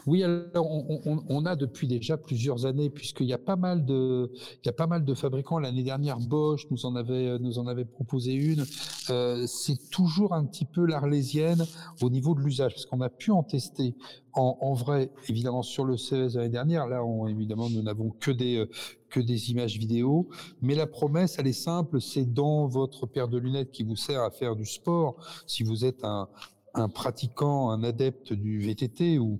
Oui, 0.07 0.23
alors 0.23 0.67
on, 1.05 1.45
a 1.45 1.55
depuis 1.55 1.87
déjà 1.87 2.17
plusieurs 2.17 2.65
années, 2.65 2.89
puisqu'il 2.89 3.27
y 3.27 3.33
a 3.33 3.37
pas 3.37 3.55
mal 3.55 3.85
de, 3.85 4.31
il 4.35 4.65
y 4.65 4.69
a 4.69 4.73
pas 4.73 4.87
mal 4.87 5.05
de 5.05 5.13
fabricants. 5.13 5.59
L'année 5.59 5.83
dernière, 5.83 6.19
Bosch 6.19 6.65
nous 6.71 6.85
en 6.85 6.95
avait, 6.95 7.37
nous 7.39 7.59
en 7.59 7.67
avait 7.67 7.85
proposé 7.85 8.33
une. 8.33 8.65
Euh, 9.09 9.45
c'est 9.47 9.89
toujours 9.89 10.33
un 10.33 10.45
petit 10.45 10.65
peu 10.65 10.85
l'arlésienne 10.85 11.65
au 12.01 12.09
niveau 12.09 12.33
de 12.35 12.41
l'usage, 12.41 12.73
parce 12.73 12.85
qu'on 12.87 13.01
a 13.01 13.09
pu 13.09 13.31
en 13.31 13.43
tester 13.43 13.95
en, 14.33 14.73
vrai, 14.73 15.11
évidemment 15.27 15.63
sur 15.63 15.83
le 15.83 15.97
CES 15.97 16.35
l'année 16.35 16.49
dernière. 16.49 16.87
Là, 16.87 17.01
évidemment, 17.27 17.69
nous 17.69 17.81
n'avons 17.81 18.09
que 18.09 18.31
des, 18.31 18.65
que 19.09 19.19
des 19.19 19.51
images 19.51 19.77
vidéo, 19.77 20.29
mais 20.61 20.75
la 20.75 20.87
promesse, 20.87 21.37
elle 21.39 21.47
est 21.47 21.53
simple, 21.53 21.99
c'est 21.99 22.25
dans 22.25 22.67
votre 22.67 23.05
paire 23.05 23.27
de 23.27 23.37
lunettes 23.37 23.71
qui 23.71 23.83
vous 23.83 23.97
sert 23.97 24.23
à 24.23 24.31
faire 24.31 24.55
du 24.55 24.65
sport. 24.65 25.17
Si 25.45 25.63
vous 25.63 25.83
êtes 25.83 26.03
un, 26.03 26.29
un 26.73 26.89
pratiquant, 26.89 27.69
un 27.71 27.83
adepte 27.83 28.33
du 28.33 28.59
VTT 28.59 29.19
ou, 29.19 29.39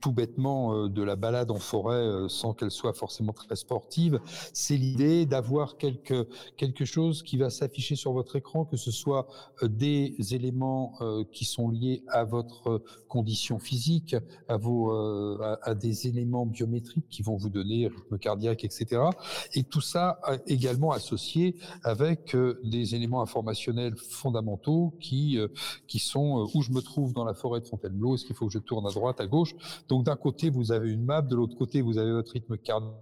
tout 0.00 0.12
bêtement 0.12 0.74
euh, 0.74 0.88
de 0.88 1.02
la 1.02 1.16
balade 1.16 1.50
en 1.50 1.58
forêt 1.58 1.96
euh, 1.96 2.28
sans 2.28 2.52
qu'elle 2.52 2.70
soit 2.70 2.92
forcément 2.92 3.32
très 3.32 3.56
sportive, 3.56 4.20
c'est 4.52 4.76
l'idée 4.76 5.26
d'avoir 5.26 5.76
quelque, 5.76 6.28
quelque 6.56 6.84
chose 6.84 7.22
qui 7.22 7.36
va 7.36 7.50
s'afficher 7.50 7.96
sur 7.96 8.12
votre 8.12 8.36
écran, 8.36 8.64
que 8.64 8.76
ce 8.76 8.90
soit 8.90 9.26
euh, 9.62 9.68
des 9.68 10.14
éléments 10.30 10.94
qui 11.32 11.44
sont 11.44 11.68
liés 11.70 12.02
à 12.08 12.24
votre 12.24 12.82
condition 13.08 13.58
physique, 13.58 14.16
à, 14.48 14.56
vos, 14.56 14.90
à, 15.42 15.74
des 15.74 16.06
éléments 16.06 16.46
biométriques 16.46 17.08
qui 17.08 17.22
vont 17.22 17.36
vous 17.36 17.50
donner 17.50 17.88
rythme 17.88 18.18
cardiaque, 18.18 18.64
etc. 18.64 19.02
Et 19.54 19.64
tout 19.64 19.80
ça 19.80 20.20
également 20.46 20.92
associé 20.92 21.56
avec 21.82 22.36
des 22.64 22.94
éléments 22.94 23.22
informationnels 23.22 23.96
fondamentaux 23.96 24.94
qui, 25.00 25.38
qui 25.86 25.98
sont 25.98 26.25
euh, 26.26 26.46
où 26.54 26.62
je 26.62 26.72
me 26.72 26.80
trouve 26.80 27.12
dans 27.12 27.24
la 27.24 27.34
forêt 27.34 27.60
de 27.60 27.66
Fontainebleau, 27.66 28.14
est-ce 28.14 28.24
qu'il 28.24 28.36
faut 28.36 28.46
que 28.46 28.52
je 28.52 28.58
tourne 28.58 28.86
à 28.86 28.90
droite, 28.90 29.20
à 29.20 29.26
gauche? 29.26 29.54
Donc 29.88 30.04
d'un 30.04 30.16
côté, 30.16 30.50
vous 30.50 30.72
avez 30.72 30.90
une 30.90 31.04
map, 31.04 31.22
de 31.22 31.34
l'autre 31.34 31.56
côté, 31.56 31.82
vous 31.82 31.98
avez 31.98 32.12
votre 32.12 32.32
rythme 32.32 32.56
cardiaque, 32.58 32.96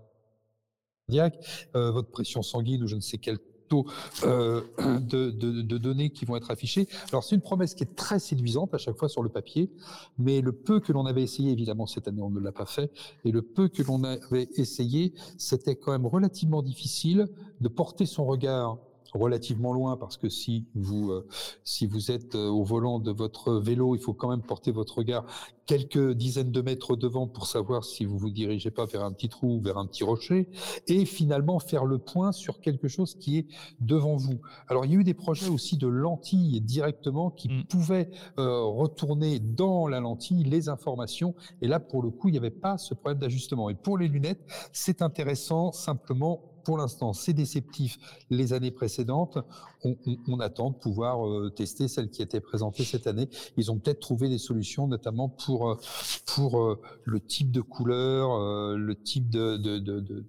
euh, 1.77 1.91
votre 1.91 2.11
pression 2.11 2.43
sanguine 2.43 2.83
ou 2.83 2.87
je 2.87 2.97
ne 2.97 3.01
sais 3.01 3.19
quel 3.19 3.39
taux 3.69 3.87
euh, 4.25 4.63
de, 5.01 5.79
données 5.79 6.11
qui 6.11 6.25
vont 6.25 6.37
être 6.37 6.51
affichés. 6.51 6.89
Alors 7.11 7.25
c'est 7.25 7.35
une 7.35 7.41
promesse 7.41 7.75
qui 7.75 7.83
est 7.85 7.95
très 7.95 8.19
séduisante 8.19 8.75
à 8.75 8.79
chaque 8.79 8.97
fois 8.97 9.09
sur 9.09 9.23
le 9.23 9.29
papier, 9.29 9.71
mais 10.19 10.41
le 10.41 10.53
peu 10.53 10.81
que 10.81 10.93
l'on 10.93 11.07
avait 11.07 11.23
essayé, 11.23 11.53
évidemment 11.53 11.87
cette 11.87 12.09
année 12.09 12.23
on 12.23 12.31
ne 12.31 12.41
l'a 12.41 12.53
pas 12.53 12.67
fait, 12.67 12.91
et 13.25 13.33
le 13.33 13.43
peu 13.43 13.69
que 13.69 13.83
l'on 13.83 14.05
avait 14.05 14.49
essayé, 14.57 15.13
c'était 15.39 15.77
quand 15.77 15.93
même 15.93 16.07
relativement 16.07 16.63
difficile 16.63 17.29
de 17.61 17.69
porter 17.69 18.07
son 18.07 18.25
regard 18.27 18.79
relativement 19.15 19.73
loin 19.73 19.97
parce 19.97 20.17
que 20.17 20.29
si 20.29 20.67
vous 20.75 21.11
euh, 21.11 21.27
si 21.63 21.87
vous 21.87 22.11
êtes 22.11 22.35
euh, 22.35 22.49
au 22.49 22.65
volant 22.65 22.99
de 22.99 23.13
votre 23.13 23.55
vélo, 23.55 23.95
il 23.95 24.01
faut 24.01 24.13
quand 24.13 24.29
même 24.29 24.43
porter 24.43 24.73
votre 24.73 24.99
regard 24.99 25.25
quelques 25.67 26.13
dizaines 26.13 26.51
de 26.51 26.61
mètres 26.61 26.97
devant 26.97 27.27
pour 27.27 27.47
savoir 27.47 27.85
si 27.85 28.05
vous 28.05 28.19
vous 28.19 28.31
dirigez 28.31 28.71
pas 28.71 28.85
vers 28.85 29.03
un 29.03 29.13
petit 29.13 29.29
trou 29.29 29.57
ou 29.57 29.61
vers 29.63 29.79
un 29.79 29.87
petit 29.87 30.05
rocher 30.05 30.51
et 30.89 31.05
finalement 31.07 31.59
faire 31.59 31.85
le 31.85 31.99
point 31.99 32.33
sur 32.33 32.61
quelque 32.61 32.89
chose 32.89 33.15
qui 33.15 33.39
est 33.39 33.47
devant 33.81 34.17
vous. 34.17 34.41
Alors 34.69 34.85
il 34.85 34.93
y 34.93 34.97
a 34.97 34.99
eu 34.99 35.05
des 35.05 35.15
projets 35.15 35.49
aussi 35.49 35.79
de 35.79 35.87
lentilles 35.87 36.61
directement 36.61 37.31
qui 37.31 37.49
mmh. 37.49 37.65
pouvaient 37.65 38.11
euh, 38.39 38.63
retourner 38.63 39.39
dans 39.39 39.89
la 39.89 40.01
lentille 40.01 40.45
les 40.45 40.69
informations 40.69 41.35
et 41.63 41.69
là 41.69 41.81
pour 41.81 42.03
le 42.03 42.11
coup 42.11 42.29
il 42.29 42.33
n'y 42.33 42.39
avait 42.39 42.51
pas 42.51 42.77
ce 42.77 42.95
problème 42.95 43.19
d'ajustement. 43.21 43.71
Et 43.71 43.75
pour 43.75 43.97
les 43.97 44.09
lunettes, 44.09 44.45
c'est 44.73 45.03
intéressant 45.03 45.73
simplement 45.73 46.54
pour 46.65 46.79
l'instant, 46.79 47.13
c'est 47.13 47.33
déceptif 47.33 47.99
les 48.31 48.53
années 48.53 48.71
précédentes. 48.71 49.39
On, 49.85 50.41
attend 50.41 50.71
de 50.71 50.77
pouvoir 50.77 51.29
euh, 51.29 51.51
tester 51.51 51.89
celles 51.89 52.11
qui 52.11 52.23
étaient 52.23 52.41
présentées 52.41 52.85
cette 52.85 53.07
année. 53.07 53.29
Ils 53.57 53.71
ont 53.71 53.79
peut-être 53.79 54.01
trouvé 54.01 54.29
des 54.29 54.39
solutions, 54.39 54.89
notamment 54.89 55.29
pour, 55.29 55.71
euh, 55.71 55.79
pour 56.27 56.61
euh, 56.61 56.81
le 57.05 57.21
type 57.21 57.51
de 57.51 57.61
couleur, 57.61 58.77
le 58.77 58.95
type 58.95 59.29
de, 59.29 59.57
de, 59.57 59.79
de, 59.79 60.01
de 60.01 60.25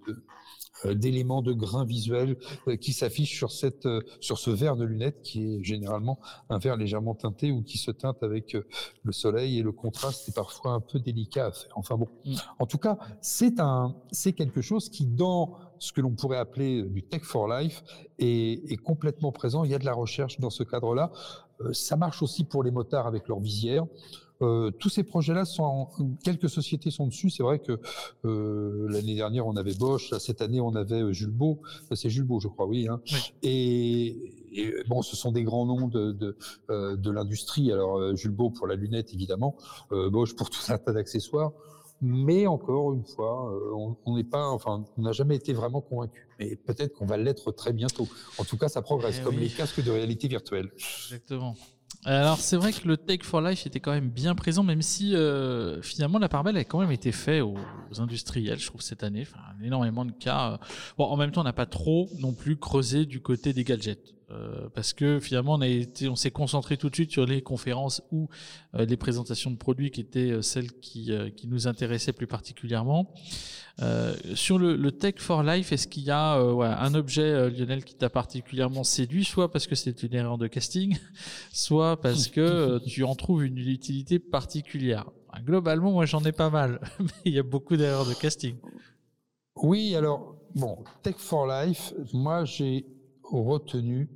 d'éléments 0.84 1.40
de 1.40 1.54
grain 1.54 1.86
visuel 1.86 2.36
qui 2.82 2.92
s'affichent 2.92 3.34
sur 3.34 3.50
cette 3.50 3.88
sur 4.20 4.38
ce 4.38 4.50
verre 4.50 4.76
de 4.76 4.84
lunettes 4.84 5.22
qui 5.22 5.54
est 5.54 5.64
généralement 5.64 6.18
un 6.50 6.58
verre 6.58 6.76
légèrement 6.76 7.14
teinté 7.14 7.50
ou 7.50 7.62
qui 7.62 7.78
se 7.78 7.90
teinte 7.90 8.22
avec 8.22 8.54
le 9.02 9.12
soleil 9.12 9.58
et 9.58 9.62
le 9.62 9.72
contraste 9.72 10.28
est 10.28 10.34
parfois 10.34 10.72
un 10.72 10.80
peu 10.80 11.00
délicat 11.00 11.46
à 11.46 11.52
faire. 11.52 11.72
Enfin 11.76 11.96
bon, 11.96 12.08
mmh. 12.26 12.34
en 12.58 12.66
tout 12.66 12.76
cas, 12.76 12.98
c'est 13.22 13.58
un 13.58 13.96
c'est 14.12 14.34
quelque 14.34 14.60
chose 14.60 14.90
qui 14.90 15.06
dans 15.06 15.56
ce 15.78 15.92
que 15.92 16.00
l'on 16.00 16.12
pourrait 16.12 16.38
appeler 16.38 16.82
du 16.82 17.02
Tech 17.02 17.22
for 17.22 17.48
Life 17.48 17.82
est, 18.18 18.76
complètement 18.82 19.32
présent. 19.32 19.64
Il 19.64 19.70
y 19.70 19.74
a 19.74 19.78
de 19.78 19.84
la 19.84 19.94
recherche 19.94 20.38
dans 20.40 20.50
ce 20.50 20.62
cadre-là. 20.62 21.12
Euh, 21.60 21.72
ça 21.72 21.96
marche 21.96 22.22
aussi 22.22 22.44
pour 22.44 22.62
les 22.62 22.70
motards 22.70 23.06
avec 23.06 23.28
leur 23.28 23.40
visière. 23.40 23.86
Euh, 24.42 24.70
tous 24.70 24.90
ces 24.90 25.02
projets-là 25.02 25.46
sont, 25.46 25.88
quelques 26.22 26.50
sociétés 26.50 26.90
sont 26.90 27.06
dessus. 27.06 27.30
C'est 27.30 27.42
vrai 27.42 27.58
que 27.58 27.80
euh, 28.26 28.86
l'année 28.90 29.14
dernière 29.14 29.46
on 29.46 29.56
avait 29.56 29.74
Bosch, 29.74 30.12
cette 30.18 30.42
année 30.42 30.60
on 30.60 30.74
avait 30.74 31.12
Jules 31.14 31.30
Beau. 31.30 31.62
C'est 31.94 32.10
Jules 32.10 32.24
Beau, 32.24 32.38
je 32.38 32.48
crois, 32.48 32.66
oui. 32.66 32.86
Hein. 32.86 33.00
Et, 33.42 34.34
bon, 34.88 35.00
ce 35.00 35.16
sont 35.16 35.32
des 35.32 35.42
grands 35.42 35.64
noms 35.64 35.88
de 35.88 36.12
de, 36.12 36.36
de 36.68 37.10
l'industrie. 37.10 37.72
Alors 37.72 38.14
Jules 38.14 38.30
Beau 38.30 38.50
pour 38.50 38.66
la 38.66 38.74
lunette 38.74 39.14
évidemment, 39.14 39.56
Bosch 39.90 40.36
pour 40.36 40.50
tout 40.50 40.60
un 40.68 40.76
tas 40.76 40.92
d'accessoires. 40.92 41.52
Mais 42.02 42.46
encore 42.46 42.92
une 42.92 43.04
fois, 43.04 43.50
euh, 43.52 43.94
on 44.04 44.16
n'est 44.16 44.24
pas, 44.24 44.48
enfin, 44.48 44.84
on 44.98 45.02
n'a 45.02 45.12
jamais 45.12 45.36
été 45.36 45.52
vraiment 45.52 45.80
convaincu. 45.80 46.28
Mais 46.38 46.56
peut-être 46.56 46.94
qu'on 46.94 47.06
va 47.06 47.16
l'être 47.16 47.52
très 47.52 47.72
bientôt. 47.72 48.06
En 48.38 48.44
tout 48.44 48.58
cas, 48.58 48.68
ça 48.68 48.82
progresse, 48.82 49.18
eh 49.20 49.24
comme 49.24 49.38
les 49.38 49.48
casques 49.48 49.82
de 49.82 49.90
réalité 49.90 50.28
virtuelle. 50.28 50.70
Exactement. 50.74 51.54
Alors 52.04 52.38
c'est 52.38 52.56
vrai 52.56 52.72
que 52.72 52.86
le 52.86 52.96
Take 52.96 53.24
for 53.24 53.40
Life 53.40 53.66
était 53.66 53.80
quand 53.80 53.92
même 53.92 54.10
bien 54.10 54.34
présent, 54.34 54.62
même 54.62 54.82
si 54.82 55.14
euh, 55.14 55.82
finalement 55.82 56.18
la 56.18 56.28
part 56.28 56.44
belle 56.44 56.56
a 56.56 56.64
quand 56.64 56.78
même 56.78 56.92
été 56.92 57.10
fait 57.10 57.40
aux, 57.40 57.56
industriels, 57.98 58.58
je 58.58 58.66
trouve 58.66 58.80
cette 58.80 59.02
année. 59.02 59.22
Enfin, 59.22 59.40
énormément 59.62 60.04
de 60.04 60.12
cas. 60.12 60.60
Bon, 60.98 61.04
en 61.04 61.16
même 61.16 61.32
temps, 61.32 61.40
on 61.40 61.44
n'a 61.44 61.52
pas 61.52 61.66
trop 61.66 62.08
non 62.20 62.32
plus 62.32 62.56
creusé 62.58 63.06
du 63.06 63.20
côté 63.20 63.52
des 63.52 63.64
gadgets. 63.64 64.14
Euh, 64.36 64.68
parce 64.74 64.92
que 64.92 65.20
finalement 65.20 65.58
on 65.58 66.16
s'est 66.16 66.30
concentré 66.30 66.76
tout 66.76 66.90
de 66.90 66.94
suite 66.94 67.10
sur 67.10 67.26
les 67.26 67.42
conférences 67.42 68.02
ou 68.10 68.28
euh, 68.74 68.84
les 68.84 68.96
présentations 68.96 69.50
de 69.50 69.56
produits 69.56 69.90
qui 69.90 70.00
étaient 70.00 70.30
euh, 70.30 70.42
celles 70.42 70.72
qui, 70.72 71.10
nous 71.46 71.68
intéressaient 71.68 72.12
plus 72.12 72.26
particulièrement. 72.26 73.12
sur 74.34 74.58
le, 74.58 74.74
le, 74.76 74.92
Tech 74.92 75.14
for 75.18 75.42
Life, 75.42 75.72
est-ce 75.72 75.86
qu'il 75.86 76.02
y 76.02 76.10
a 76.10 76.34
un 76.34 76.94
objet 76.94 77.50
Lionel 77.50 77.84
qui 77.84 77.94
t'a 77.94 78.10
particulièrement 78.10 78.82
séduit, 78.82 79.24
soit 79.24 79.50
parce 79.52 79.66
que 79.66 79.74
c'est 79.74 80.02
une 80.02 80.14
erreur 80.14 80.38
de 80.38 80.48
casting, 80.48 80.96
soit 81.52 82.00
parce 82.00 82.28
que 82.28 82.80
tu 82.86 83.04
en 83.04 83.14
trouves 83.14 83.44
une 83.44 83.58
utilité 83.58 84.18
particulière? 84.18 85.06
Globalement, 85.44 85.92
moi 85.92 86.06
j'en 86.06 86.24
ai 86.24 86.32
pas 86.32 86.50
mal, 86.50 86.80
mais 86.98 87.26
il 87.26 87.34
y 87.34 87.38
a 87.38 87.44
beaucoup 87.44 87.76
d'erreurs 87.76 88.06
de 88.06 88.14
casting. 88.14 88.56
Oui, 89.56 89.94
alors 89.94 90.36
bon, 90.54 90.78
Tech 91.02 91.16
for 91.18 91.46
Life, 91.46 91.92
moi 92.12 92.44
j'ai 92.44 92.86
retenu 93.22 94.08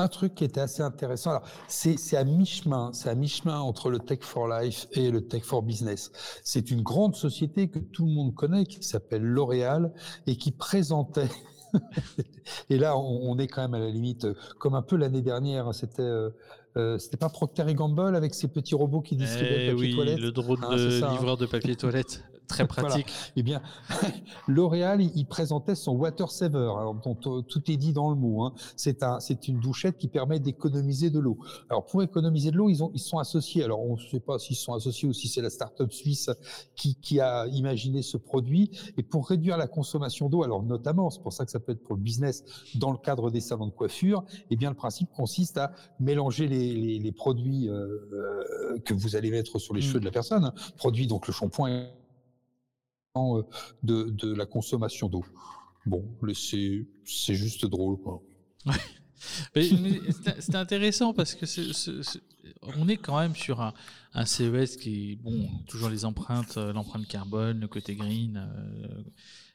un 0.00 0.08
truc 0.08 0.34
qui 0.34 0.44
était 0.44 0.60
assez 0.60 0.82
intéressant. 0.82 1.30
Alors, 1.30 1.44
c'est 1.68 2.16
à 2.16 2.24
mi-chemin, 2.24 2.90
c'est 2.92 3.08
à 3.08 3.14
mi-chemin 3.14 3.60
entre 3.60 3.90
le 3.90 3.98
Tech 3.98 4.20
for 4.22 4.48
Life 4.48 4.86
et 4.92 5.10
le 5.10 5.26
Tech 5.26 5.42
for 5.42 5.62
Business. 5.62 6.10
C'est 6.42 6.70
une 6.70 6.82
grande 6.82 7.14
société 7.14 7.68
que 7.68 7.78
tout 7.78 8.06
le 8.06 8.12
monde 8.12 8.34
connaît, 8.34 8.64
qui 8.64 8.82
s'appelle 8.82 9.22
L'Oréal 9.22 9.92
et 10.26 10.36
qui 10.36 10.52
présentait. 10.52 11.28
et 12.70 12.78
là, 12.78 12.96
on, 12.96 13.38
est 13.38 13.46
quand 13.46 13.62
même 13.62 13.74
à 13.74 13.78
la 13.78 13.90
limite, 13.90 14.26
comme 14.58 14.74
un 14.74 14.82
peu 14.82 14.96
l'année 14.96 15.22
dernière. 15.22 15.72
C'était 15.74 16.02
euh, 16.02 16.30
euh, 16.76 16.98
c'était 16.98 17.16
pas 17.16 17.28
Procter 17.28 17.64
et 17.68 17.74
Gamble 17.74 18.14
avec 18.14 18.34
ses 18.34 18.48
petits 18.48 18.74
robots 18.74 19.00
qui 19.00 19.16
distribuaient 19.16 19.66
eh 19.66 19.70
le 19.70 19.76
papier 19.76 19.94
oui, 19.98 20.16
Le 20.16 20.30
drone 20.30 20.60
hein, 20.62 20.76
de 20.76 21.02
hein. 21.02 21.10
livreur 21.12 21.36
de 21.36 21.46
papier 21.46 21.74
toilette. 21.74 22.22
Très 22.50 22.66
pratique. 22.66 23.06
Eh 23.36 23.42
bien, 23.42 23.62
L'Oréal, 24.48 25.00
il, 25.00 25.26
présentait 25.26 25.76
son 25.76 25.92
Water 25.92 26.30
Saver, 26.30 26.72
alors, 26.76 26.94
dont 26.94 27.14
tout 27.14 27.70
est 27.70 27.76
dit 27.76 27.92
dans 27.92 28.10
le 28.10 28.16
mot. 28.16 28.42
Hein. 28.42 28.52
C'est 28.76 29.02
un, 29.04 29.20
c'est 29.20 29.46
une 29.46 29.60
douchette 29.60 29.96
qui 29.98 30.08
permet 30.08 30.40
d'économiser 30.40 31.10
de 31.10 31.20
l'eau. 31.20 31.38
Alors, 31.68 31.86
pour 31.86 32.02
économiser 32.02 32.50
de 32.50 32.56
l'eau, 32.56 32.68
ils, 32.68 32.82
ont, 32.82 32.90
ils 32.92 33.00
sont 33.00 33.18
associés. 33.18 33.62
Alors, 33.62 33.80
on 33.80 33.94
ne 33.94 34.00
sait 34.00 34.20
pas 34.20 34.38
s'ils 34.38 34.56
sont 34.56 34.74
associés 34.74 35.08
ou 35.08 35.12
si 35.12 35.28
c'est 35.28 35.42
la 35.42 35.50
start-up 35.50 35.92
suisse 35.92 36.30
qui, 36.74 36.96
qui 36.96 37.20
a 37.20 37.46
imaginé 37.46 38.02
ce 38.02 38.16
produit. 38.16 38.70
Et 38.96 39.02
pour 39.02 39.28
réduire 39.28 39.56
la 39.56 39.68
consommation 39.68 40.28
d'eau, 40.28 40.42
alors 40.42 40.62
notamment, 40.62 41.10
c'est 41.10 41.22
pour 41.22 41.32
ça 41.32 41.44
que 41.44 41.52
ça 41.52 41.60
peut 41.60 41.72
être 41.72 41.84
pour 41.84 41.94
le 41.94 42.02
business, 42.02 42.44
dans 42.74 42.90
le 42.90 42.98
cadre 42.98 43.30
des 43.30 43.40
salons 43.40 43.66
de 43.66 43.72
coiffure, 43.72 44.24
eh 44.50 44.56
bien, 44.56 44.70
le 44.70 44.76
principe 44.76 45.10
consiste 45.12 45.56
à 45.56 45.72
mélanger 46.00 46.48
les, 46.48 46.74
les, 46.74 46.98
les 46.98 47.12
produits 47.12 47.68
euh, 47.68 48.08
euh, 48.12 48.78
que 48.84 48.94
vous 48.94 49.14
allez 49.14 49.30
mettre 49.30 49.58
sur 49.58 49.74
les 49.74 49.80
mmh. 49.80 49.84
cheveux 49.84 50.00
de 50.00 50.04
la 50.04 50.10
personne, 50.10 50.44
hein. 50.44 50.54
produits 50.76 51.06
donc 51.06 51.26
le 51.26 51.32
shampoing 51.32 51.86
de, 53.82 54.10
de 54.10 54.34
la 54.34 54.46
consommation 54.46 55.08
d'eau. 55.08 55.24
Bon, 55.86 56.04
c'est 56.34 57.34
juste 57.34 57.66
drôle, 57.66 57.98
c'est 59.54 60.54
intéressant 60.54 61.12
parce 61.14 61.34
que 61.34 61.46
on 62.76 62.88
est 62.88 62.96
quand 62.96 63.18
même 63.18 63.34
sur 63.34 63.60
un, 63.60 63.72
CES 64.24 64.76
qui 64.76 65.12
est 65.12 65.16
bon, 65.16 65.48
toujours 65.66 65.88
les 65.88 66.04
empreintes, 66.04 66.56
euh, 66.58 66.72
l'empreinte 66.72 67.06
carbone, 67.06 67.60
le 67.60 67.68
côté 67.68 67.94
green. 67.94 68.36
Euh, 68.36 69.02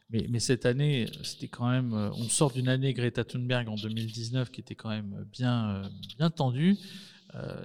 mais, 0.10 0.26
mais, 0.30 0.40
cette 0.40 0.66
année, 0.66 1.08
c'était 1.24 1.48
quand 1.48 1.70
même, 1.70 1.94
on 1.94 2.24
sort 2.24 2.52
d'une 2.52 2.68
année 2.68 2.94
Greta 2.94 3.24
Thunberg 3.24 3.68
en 3.70 3.76
2019 3.76 4.52
qui 4.52 4.62
était 4.62 4.76
quand 4.76 4.90
même 4.90 5.26
bien, 5.32 5.90
bien 6.18 6.30
tendue. 6.30 6.78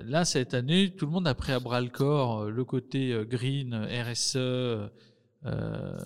là, 0.04 0.24
cette 0.24 0.54
année, 0.54 0.90
tout 0.90 1.06
le 1.06 1.12
monde 1.12 1.28
a 1.28 1.34
pris 1.34 1.52
à 1.52 1.60
bras 1.60 1.80
le 1.80 1.90
corps 1.90 2.46
le 2.50 2.64
côté 2.64 3.14
green, 3.28 3.74
RSE, 3.74 4.38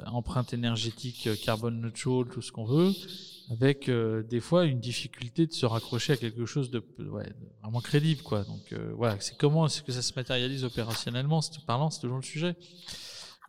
empreinte 0.06 0.52
énergétique, 0.54 1.28
carbone 1.44 1.80
neutral, 1.80 2.26
tout 2.32 2.42
ce 2.42 2.52
qu'on 2.52 2.64
veut 2.64 2.92
avec 3.50 3.88
euh, 3.88 4.22
des 4.22 4.40
fois 4.40 4.64
une 4.64 4.80
difficulté 4.80 5.46
de 5.46 5.52
se 5.52 5.66
raccrocher 5.66 6.14
à 6.14 6.16
quelque 6.16 6.46
chose 6.46 6.70
de, 6.70 6.82
vraiment 6.98 7.80
crédible, 7.80 8.22
quoi. 8.22 8.44
Donc 8.44 8.72
euh, 8.72 8.92
voilà, 8.96 9.18
c'est 9.20 9.36
comment 9.36 9.66
est-ce 9.66 9.82
que 9.82 9.92
ça 9.92 10.02
se 10.02 10.12
matérialise 10.14 10.64
opérationnellement, 10.64 11.40
parlant, 11.66 11.90
c'est 11.90 12.00
toujours 12.00 12.18
le 12.18 12.22
sujet. 12.22 12.56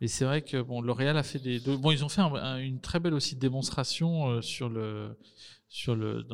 Et 0.02 0.08
c'est 0.08 0.26
vrai 0.26 0.42
que 0.42 0.60
bon, 0.60 0.82
L'Oréal 0.82 1.16
a 1.16 1.22
fait 1.22 1.38
des, 1.38 1.58
bon, 1.60 1.90
ils 1.90 2.04
ont 2.04 2.10
fait 2.10 2.20
une 2.20 2.80
très 2.80 3.00
belle 3.00 3.14
aussi 3.14 3.36
démonstration 3.36 4.28
euh, 4.28 4.42
sur 4.42 4.68
le, 4.68 5.16
sur 5.68 5.96
le, 5.96 6.24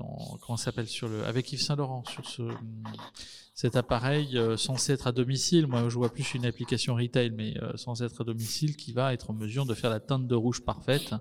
comment 0.41 0.57
s'appelle, 0.57 0.87
sur 0.87 1.09
le, 1.09 1.25
avec 1.25 1.53
Yves 1.53 1.63
Saint 1.63 1.77
Laurent, 1.77 2.05
sur 2.05 2.27
ce, 2.27 2.43
cet 3.55 3.77
appareil 3.77 4.37
euh, 4.39 4.57
censé 4.57 4.93
être 4.93 5.07
à 5.07 5.13
domicile. 5.13 5.67
Moi, 5.67 5.89
je 5.89 5.95
vois 5.95 6.13
plus 6.13 6.35
une 6.35 6.47
application 6.47 6.95
retail, 6.95 7.31
mais 7.31 7.57
euh, 7.63 7.77
censé 7.77 8.05
être 8.05 8.23
à 8.23 8.25
domicile, 8.25 8.77
qui 8.77 8.93
va 8.93 9.13
être 9.13 9.31
en 9.31 9.35
mesure 9.35 9.67
de 9.67 9.75
faire 9.75 9.91
la 9.91 10.01
teinte 10.01 10.27
de 10.27 10.35
rouge 10.35 10.63
parfaite 10.63 11.15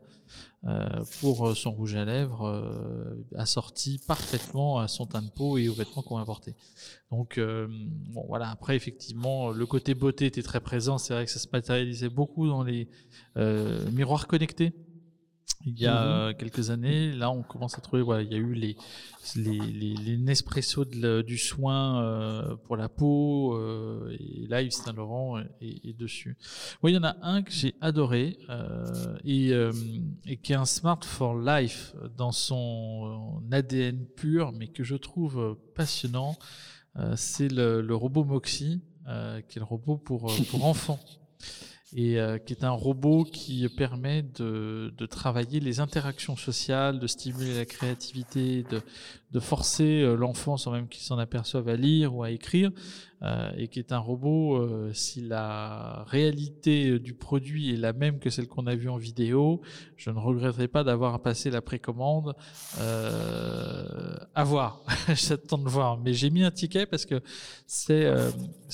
euh, 0.65 0.87
pour 1.19 1.55
son 1.57 1.71
rouge 1.71 1.95
à 1.95 2.05
lèvres, 2.05 3.15
assorti 3.35 3.99
parfaitement 4.07 4.79
à 4.79 4.87
son 4.87 5.05
teint 5.05 5.21
de 5.21 5.29
peau 5.29 5.57
et 5.57 5.67
aux 5.67 5.73
vêtements 5.73 6.03
qu'on 6.03 6.17
va 6.17 6.25
porter. 6.25 6.55
Donc, 7.11 7.39
voilà. 8.27 8.49
Après, 8.49 8.75
effectivement, 8.75 9.51
le 9.51 9.65
côté 9.65 9.93
beauté 9.93 10.25
était 10.25 10.43
très 10.43 10.61
présent. 10.61 10.97
C'est 10.97 11.13
vrai 11.13 11.25
que 11.25 11.31
ça 11.31 11.39
se 11.39 11.47
matérialisait 11.51 12.09
beaucoup 12.09 12.47
dans 12.47 12.63
les 12.63 12.87
miroirs 13.91 14.27
connectés 14.27 14.73
il 15.65 15.79
y 15.79 15.87
a 15.87 16.27
mhm. 16.27 16.33
quelques 16.35 16.69
années. 16.69 17.11
Là, 17.13 17.31
on 17.31 17.43
commence 17.43 17.77
à 17.77 17.81
trouver, 17.81 18.01
voilà, 18.01 18.23
il 18.23 18.31
y 18.31 18.35
a 18.35 18.37
eu 18.37 18.53
les, 18.53 18.75
les, 19.35 19.59
les, 19.95 20.17
Nespresso 20.17 20.85
du 20.85 21.37
soin 21.37 22.03
euh, 22.03 22.55
pour 22.55 22.77
la 22.77 22.89
peau, 22.89 23.55
euh, 23.55 24.15
et 24.19 24.47
là, 24.47 24.61
Yves 24.61 24.71
Saint 24.71 24.93
Laurent 24.93 25.39
est, 25.61 25.97
dessus. 25.97 26.37
Oui, 26.81 26.91
il 26.91 26.95
y 26.95 26.97
en 26.97 27.03
a 27.03 27.15
un 27.21 27.41
que 27.41 27.51
j'ai 27.51 27.75
adoré, 27.81 28.37
euh, 28.49 29.17
et, 29.23 29.51
et, 30.25 30.37
qui 30.37 30.53
est 30.53 30.55
un 30.55 30.65
Smart 30.65 30.99
for 31.03 31.39
Life 31.39 31.93
dans 32.17 32.31
son 32.31 33.43
ADN 33.51 34.05
pur, 34.15 34.51
mais 34.51 34.67
que 34.67 34.83
je 34.83 34.95
trouve 34.95 35.57
passionnant. 35.75 36.37
c'est 37.15 37.51
le, 37.51 37.81
le, 37.81 37.95
robot 37.95 38.23
Moxie, 38.23 38.81
qui 39.05 39.57
est 39.57 39.59
le 39.59 39.63
robot 39.63 39.97
pour, 39.97 40.33
pour 40.49 40.65
enfants 40.65 40.99
et 41.93 42.19
euh, 42.19 42.37
qui 42.37 42.53
est 42.53 42.63
un 42.63 42.71
robot 42.71 43.25
qui 43.25 43.67
permet 43.67 44.23
de, 44.23 44.93
de, 44.97 45.05
travailler 45.05 45.59
les 45.59 45.81
interactions 45.81 46.37
sociales, 46.37 46.99
de 46.99 47.07
stimuler 47.07 47.57
la 47.57 47.65
créativité, 47.65 48.63
de, 48.63 48.81
de 49.31 49.39
forcer 49.39 50.01
euh, 50.01 50.15
l'enfant 50.15 50.55
sans 50.55 50.71
même 50.71 50.87
qu'il 50.87 51.03
s'en 51.03 51.17
aperçoive 51.17 51.67
à 51.67 51.75
lire 51.75 52.15
ou 52.15 52.23
à 52.23 52.31
écrire, 52.31 52.71
euh, 53.23 53.51
et 53.55 53.67
qui 53.67 53.77
est 53.77 53.91
un 53.91 53.99
robot, 53.99 54.55
euh, 54.55 54.91
si 54.93 55.21
la 55.21 56.03
réalité 56.07 56.97
du 56.97 57.13
produit 57.13 57.71
est 57.71 57.77
la 57.77 57.93
même 57.93 58.17
que 58.17 58.31
celle 58.31 58.47
qu'on 58.47 58.65
a 58.65 58.73
vue 58.73 58.89
en 58.89 58.97
vidéo, 58.97 59.61
je 59.95 60.09
ne 60.09 60.17
regretterai 60.17 60.67
pas 60.67 60.83
d'avoir 60.83 61.21
passé 61.21 61.51
la 61.51 61.61
précommande. 61.61 62.33
Euh, 62.79 64.15
à 64.33 64.43
voir, 64.43 64.81
j'attends 65.13 65.59
de 65.59 65.69
voir, 65.69 65.99
mais 65.99 66.13
j'ai 66.13 66.31
mis 66.31 66.43
un 66.43 66.49
ticket 66.49 66.87
parce 66.87 67.05
que 67.05 67.21
c'est 67.67 68.11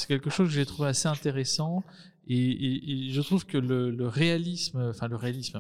quelque 0.08 0.30
chose 0.30 0.48
que 0.48 0.54
j'ai 0.54 0.66
trouvé 0.66 0.90
assez 0.90 1.10
intéressant 1.10 1.84
et, 2.30 3.10
je 3.10 3.22
trouve 3.22 3.46
que 3.46 3.58
le, 3.58 4.08
réalisme, 4.08 4.90
enfin 4.90 5.08
le 5.08 5.16
réalisme, 5.16 5.60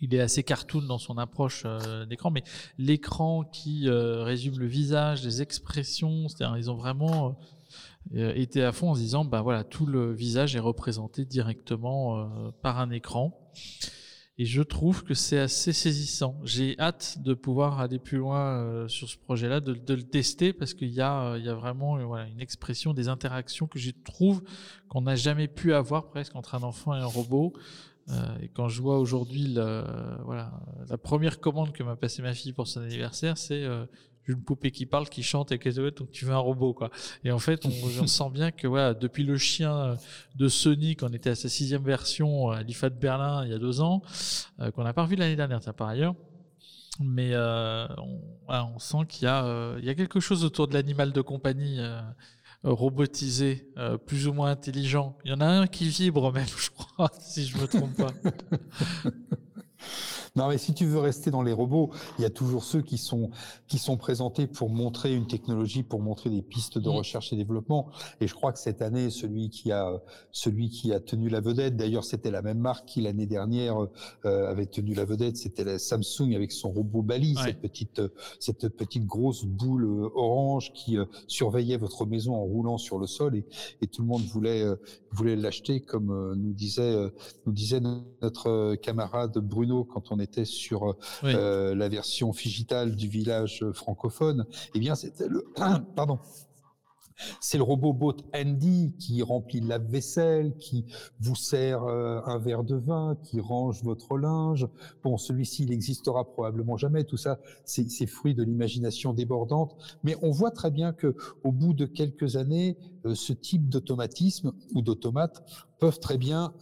il 0.00 0.14
est 0.14 0.20
assez 0.20 0.42
cartoon 0.42 0.82
dans 0.82 0.98
son 0.98 1.18
approche 1.18 1.62
euh, 1.64 2.04
d'écran, 2.04 2.30
mais 2.30 2.42
l'écran 2.78 3.44
qui 3.44 3.88
euh, 3.88 4.22
résume 4.24 4.58
le 4.58 4.66
visage, 4.66 5.24
les 5.24 5.42
expressions, 5.42 6.28
c'est-à-dire 6.28 6.56
ils 6.58 6.70
ont 6.70 6.74
vraiment 6.74 7.38
euh, 8.14 8.32
été 8.34 8.62
à 8.62 8.72
fond 8.72 8.90
en 8.90 8.94
se 8.94 9.00
disant, 9.00 9.24
bah 9.24 9.40
voilà, 9.40 9.64
tout 9.64 9.86
le 9.86 10.12
visage 10.12 10.54
est 10.54 10.60
représenté 10.60 11.24
directement 11.24 12.30
par 12.62 12.78
un 12.78 12.90
écran. 12.90 13.38
Et 14.38 14.44
je 14.44 14.60
trouve 14.60 15.02
que 15.02 15.14
c'est 15.14 15.38
assez 15.38 15.72
saisissant. 15.72 16.38
J'ai 16.44 16.78
hâte 16.78 17.18
de 17.22 17.32
pouvoir 17.32 17.80
aller 17.80 17.98
plus 17.98 18.18
loin 18.18 18.58
euh, 18.58 18.86
sur 18.86 19.08
ce 19.08 19.16
projet-là, 19.16 19.60
de, 19.60 19.72
le 19.72 20.02
tester 20.02 20.52
parce 20.52 20.74
qu'il 20.74 20.90
y 20.90 21.00
a, 21.00 21.32
euh, 21.32 21.54
vraiment 21.54 21.96
euh, 21.96 22.24
une 22.26 22.40
expression 22.40 22.92
des 22.92 23.08
interactions 23.08 23.66
que 23.66 23.78
je 23.78 23.92
trouve 24.04 24.42
qu'on 24.88 25.00
n'a 25.00 25.16
jamais 25.16 25.48
pu 25.48 25.72
avoir 25.72 26.08
presque 26.08 26.36
entre 26.36 26.54
un 26.54 26.62
enfant 26.62 26.94
et 26.94 26.98
un 26.98 27.06
robot. 27.06 27.54
Et 28.40 28.46
quand 28.46 28.68
je 28.68 28.80
vois 28.82 29.00
aujourd'hui 29.00 29.48
la 29.48 30.98
première 31.02 31.40
commande 31.40 31.72
que 31.72 31.82
m'a 31.82 31.96
passée 31.96 32.22
ma 32.22 32.34
fille 32.34 32.52
pour 32.52 32.68
son 32.68 32.80
anniversaire, 32.80 33.36
c'est 33.36 33.66
une 34.28 34.42
poupée 34.42 34.70
qui 34.70 34.86
parle, 34.86 35.08
qui 35.08 35.22
chante 35.22 35.52
et 35.52 35.58
qui 35.58 35.70
donc 35.72 36.10
tu 36.10 36.24
veux 36.24 36.32
un 36.32 36.38
robot 36.38 36.74
quoi. 36.74 36.90
Et 37.24 37.30
en 37.30 37.38
fait, 37.38 37.66
on, 38.00 38.06
sent 38.06 38.30
bien 38.30 38.50
que 38.50 38.66
voilà, 38.66 38.94
depuis 38.94 39.24
le 39.24 39.36
chien 39.38 39.96
de 40.36 40.48
Sony, 40.48 40.96
quand 40.96 41.10
on 41.10 41.12
était 41.12 41.30
à 41.30 41.34
sa 41.34 41.48
sixième 41.48 41.82
version 41.82 42.50
à 42.50 42.62
l'IFA 42.62 42.90
de 42.90 42.98
Berlin 42.98 43.44
il 43.44 43.50
y 43.50 43.54
a 43.54 43.58
deux 43.58 43.80
ans, 43.80 44.02
euh, 44.60 44.70
qu'on 44.70 44.84
n'a 44.84 44.92
pas 44.92 45.02
revu 45.02 45.16
l'année 45.16 45.36
dernière, 45.36 45.62
ça 45.62 45.72
par 45.72 45.88
ailleurs. 45.88 46.14
Mais 46.98 47.30
euh, 47.32 47.86
on, 47.98 48.20
on, 48.48 48.78
sent 48.78 49.04
qu'il 49.08 49.24
y 49.24 49.26
a, 49.28 49.44
euh, 49.44 49.78
y 49.82 49.90
a 49.90 49.94
quelque 49.94 50.18
chose 50.18 50.44
autour 50.44 50.66
de 50.66 50.74
l'animal 50.74 51.12
de 51.12 51.20
compagnie 51.20 51.78
robotisé, 52.64 53.70
plus 54.06 54.26
ou 54.26 54.32
moins 54.32 54.50
intelligent. 54.50 55.16
Il 55.24 55.30
y 55.30 55.34
en 55.34 55.40
a 55.40 55.46
un 55.46 55.66
qui 55.66 55.88
vibre 55.88 56.32
même, 56.32 56.46
je 56.58 56.70
crois, 56.70 57.10
si 57.20 57.46
je 57.46 57.58
me 57.58 57.66
trompe 57.66 57.96
pas. 57.96 58.12
Non, 60.36 60.48
mais 60.48 60.58
si 60.58 60.74
tu 60.74 60.84
veux 60.84 60.98
rester 60.98 61.30
dans 61.30 61.42
les 61.42 61.52
robots, 61.52 61.90
il 62.18 62.22
y 62.22 62.24
a 62.26 62.30
toujours 62.30 62.64
ceux 62.64 62.82
qui 62.82 62.98
sont 62.98 63.30
qui 63.68 63.78
sont 63.78 63.96
présentés 63.96 64.46
pour 64.46 64.68
montrer 64.68 65.14
une 65.14 65.26
technologie, 65.26 65.82
pour 65.82 66.00
montrer 66.00 66.28
des 66.30 66.42
pistes 66.42 66.78
de 66.78 66.88
mm. 66.88 66.92
recherche 66.92 67.32
et 67.32 67.36
développement. 67.36 67.90
Et 68.20 68.26
je 68.26 68.34
crois 68.34 68.52
que 68.52 68.58
cette 68.58 68.82
année, 68.82 69.10
celui 69.10 69.48
qui 69.48 69.72
a 69.72 70.02
celui 70.32 70.68
qui 70.68 70.92
a 70.92 71.00
tenu 71.00 71.28
la 71.30 71.40
vedette, 71.40 71.76
d'ailleurs, 71.76 72.04
c'était 72.04 72.30
la 72.30 72.42
même 72.42 72.58
marque 72.58 72.86
qui 72.86 73.00
l'année 73.00 73.26
dernière 73.26 73.78
euh, 74.24 74.50
avait 74.50 74.66
tenu 74.66 74.94
la 74.94 75.04
vedette, 75.06 75.38
c'était 75.38 75.64
la 75.64 75.78
Samsung 75.78 76.34
avec 76.34 76.52
son 76.52 76.70
robot 76.70 77.02
Bali, 77.02 77.34
cette 77.42 77.60
petite 77.60 78.02
cette 78.38 78.68
petite 78.68 79.06
grosse 79.06 79.44
boule 79.44 79.84
euh, 79.84 80.10
orange 80.14 80.72
qui 80.74 80.98
euh, 80.98 81.06
surveillait 81.26 81.78
votre 81.78 82.04
maison 82.04 82.34
en 82.34 82.42
roulant 82.42 82.76
sur 82.76 82.98
le 82.98 83.06
sol 83.06 83.36
et, 83.36 83.46
et 83.80 83.86
tout 83.86 84.02
le 84.02 84.08
monde 84.08 84.22
voulait 84.22 84.64
voulait 85.12 85.36
l'acheter, 85.36 85.80
comme 85.80 86.34
nous 86.34 86.52
disait 86.52 86.94
nous 87.46 87.52
disait 87.52 87.80
notre 88.20 88.74
camarade 88.76 89.38
Bruno 89.38 89.84
quand 89.84 90.12
on 90.12 90.18
est 90.18 90.25
était 90.26 90.44
sur 90.44 90.94
euh, 91.24 91.74
la 91.74 91.88
version 91.88 92.30
digitale 92.30 92.94
du 92.94 93.08
village 93.08 93.64
francophone, 93.72 94.46
eh 94.74 94.78
bien 94.78 94.94
c'était 94.94 95.28
le 95.28 95.44
pardon. 95.96 96.18
C'est 97.40 97.56
le 97.56 97.64
robot 97.64 97.92
Bot 97.92 98.16
Andy 98.34 98.94
qui 98.98 99.22
remplit 99.22 99.60
la 99.60 99.78
vaisselle, 99.78 100.54
qui 100.56 100.84
vous 101.20 101.34
sert 101.34 101.84
euh, 101.84 102.20
un 102.26 102.38
verre 102.38 102.64
de 102.64 102.76
vin, 102.76 103.16
qui 103.22 103.40
range 103.40 103.82
votre 103.82 104.18
linge. 104.18 104.68
Bon, 105.02 105.16
celui-ci, 105.16 105.64
il 105.64 105.70
n'existera 105.70 106.24
probablement 106.24 106.76
jamais. 106.76 107.04
Tout 107.04 107.16
ça, 107.16 107.38
c'est 107.64 108.06
fruit 108.06 108.34
de 108.34 108.42
l'imagination 108.42 109.12
débordante. 109.12 109.76
Mais 110.02 110.16
on 110.22 110.30
voit 110.30 110.50
très 110.50 110.70
bien 110.70 110.92
que, 110.92 111.16
au 111.42 111.52
bout 111.52 111.72
de 111.72 111.86
quelques 111.86 112.36
années, 112.36 112.76
euh, 113.06 113.14
ce 113.14 113.32
type 113.32 113.68
d'automatisme 113.68 114.52
ou 114.74 114.82
d'automate 114.82 115.42
peuvent 115.78 116.00
très 116.00 116.18
bien 116.18 116.52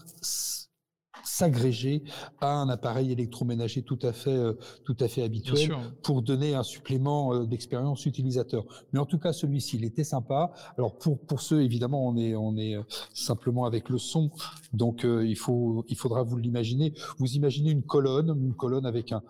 s'agréger 1.24 2.02
à 2.40 2.52
un 2.52 2.68
appareil 2.68 3.12
électroménager 3.12 3.82
tout 3.82 3.98
à 4.02 4.12
fait, 4.12 4.30
euh, 4.30 4.52
tout 4.84 4.96
à 5.00 5.08
fait 5.08 5.22
habituel 5.22 5.76
pour 6.02 6.22
donner 6.22 6.54
un 6.54 6.62
supplément 6.62 7.34
euh, 7.34 7.46
d'expérience 7.46 8.06
utilisateur. 8.06 8.64
Mais 8.92 8.98
en 8.98 9.06
tout 9.06 9.18
cas, 9.18 9.32
celui-ci, 9.32 9.76
il 9.76 9.84
était 9.84 10.04
sympa. 10.04 10.52
Alors 10.78 10.96
pour 10.96 11.18
pour 11.18 11.40
ceux, 11.40 11.62
évidemment, 11.62 12.06
on 12.06 12.16
est 12.16 12.34
on 12.34 12.56
est 12.56 12.76
euh, 12.76 12.82
simplement 13.12 13.64
avec 13.64 13.88
le 13.88 13.98
son, 13.98 14.30
donc 14.72 15.04
il 15.04 15.36
faut 15.36 15.84
il 15.88 15.96
faudra 15.96 16.22
vous 16.22 16.36
l'imaginer. 16.36 16.92
Vous 17.18 17.34
imaginez 17.34 17.70
une 17.70 17.82
colonne, 17.82 18.34
une 18.40 18.54
colonne 18.54 18.86
avec 18.86 19.12
un, 19.12 19.22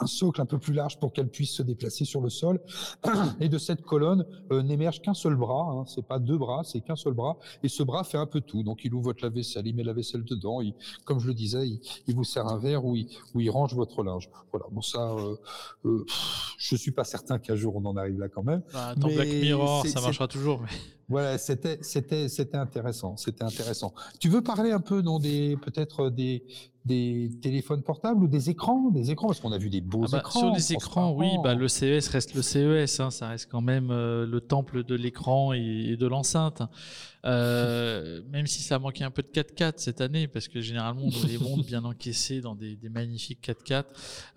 un 0.00 0.06
socle 0.06 0.40
un 0.40 0.46
peu 0.46 0.58
plus 0.58 0.72
large 0.72 0.98
pour 0.98 1.12
qu'elle 1.12 1.28
puisse 1.28 1.52
se 1.52 1.62
déplacer 1.62 2.04
sur 2.04 2.20
le 2.20 2.30
sol. 2.30 2.60
Et 3.40 3.48
de 3.48 3.58
cette 3.58 3.82
colonne 3.82 4.24
n'émerge 4.50 5.02
qu'un 5.02 5.14
seul 5.14 5.36
bras. 5.36 5.70
Hein. 5.70 5.84
C'est 5.86 6.06
pas 6.06 6.18
deux 6.18 6.38
bras, 6.38 6.62
c'est 6.64 6.80
qu'un 6.80 6.96
seul 6.96 7.12
bras. 7.12 7.36
Et 7.62 7.68
ce 7.68 7.82
bras 7.82 8.04
fait 8.04 8.18
un 8.18 8.26
peu 8.26 8.40
tout. 8.40 8.62
Donc 8.62 8.84
il 8.84 8.94
ouvre 8.94 9.04
votre 9.04 9.22
lave-vaisselle, 9.22 9.66
il 9.66 9.74
met 9.74 9.82
la 9.82 9.92
vaisselle 9.92 10.24
dedans. 10.24 10.60
Il, 10.60 10.74
comme 11.04 11.18
je 11.18 11.26
le 11.26 11.34
dis 11.34 11.42
disait, 11.42 11.66
il, 12.06 12.14
vous 12.14 12.24
sert 12.24 12.46
un 12.46 12.58
verre 12.58 12.84
où 12.84 12.96
il, 12.96 13.08
il 13.34 13.50
range 13.50 13.74
votre 13.74 14.02
linge. 14.02 14.30
Voilà. 14.52 14.66
Bon, 14.70 14.80
ça, 14.80 15.12
euh, 15.12 15.36
euh, 15.84 16.04
je 16.56 16.76
suis 16.76 16.92
pas 16.92 17.04
certain 17.04 17.38
qu'un 17.38 17.56
jour 17.56 17.76
on 17.76 17.84
en 17.84 17.96
arrive 17.96 18.18
là 18.18 18.28
quand 18.28 18.42
même. 18.42 18.62
Bah, 18.72 18.94
Black 18.96 19.28
Mirror, 19.28 19.86
ça 19.86 20.00
marchera 20.00 20.28
toujours. 20.28 20.60
Mais... 20.60 20.68
Voilà, 21.12 21.36
c'était, 21.36 21.78
c'était, 21.82 22.30
c'était 22.30 22.56
intéressant. 22.56 23.18
C'était 23.18 23.44
intéressant. 23.44 23.92
Tu 24.18 24.30
veux 24.30 24.40
parler 24.40 24.72
un 24.72 24.80
peu, 24.80 25.02
non, 25.02 25.18
des, 25.18 25.58
peut-être 25.62 26.08
des, 26.08 26.42
des 26.86 27.30
téléphones 27.42 27.82
portables 27.82 28.24
ou 28.24 28.28
des 28.28 28.48
écrans, 28.48 28.88
des 28.90 29.10
écrans? 29.10 29.26
Parce 29.26 29.38
qu'on 29.40 29.52
a 29.52 29.58
vu 29.58 29.68
des 29.68 29.82
beaux 29.82 30.04
ah 30.06 30.08
bah, 30.10 30.18
écrans. 30.20 30.40
Sur 30.40 30.54
les 30.54 30.72
écrans, 30.72 31.12
oui, 31.12 31.28
bah, 31.44 31.54
le 31.54 31.68
CES 31.68 32.08
reste 32.08 32.34
le 32.34 32.40
CES, 32.40 32.98
hein, 33.00 33.10
ça 33.10 33.28
reste 33.28 33.50
quand 33.50 33.60
même 33.60 33.90
euh, 33.90 34.24
le 34.24 34.40
temple 34.40 34.84
de 34.84 34.94
l'écran 34.94 35.52
et, 35.52 35.96
de 35.98 36.06
l'enceinte. 36.06 36.62
Euh, 37.24 38.20
même 38.30 38.46
si 38.46 38.62
ça 38.62 38.76
a 38.76 38.78
manqué 38.78 39.04
un 39.04 39.10
peu 39.10 39.22
de 39.22 39.28
4K 39.28 39.74
cette 39.76 40.00
année, 40.00 40.26
parce 40.26 40.48
que 40.48 40.60
généralement 40.60 41.04
on 41.04 41.26
les 41.26 41.38
montre 41.38 41.64
bien 41.64 41.84
encaissés 41.84 42.40
dans 42.40 42.54
des, 42.54 42.78
magnifiques 42.90 43.46
4K. 43.46 43.84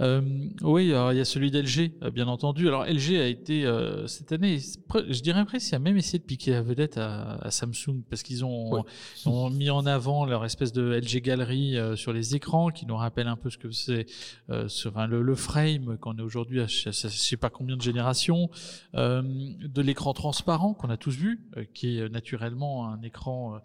Euh, 0.02 0.22
oui, 0.62 0.92
alors 0.92 1.12
il 1.12 1.18
y 1.18 1.22
a 1.22 1.26
celui 1.26 1.52
d'LG, 1.52 2.12
bien 2.14 2.28
entendu. 2.28 2.68
Alors 2.68 2.86
LG 2.86 3.16
a 3.16 3.28
été 3.28 3.66
cette 4.08 4.32
année, 4.32 4.60
je 4.60 5.22
dirais 5.22 5.44
presque, 5.46 5.72
il 5.72 5.76
a 5.76 5.80
même 5.80 5.98
essayé 5.98 6.20
de 6.20 6.24
piquer 6.24 6.52
la 6.52 6.62
vedette 6.62 6.98
à, 6.98 7.50
Samsung, 7.50 8.04
parce 8.10 8.24
qu'ils 8.24 8.46
ont, 8.46 8.84
ont, 9.26 9.50
mis 9.50 9.70
en 9.70 9.86
avant 9.86 10.26
leur 10.26 10.46
espèce 10.46 10.72
de 10.72 10.94
LG 10.94 11.22
Gallery 11.22 11.78
sur 11.96 12.14
les 12.14 12.36
écran 12.36 12.70
qui 12.70 12.86
nous 12.86 12.96
rappelle 12.96 13.28
un 13.28 13.36
peu 13.36 13.50
ce 13.50 13.58
que 13.58 13.72
c'est 13.72 14.06
euh, 14.50 14.68
le, 15.08 15.36
frame 15.36 15.98
qu'on 15.98 16.18
est 16.18 16.22
aujourd'hui 16.22 16.62
à 16.62 16.68
je 16.68 16.92
sais 16.92 17.38
pas 17.38 17.50
combien 17.50 17.76
de 17.76 17.82
générations, 17.82 18.50
euh, 18.96 19.22
de 19.22 19.82
l'écran 19.82 20.14
transparent 20.14 20.74
qu'on 20.74 20.90
a 20.90 20.98
tous 20.98 21.16
vu, 21.16 21.42
euh, 21.58 21.66
qui 21.74 21.98
est 21.98 22.10
naturellement 22.10 22.75
un 22.84 23.02
écran 23.02 23.62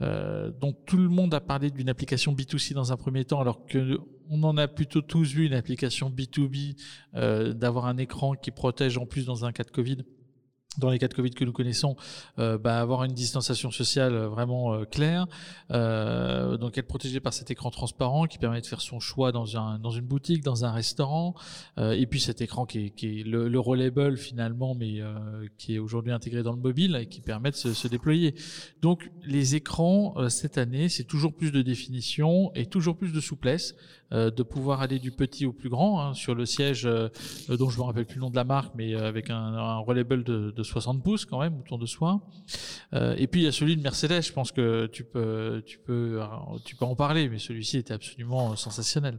dont 0.00 0.72
tout 0.86 0.98
le 0.98 1.08
monde 1.08 1.34
a 1.34 1.40
parlé 1.40 1.70
d'une 1.70 1.88
application 1.88 2.32
B2C 2.32 2.74
dans 2.74 2.92
un 2.92 2.96
premier 2.96 3.24
temps, 3.24 3.40
alors 3.40 3.66
que 3.66 3.98
on 4.30 4.42
en 4.44 4.56
a 4.56 4.68
plutôt 4.68 5.02
tous 5.02 5.32
vu 5.32 5.46
une 5.46 5.54
application 5.54 6.08
B2B 6.10 6.76
d'avoir 7.54 7.86
un 7.86 7.96
écran 7.98 8.34
qui 8.34 8.50
protège 8.50 8.96
en 8.96 9.06
plus 9.06 9.26
dans 9.26 9.44
un 9.44 9.52
cas 9.52 9.64
de 9.64 9.70
Covid 9.70 9.98
dans 10.78 10.90
les 10.90 10.98
cas 10.98 11.08
de 11.08 11.14
Covid 11.14 11.30
que 11.30 11.44
nous 11.44 11.52
connaissons, 11.52 11.96
euh, 12.38 12.56
bah, 12.58 12.80
avoir 12.80 13.04
une 13.04 13.12
distanciation 13.12 13.70
sociale 13.70 14.14
vraiment 14.14 14.74
euh, 14.74 14.84
claire, 14.84 15.26
euh, 15.70 16.56
donc 16.56 16.78
être 16.78 16.86
protégé 16.86 17.20
par 17.20 17.32
cet 17.32 17.50
écran 17.50 17.70
transparent 17.70 18.26
qui 18.26 18.38
permet 18.38 18.60
de 18.60 18.66
faire 18.66 18.80
son 18.80 19.00
choix 19.00 19.32
dans, 19.32 19.56
un, 19.56 19.78
dans 19.78 19.90
une 19.90 20.06
boutique, 20.06 20.42
dans 20.42 20.64
un 20.64 20.72
restaurant, 20.72 21.34
et 21.78 22.06
puis 22.06 22.20
cet 22.20 22.40
écran 22.40 22.66
qui 22.66 22.92
est, 23.02 23.26
le, 23.26 23.48
le 23.48 24.16
finalement, 24.16 24.74
mais 24.74 25.00
qui 25.58 25.74
est 25.74 25.78
aujourd'hui 25.78 26.12
intégré 26.12 26.42
dans 26.42 26.52
le 26.52 26.60
mobile 26.60 26.96
et 27.00 27.06
qui 27.06 27.20
permet 27.20 27.50
de 27.50 27.56
se, 27.56 27.88
déployer. 27.88 28.34
Donc 28.80 29.10
les 29.24 29.54
écrans 29.54 30.28
cette 30.28 30.58
année, 30.58 30.88
c'est 30.88 31.04
toujours 31.04 31.34
plus 31.34 31.52
de 31.52 31.62
définition 31.62 32.52
et 32.54 32.66
toujours 32.66 32.96
plus 32.96 33.12
de 33.12 33.20
souplesse. 33.20 33.74
De 34.10 34.42
pouvoir 34.42 34.82
aller 34.82 34.98
du 34.98 35.10
petit 35.10 35.46
au 35.46 35.54
plus 35.54 35.70
grand 35.70 36.02
hein, 36.02 36.12
sur 36.12 36.34
le 36.34 36.44
siège 36.44 36.86
dont 37.48 37.70
je 37.70 37.78
me 37.78 37.82
rappelle 37.82 38.04
plus 38.04 38.16
le 38.16 38.20
nom 38.20 38.30
de 38.30 38.36
la 38.36 38.44
marque, 38.44 38.74
mais 38.74 38.94
avec 38.94 39.30
un, 39.30 39.54
un 39.54 39.78
de, 40.22 40.61
60 40.62 41.02
pouces 41.02 41.24
quand 41.24 41.40
même 41.40 41.58
autour 41.58 41.78
de 41.78 41.86
soi. 41.86 42.20
et 42.92 43.26
puis 43.26 43.42
il 43.42 43.44
y 43.44 43.48
a 43.48 43.52
celui 43.52 43.76
de 43.76 43.82
Mercedes. 43.82 44.22
Je 44.22 44.32
pense 44.32 44.52
que 44.52 44.86
tu 44.86 45.04
peux, 45.04 45.62
tu 45.66 45.78
peux, 45.78 46.20
tu 46.64 46.76
peux 46.76 46.84
en 46.84 46.96
parler, 46.96 47.28
mais 47.28 47.38
celui-ci 47.38 47.78
était 47.78 47.94
absolument 47.94 48.56
sensationnel. 48.56 49.18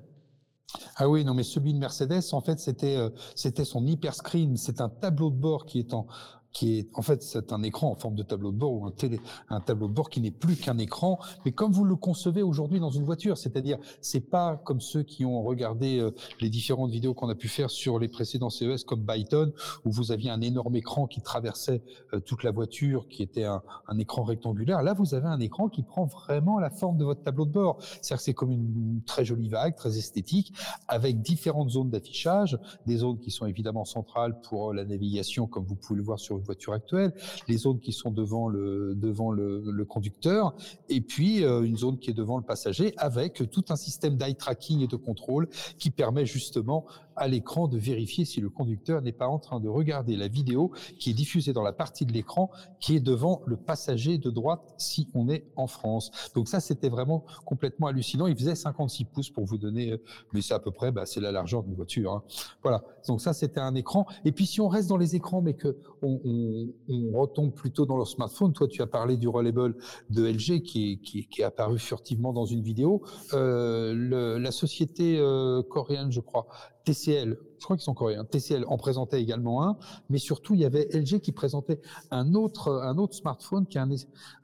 Ah 0.96 1.08
oui, 1.08 1.24
non, 1.24 1.34
mais 1.34 1.44
celui 1.44 1.74
de 1.74 1.80
Mercedes, 1.80 2.22
en 2.32 2.42
fait, 2.42 2.60
c'était 2.60 2.98
c'était 3.36 3.66
son 3.66 3.86
hyper 3.86 4.16
screen. 4.16 4.58
C'est 4.58 4.82
un 4.82 4.90
tableau 4.90 5.30
de 5.30 5.36
bord 5.36 5.66
qui 5.66 5.80
est 5.80 5.94
en 5.94 6.08
qui 6.54 6.80
est 6.80 6.90
en 6.94 7.02
fait 7.02 7.22
c'est 7.24 7.52
un 7.52 7.64
écran 7.64 7.92
en 7.92 7.96
forme 7.96 8.16
de 8.16 8.24
tableau 8.24 8.52
de 8.52 8.58
bord 8.58 8.74
ou 8.74 8.86
un, 8.86 8.92
télé, 8.92 9.20
un 9.50 9.60
tableau 9.60 9.88
de 9.88 9.94
bord 9.94 10.10
qui 10.10 10.22
n'est 10.22 10.32
plus 10.32 10.56
qu'un 10.56 10.78
écran, 10.78 11.20
mais 11.46 11.52
comme 11.52 11.72
vous 11.72 11.84
le 11.84 11.96
concevez 11.96 12.44
aujourd'hui 12.44 12.80
dans 12.80 12.92
une 12.92 13.04
voiture, 13.04 13.38
c'est-à-dire 13.38 13.78
c'est 14.02 14.30
pas 14.30 14.62
comme 14.64 14.80
ceux 14.80 15.04
qui 15.04 15.26
ont 15.26 15.42
regardé 15.44 16.00
euh, 16.00 16.12
les 16.40 16.50
différentes 16.50 16.92
vidéos 16.92 17.14
qu'on 17.14 17.30
a 17.30 17.36
pu 17.36 17.48
faire 17.48 17.70
sur 17.70 18.00
les 18.00 18.08
précédents 18.08 18.50
CES 18.50 18.84
comme 18.84 19.02
Byton 19.02 19.52
où 19.84 19.92
vous 19.92 20.12
aviez 20.12 20.30
un 20.30 20.42
énorme 20.42 20.76
écran 20.76 21.08
qui 21.08 21.22
traversait 21.22 21.82
euh, 22.14 22.20
toute 22.20 22.44
la 22.44 22.52
voiture, 22.52 23.08
qui 23.08 23.24
était 23.24 23.46
un, 23.46 23.62
un, 23.88 23.98
écran 23.98 24.24
rectangulaire. 24.24 24.84
Là, 24.84 24.94
vous 24.94 25.16
avez 25.16 25.28
un 25.28 25.40
écran 25.40 25.70
qui 25.70 25.84
prend 25.84 26.06
vraiment 26.06 26.60
la 26.60 26.70
forme 26.70 26.98
de 26.98 27.04
votre 27.04 27.24
tableau 27.24 27.46
de 27.46 27.52
bord, 27.52 27.78
c'est-à-dire 27.82 28.18
que 28.18 28.24
c'est 28.24 28.34
comme 28.34 28.52
une, 28.52 29.02
très 29.06 29.26
jolie 29.26 29.50
vague, 29.50 29.76
très 29.76 29.98
esthétique, 29.98 30.54
avec 30.88 31.22
différentes 31.22 31.72
zones 31.72 31.90
d'affichage, 31.90 32.60
des 32.86 32.98
zones 32.98 33.20
qui 33.20 33.32
sont 33.32 33.46
évidemment 33.46 33.86
centrales 33.86 34.40
pour 34.42 34.70
euh, 34.70 34.74
la 34.74 34.86
navigation, 34.86 35.48
comme 35.48 35.66
vous 35.66 35.76
pouvez 35.76 35.98
le 35.98 36.04
voir 36.04 36.20
sur 36.20 36.43
voiture 36.44 36.74
actuelle, 36.74 37.14
les 37.48 37.58
zones 37.58 37.80
qui 37.80 37.92
sont 37.92 38.12
devant 38.12 38.48
le, 38.48 38.94
devant 38.96 39.32
le, 39.32 39.86
conducteur, 39.86 40.56
et 40.90 41.02
puis 41.02 41.44
euh, 41.44 41.64
une 41.64 41.78
zone 41.78 42.00
qui 42.00 42.10
est 42.10 42.14
devant 42.14 42.38
le 42.38 42.44
passager, 42.44 42.94
avec 42.98 43.50
tout 43.52 43.66
un 43.70 43.76
système 43.76 44.18
d'eye 44.18 44.36
tracking 44.36 44.82
et 44.82 44.88
de 44.88 44.96
contrôle 44.96 45.50
qui 45.78 45.90
permet 45.90 46.26
justement 46.26 46.86
à 47.16 47.28
l'écran 47.28 47.68
de 47.68 47.78
vérifier 47.78 48.26
si 48.26 48.42
le 48.42 48.50
conducteur 48.50 49.02
n'est 49.02 49.12
pas 49.12 49.28
en 49.28 49.40
train 49.40 49.60
de 49.60 49.70
regarder 49.70 50.16
la 50.16 50.28
vidéo 50.28 50.72
qui 51.00 51.12
est 51.12 51.14
diffusée 51.14 51.54
dans 51.54 51.64
la 51.64 51.74
partie 51.74 52.06
de 52.06 52.14
l'écran 52.14 52.50
qui 52.80 52.96
est 52.96 53.00
devant 53.00 53.42
le 53.46 53.58
passager 53.58 54.18
de 54.18 54.30
droite 54.30 54.74
si 54.78 55.10
on 55.14 55.30
est 55.30 55.46
en 55.56 55.68
France. 55.68 56.12
Donc 56.36 56.48
ça, 56.48 56.60
c'était 56.60 56.90
vraiment 56.90 57.26
complètement 57.46 57.88
hallucinant. 57.88 58.28
Il 58.28 58.36
faisait 58.36 58.56
56 58.56 59.06
pouces 59.06 59.30
pour 59.30 59.46
vous 59.46 59.58
donner, 59.58 59.92
euh, 59.92 59.98
mais 60.34 60.42
c'est 60.42 60.54
à 60.54 60.60
peu 60.60 60.72
près, 60.72 60.92
bah, 60.92 61.06
c'est 61.06 61.22
la 61.22 61.32
largeur 61.32 61.64
d'une 61.64 61.76
voiture. 61.76 62.14
Hein. 62.14 62.24
Voilà. 62.62 62.84
Donc 63.08 63.22
ça, 63.22 63.34
c'était 63.34 63.60
un 63.60 63.76
écran. 63.76 64.06
Et 64.26 64.32
puis 64.32 64.46
si 64.46 64.62
on 64.62 64.68
reste 64.68 64.90
dans 64.90 64.98
les 64.98 65.16
écrans, 65.16 65.42
mais 65.42 65.54
que 65.54 65.78
on, 66.02 66.70
retombe 67.14 67.54
plutôt 67.54 67.86
dans 67.86 67.98
le 67.98 68.06
smartphone, 68.06 68.54
toi, 68.54 68.68
tu 68.68 68.82
as 68.82 68.88
parlé 68.88 69.18
du 69.18 69.28
Rollable 69.28 69.76
de 70.10 70.26
LG 70.26 70.64
qui 70.64 70.94
est, 70.94 71.26
qui, 71.26 71.44
apparu 71.44 71.80
furtivement 71.80 72.34
dans 72.34 72.46
une 72.46 72.62
vidéo. 72.62 73.04
Euh, 73.34 74.40
la 74.40 74.52
société 74.52 75.18
euh, 75.20 75.62
coréenne, 75.64 76.12
je 76.12 76.20
crois, 76.20 76.48
TCL, 76.86 77.38
je 77.64 77.66
crois 77.66 77.78
qu'ils 77.78 77.86
sont 77.86 77.94
coréens, 77.94 78.26
TCL 78.26 78.66
en 78.68 78.76
présentait 78.76 79.22
également 79.22 79.64
un, 79.64 79.78
mais 80.10 80.18
surtout 80.18 80.54
il 80.54 80.60
y 80.60 80.66
avait 80.66 80.90
LG 80.92 81.22
qui 81.22 81.32
présentait 81.32 81.80
un 82.12 82.34
autre, 82.34 82.70
un 82.84 82.98
autre 82.98 83.16
smartphone 83.16 83.66
qui 83.66 83.78
est 83.78 83.82
un, 83.82 83.90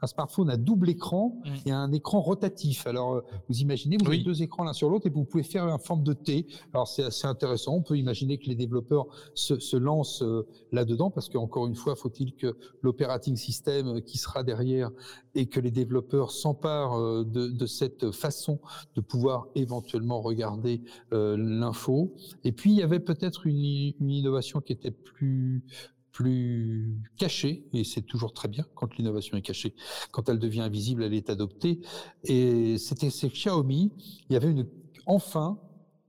un 0.01 0.07
smartphone 0.07 0.49
à 0.49 0.55
double 0.55 0.89
écran 0.89 1.35
mmh. 1.43 1.49
et 1.65 1.71
un 1.71 1.91
écran 1.91 2.21
rotatif. 2.21 2.87
Alors 2.87 3.15
euh, 3.15 3.25
vous 3.49 3.57
imaginez, 3.57 3.97
vous 3.97 4.07
avez 4.07 4.19
deux 4.19 4.41
écrans 4.41 4.63
l'un 4.63 4.71
sur 4.71 4.89
l'autre 4.89 5.05
et 5.05 5.09
vous 5.09 5.25
pouvez 5.25 5.43
faire 5.43 5.67
une 5.67 5.77
forme 5.79 6.03
de 6.03 6.13
T. 6.13 6.47
Alors 6.73 6.87
c'est 6.87 7.03
assez 7.03 7.27
intéressant. 7.27 7.75
On 7.75 7.81
peut 7.81 7.97
imaginer 7.97 8.37
que 8.37 8.45
les 8.45 8.55
développeurs 8.55 9.07
se, 9.33 9.59
se 9.59 9.75
lancent 9.75 10.23
euh, 10.23 10.47
là-dedans 10.71 11.11
parce 11.11 11.27
qu'encore 11.27 11.67
une 11.67 11.75
fois, 11.75 11.97
faut-il 11.97 12.35
que 12.35 12.55
l'operating 12.81 13.35
system 13.35 14.01
qui 14.01 14.17
sera 14.17 14.43
derrière 14.43 14.91
et 15.35 15.47
que 15.47 15.59
les 15.59 15.71
développeurs 15.71 16.31
s'emparent 16.31 17.25
de, 17.25 17.49
de, 17.49 17.65
cette 17.65 18.11
façon 18.11 18.59
de 18.95 19.01
pouvoir 19.01 19.47
éventuellement 19.55 20.21
regarder 20.21 20.81
euh, 21.13 21.35
l'info. 21.37 22.13
Et 22.43 22.51
puis, 22.51 22.71
il 22.71 22.77
y 22.77 22.83
avait 22.83 22.99
peut-être 23.09 23.47
une, 23.47 23.57
innovation 23.99 24.61
qui 24.61 24.73
était 24.73 24.91
plus 24.91 25.63
plus 26.11 27.01
cachée, 27.17 27.65
et 27.71 27.83
c'est 27.83 28.01
toujours 28.01 28.33
très 28.33 28.49
bien 28.49 28.65
quand 28.75 28.97
l'innovation 28.97 29.37
est 29.37 29.41
cachée. 29.41 29.73
Quand 30.11 30.27
elle 30.27 30.39
devient 30.39 30.61
invisible, 30.61 31.03
elle 31.03 31.13
est 31.13 31.29
adoptée. 31.29 31.79
Et 32.25 32.77
c'était 32.77 33.07
Xiaomi. 33.07 33.93
Il 34.29 34.33
y 34.33 34.35
avait 34.35 34.51
une, 34.51 34.67
enfin, 35.05 35.59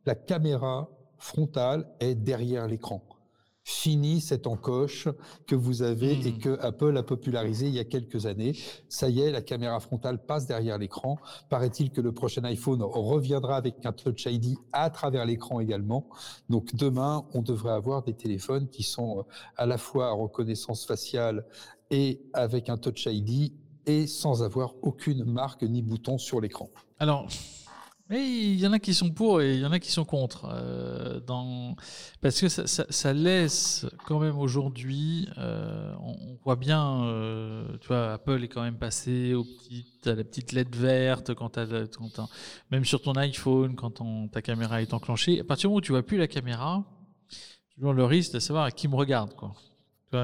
la 0.06 0.16
caméra 0.16 0.90
frontale 1.18 1.86
est 2.00 2.16
derrière 2.16 2.66
l'écran 2.66 3.06
fini 3.64 4.20
cette 4.20 4.46
encoche 4.46 5.08
que 5.46 5.54
vous 5.54 5.82
avez 5.82 6.12
et 6.12 6.32
hmm. 6.32 6.38
que 6.38 6.60
Apple 6.60 6.96
a 6.96 7.02
popularisé 7.02 7.66
il 7.66 7.74
y 7.74 7.78
a 7.78 7.84
quelques 7.84 8.26
années. 8.26 8.56
Ça 8.88 9.08
y 9.08 9.20
est, 9.20 9.30
la 9.30 9.42
caméra 9.42 9.78
frontale 9.80 10.24
passe 10.24 10.46
derrière 10.46 10.78
l'écran. 10.78 11.18
Paraît-il 11.48 11.90
que 11.90 12.00
le 12.00 12.12
prochain 12.12 12.44
iPhone 12.44 12.82
reviendra 12.82 13.56
avec 13.56 13.84
un 13.84 13.92
Touch 13.92 14.26
ID 14.26 14.56
à 14.72 14.90
travers 14.90 15.24
l'écran 15.24 15.60
également. 15.60 16.06
Donc 16.48 16.74
demain, 16.74 17.26
on 17.34 17.42
devrait 17.42 17.72
avoir 17.72 18.02
des 18.02 18.14
téléphones 18.14 18.68
qui 18.68 18.82
sont 18.82 19.18
euh, 19.18 19.22
à 19.56 19.66
la 19.66 19.78
fois 19.78 20.08
à 20.08 20.12
reconnaissance 20.12 20.86
faciale 20.86 21.44
et 21.90 22.22
avec 22.32 22.68
un 22.68 22.76
Touch 22.76 23.06
ID 23.06 23.52
et 23.86 24.06
sans 24.06 24.42
avoir 24.42 24.74
aucune 24.82 25.24
marque 25.24 25.62
ni 25.62 25.82
bouton 25.82 26.18
sur 26.18 26.40
l'écran. 26.40 26.70
Alors, 26.98 27.28
mais 28.10 28.28
il 28.28 28.58
y 28.58 28.66
en 28.66 28.72
a 28.72 28.80
qui 28.80 28.92
sont 28.92 29.10
pour 29.10 29.40
et 29.40 29.54
il 29.54 29.60
y 29.60 29.64
en 29.64 29.70
a 29.70 29.78
qui 29.78 29.92
sont 29.92 30.04
contre. 30.04 30.48
Euh. 30.52 31.20
Parce 32.20 32.40
que 32.40 32.48
ça, 32.48 33.12
laisse 33.12 33.86
quand 34.04 34.18
même 34.18 34.36
aujourd'hui, 34.36 35.28
euh, 35.38 35.94
on, 36.02 36.36
voit 36.44 36.56
bien, 36.56 37.04
euh, 37.04 37.64
tu 37.80 37.86
vois, 37.86 38.14
Apple 38.14 38.42
est 38.42 38.48
quand 38.48 38.62
même 38.62 38.78
passé 38.78 39.32
au 39.34 39.44
petit, 39.44 39.86
à 40.06 40.16
la 40.16 40.24
petite 40.24 40.50
LED 40.50 40.74
verte 40.74 41.34
quand, 41.34 41.56
même 42.72 42.84
sur 42.84 43.00
ton 43.00 43.12
iPhone, 43.12 43.76
quand 43.76 44.02
ta 44.32 44.42
caméra 44.42 44.82
est 44.82 44.92
enclenchée. 44.92 45.38
À 45.38 45.44
partir 45.44 45.68
du 45.68 45.70
moment 45.70 45.78
où 45.78 45.80
tu 45.80 45.92
vois 45.92 46.02
plus 46.02 46.18
la 46.18 46.26
caméra, 46.26 46.84
as 47.80 47.92
le 47.92 48.04
risque 48.04 48.32
de 48.32 48.40
savoir 48.40 48.64
à 48.64 48.72
qui 48.72 48.88
me 48.88 48.96
regarde. 48.96 49.34
Quoi. 49.34 49.54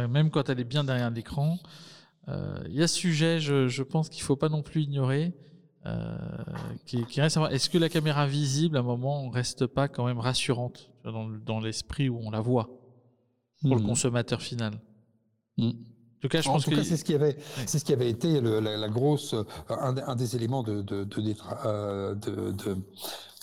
Même 0.09 0.31
quand 0.31 0.49
elle 0.49 0.59
est 0.59 0.65
bien 0.65 0.83
derrière 0.83 1.11
l'écran, 1.11 1.57
il 2.27 2.75
y 2.75 2.83
a 2.83 2.89
ce 2.89 2.97
sujet, 2.97 3.39
je, 3.39 3.69
je 3.69 3.85
pense 3.85 4.09
qu'il 4.09 4.23
faut 4.23 4.35
pas 4.35 4.49
non 4.49 4.63
plus 4.63 4.83
ignorer. 4.83 5.33
Euh, 5.87 6.17
qui, 6.85 7.05
qui, 7.05 7.21
reste 7.21 7.39
Est-ce 7.51 7.71
que 7.71 7.79
la 7.79 7.89
caméra 7.89 8.27
visible, 8.27 8.77
à 8.77 8.81
un 8.81 8.83
moment, 8.83 9.29
reste 9.29 9.67
pas 9.67 9.87
quand 9.89 10.05
même 10.07 10.19
rassurante 10.19 10.91
dans, 11.05 11.29
dans 11.29 11.61
l'esprit 11.61 12.09
où 12.09 12.19
on 12.23 12.31
la 12.31 12.41
voit 12.41 12.71
pour 13.63 13.77
mmh. 13.77 13.81
le 13.81 13.87
consommateur 13.87 14.43
final? 14.43 14.81
Mmh. 15.59 15.69
En 15.69 16.21
tout 16.21 16.29
cas, 16.29 16.41
je 16.41 16.49
pense 16.49 16.65
que 16.65 16.83
c'est 16.83 16.97
ce 16.97 17.05
qui 17.05 17.15
avait, 17.15 17.37
c'est 17.67 17.79
ce 17.79 17.85
qui 17.85 17.93
avait 17.93 18.11
été 18.11 18.41
le, 18.41 18.59
la, 18.59 18.77
la, 18.77 18.89
grosse, 18.89 19.35
un, 19.69 19.97
un, 19.99 20.17
des 20.17 20.35
éléments 20.35 20.63
de, 20.63 20.83
de, 20.83 21.05
de, 21.05 21.21
de, 21.21 21.35
euh, 21.67 22.15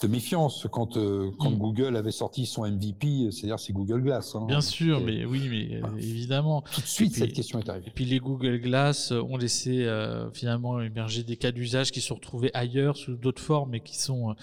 de 0.03 0.07
méfiance 0.07 0.67
quand, 0.71 0.97
euh, 0.97 1.31
quand 1.39 1.51
mm. 1.51 1.57
Google 1.57 1.95
avait 1.95 2.11
sorti 2.11 2.45
son 2.45 2.69
MVP, 2.69 3.31
c'est-à-dire 3.31 3.59
c'est 3.59 3.73
Google 3.73 4.01
Glass. 4.01 4.35
Hein. 4.35 4.45
Bien 4.47 4.61
sûr, 4.61 5.01
mais 5.01 5.25
oui, 5.25 5.47
mais 5.49 5.81
euh, 5.81 5.97
évidemment. 5.97 6.63
Tout 6.73 6.81
de 6.81 6.85
suite, 6.85 7.11
puis, 7.11 7.21
cette 7.21 7.33
question 7.33 7.59
est 7.59 7.69
arrivée. 7.69 7.87
Et 7.87 7.91
puis 7.91 8.05
les 8.05 8.19
Google 8.19 8.59
Glass 8.59 9.11
ont 9.11 9.37
laissé 9.37 9.85
euh, 9.85 10.29
finalement 10.31 10.81
émerger 10.81 11.23
des 11.23 11.37
cas 11.37 11.51
d'usage 11.51 11.91
qui 11.91 12.01
sont 12.01 12.15
retrouvés 12.15 12.51
ailleurs 12.53 12.97
sous 12.97 13.15
d'autres 13.15 13.41
formes 13.41 13.73
et 13.75 13.79
qui 13.79 13.97
sont 13.97 14.35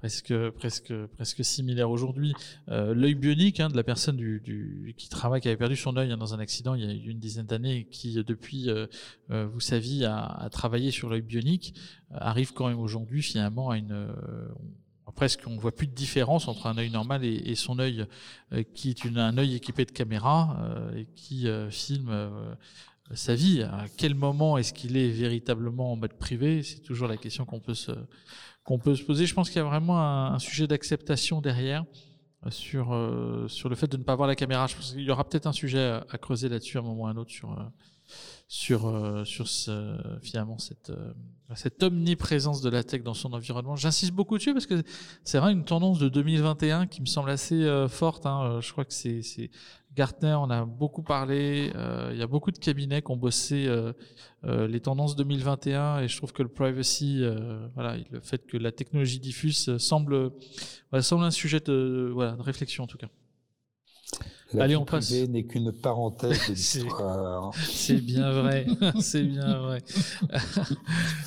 presque 0.00 0.34
presque 0.50 0.94
presque 1.06 1.44
similaire 1.44 1.90
aujourd'hui. 1.90 2.32
Euh, 2.68 2.94
l'œil 2.94 3.14
bionique 3.14 3.60
hein, 3.60 3.68
de 3.68 3.76
la 3.76 3.84
personne 3.84 4.16
du, 4.16 4.40
du, 4.40 4.94
qui 4.96 5.08
travaille, 5.08 5.40
qui 5.40 5.48
avait 5.48 5.56
perdu 5.56 5.76
son 5.76 5.96
œil 5.96 6.10
hein, 6.10 6.16
dans 6.16 6.34
un 6.34 6.40
accident 6.40 6.74
il 6.74 6.84
y 6.84 7.08
a 7.08 7.10
une 7.10 7.18
dizaine 7.18 7.46
d'années, 7.46 7.86
qui 7.90 8.14
depuis 8.24 8.70
euh, 8.70 8.86
euh, 9.30 9.46
vous 9.46 9.60
saviez 9.60 10.06
a, 10.06 10.24
a 10.24 10.48
travaillé 10.48 10.90
sur 10.90 11.08
l'œil 11.10 11.22
bionique, 11.22 11.74
arrive 12.12 12.52
quand 12.52 12.68
même 12.68 12.80
aujourd'hui 12.80 13.22
finalement 13.22 13.70
à 13.70 13.76
une 13.76 14.08
presque 15.12 15.42
on 15.46 15.56
voit 15.56 15.74
plus 15.74 15.86
de 15.86 15.94
différence 15.94 16.48
entre 16.48 16.66
un 16.66 16.78
œil 16.78 16.90
normal 16.90 17.24
et, 17.24 17.54
son 17.54 17.78
œil 17.78 18.06
qui 18.74 18.90
est 18.90 19.06
un 19.06 19.38
œil 19.38 19.54
équipé 19.54 19.84
de 19.84 19.90
caméra 19.90 20.56
et 20.96 21.06
qui 21.16 21.46
filme 21.70 22.30
sa 23.14 23.34
vie? 23.34 23.62
À 23.62 23.86
quel 23.96 24.14
moment 24.14 24.58
est-ce 24.58 24.72
qu'il 24.72 24.96
est 24.96 25.10
véritablement 25.10 25.92
en 25.92 25.96
mode 25.96 26.14
privé? 26.14 26.62
C'est 26.62 26.80
toujours 26.80 27.08
la 27.08 27.16
question 27.16 27.44
qu'on 27.44 27.60
peut 27.60 27.74
se 27.74 27.92
qu'on 28.64 28.78
peut 28.78 28.94
se 28.94 29.02
poser. 29.02 29.26
Je 29.26 29.34
pense 29.34 29.48
qu'il 29.48 29.58
y 29.58 29.60
a 29.60 29.64
vraiment 29.64 30.00
un, 30.00 30.38
sujet 30.38 30.66
d'acceptation 30.66 31.40
derrière 31.40 31.82
euh, 31.82 32.09
sur 32.48 32.92
euh, 32.92 33.46
sur 33.48 33.68
le 33.68 33.76
fait 33.76 33.86
de 33.86 33.96
ne 33.96 34.02
pas 34.02 34.16
voir 34.16 34.26
la 34.26 34.36
caméra. 34.36 34.66
Je 34.66 34.74
pense 34.74 34.92
qu'il 34.92 35.02
y 35.02 35.10
aura 35.10 35.28
peut-être 35.28 35.46
un 35.46 35.52
sujet 35.52 36.00
à, 36.08 36.18
creuser 36.18 36.48
là-dessus 36.48 36.78
à 36.78 36.80
un 36.80 36.84
moment 36.84 37.02
ou 37.02 37.06
à 37.06 37.10
un 37.10 37.16
autre 37.16 37.30
sur 37.30 37.50
euh, 37.50 37.64
sur 38.48 39.26
sur 39.26 39.48
ce, 39.48 40.18
finalement 40.22 40.58
cette 40.58 40.92
cette 41.54 41.82
omniprésence 41.82 42.62
de 42.62 42.70
la 42.70 42.82
tech 42.82 43.02
dans 43.02 43.14
son 43.14 43.32
environnement. 43.34 43.76
J'insiste 43.76 44.12
beaucoup 44.12 44.38
dessus 44.38 44.54
parce 44.54 44.66
que 44.66 44.82
c'est 45.24 45.38
vraiment 45.38 45.58
une 45.58 45.64
tendance 45.64 45.98
de 45.98 46.08
2021 46.08 46.86
qui 46.86 47.02
me 47.02 47.06
semble 47.06 47.30
assez 47.30 47.68
forte. 47.88 48.24
Hein. 48.24 48.60
Je 48.60 48.72
crois 48.72 48.84
que 48.84 48.94
c'est 48.94 49.50
Gartner, 49.96 50.34
on 50.34 50.50
a 50.50 50.64
beaucoup 50.64 51.02
parlé. 51.02 51.72
Euh, 51.74 52.10
il 52.12 52.18
y 52.18 52.22
a 52.22 52.26
beaucoup 52.26 52.52
de 52.52 52.58
cabinets 52.58 53.02
qui 53.02 53.10
ont 53.10 53.16
bossé 53.16 53.66
euh, 53.66 53.92
euh, 54.44 54.68
les 54.68 54.80
tendances 54.80 55.16
2021 55.16 56.00
et 56.00 56.08
je 56.08 56.16
trouve 56.16 56.32
que 56.32 56.42
le 56.42 56.48
privacy, 56.48 57.24
voilà, 57.74 57.96
le 58.10 58.20
fait 58.20 58.46
que 58.46 58.56
la 58.56 58.72
technologie 58.72 59.18
diffuse 59.18 59.76
semble, 59.78 60.30
semble 61.00 61.24
un 61.24 61.30
sujet 61.30 61.60
de, 61.60 62.10
voilà, 62.12 62.32
de 62.32 62.42
réflexion 62.42 62.84
en 62.84 62.86
tout 62.86 62.98
cas. 62.98 63.08
La 64.52 64.64
Allez, 64.64 64.74
on 64.74 64.84
passe. 64.84 65.12
n'est 65.12 65.44
qu'une 65.44 65.70
parenthèse 65.70 66.48
de 66.48 66.52
l'histoire. 66.54 67.54
c'est 67.70 68.00
bien 68.00 68.32
vrai, 68.32 68.66
c'est 69.00 69.22
bien 69.22 69.58
vrai. 69.60 69.82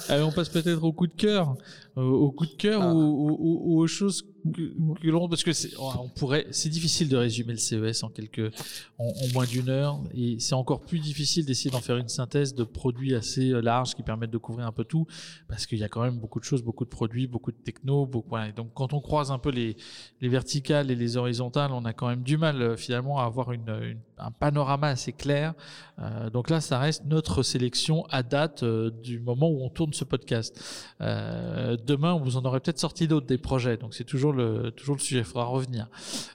Allez, 0.10 0.24
on 0.24 0.32
passe 0.32 0.50
peut-être 0.50 0.84
au 0.84 0.92
coup 0.92 1.08
de 1.08 1.14
cœur, 1.14 1.56
au 1.96 2.32
coup 2.32 2.46
de 2.46 2.56
cœur 2.56 2.82
ah. 2.82 2.94
ou 2.94 3.80
aux 3.80 3.88
choses 3.88 4.26
que, 4.52 5.08
l'on 5.08 5.30
parce 5.30 5.44
que 5.44 5.54
c'est, 5.54 5.72
on 5.80 6.10
pourrait, 6.10 6.48
c'est 6.52 6.70
difficile 6.70 7.08
de 7.10 7.18
résumer 7.18 7.54
le 7.54 7.60
CES 7.60 8.04
en 8.04 8.10
quelques, 8.10 8.54
en, 8.98 9.12
moins 9.34 9.46
d'une 9.46 9.70
heure, 9.70 10.02
et 10.14 10.38
c'est 10.40 10.56
encore 10.56 10.82
plus 10.82 11.00
difficile 11.00 11.46
d'essayer 11.46 11.72
d'en 11.72 11.82
faire 11.82 11.98
une 11.98 12.10
synthèse 12.10 12.54
de 12.54 12.64
produits 12.64 13.16
assez 13.16 13.52
euh, 13.52 13.62
larges 13.62 13.96
qui 13.96 14.04
permettent 14.04 14.32
de 14.32 14.38
couvrir 14.38 14.68
un 14.68 14.72
peu 14.72 14.84
tout, 14.84 15.06
parce 15.48 15.66
qu'il 15.66 15.78
y 15.78 15.84
a 15.84 15.90
quand 15.90 16.02
même 16.02 16.18
beaucoup 16.18 16.40
de 16.40 16.46
choses, 16.46 16.64
beaucoup 16.64 16.84
de 16.84 16.90
produits, 16.90 17.28
beaucoup 17.28 17.52
de 17.52 17.58
techno, 17.58 18.06
beaucoup. 18.06 18.30
Voilà. 18.30 18.52
donc 18.52 18.74
quand 18.74 18.94
on 18.94 19.02
croise 19.02 19.32
un 19.32 19.40
peu 19.40 19.50
les, 19.50 19.76
les 20.22 20.30
verticales 20.30 20.90
et 20.92 20.96
les 20.96 21.18
horizontales, 21.18 21.72
on 21.72 21.86
a 21.86 21.94
quand 21.94 22.08
même 22.08 22.24
du 22.24 22.38
mal 22.38 22.62
euh, 22.62 22.76
finalement 22.76 23.20
à 23.20 23.26
avoir 23.26 23.52
une, 23.52 23.70
une 23.70 24.00
un 24.24 24.32
panorama 24.32 24.88
assez 24.88 25.12
clair. 25.12 25.54
Euh, 26.00 26.30
donc 26.30 26.50
là, 26.50 26.62
ça 26.62 26.80
reste 26.80 27.06
notre 27.06 27.44
sélection 27.44 28.06
à 28.10 28.24
date 28.24 28.64
euh, 28.64 28.90
du 28.90 29.20
moment 29.20 29.50
où 29.50 29.64
on 29.64 29.70
tourne 29.70 29.94
ce 29.94 30.04
podcast. 30.04 30.60
Euh, 31.02 31.76
demain, 31.86 32.18
vous 32.18 32.38
en 32.38 32.46
aurez 32.46 32.60
peut-être 32.60 32.80
sorti 32.80 33.08
d'autres 33.08 33.26
des 33.26 33.38
projets, 33.38 33.78
donc 33.78 33.94
c'est 33.94 34.04
toujours 34.04 34.34
le 34.34 34.72
toujours 34.72 34.96
le 34.96 35.02
sujet. 35.02 35.20
Il 35.20 35.26
faudra 35.26 35.46
revenir. 35.46 35.88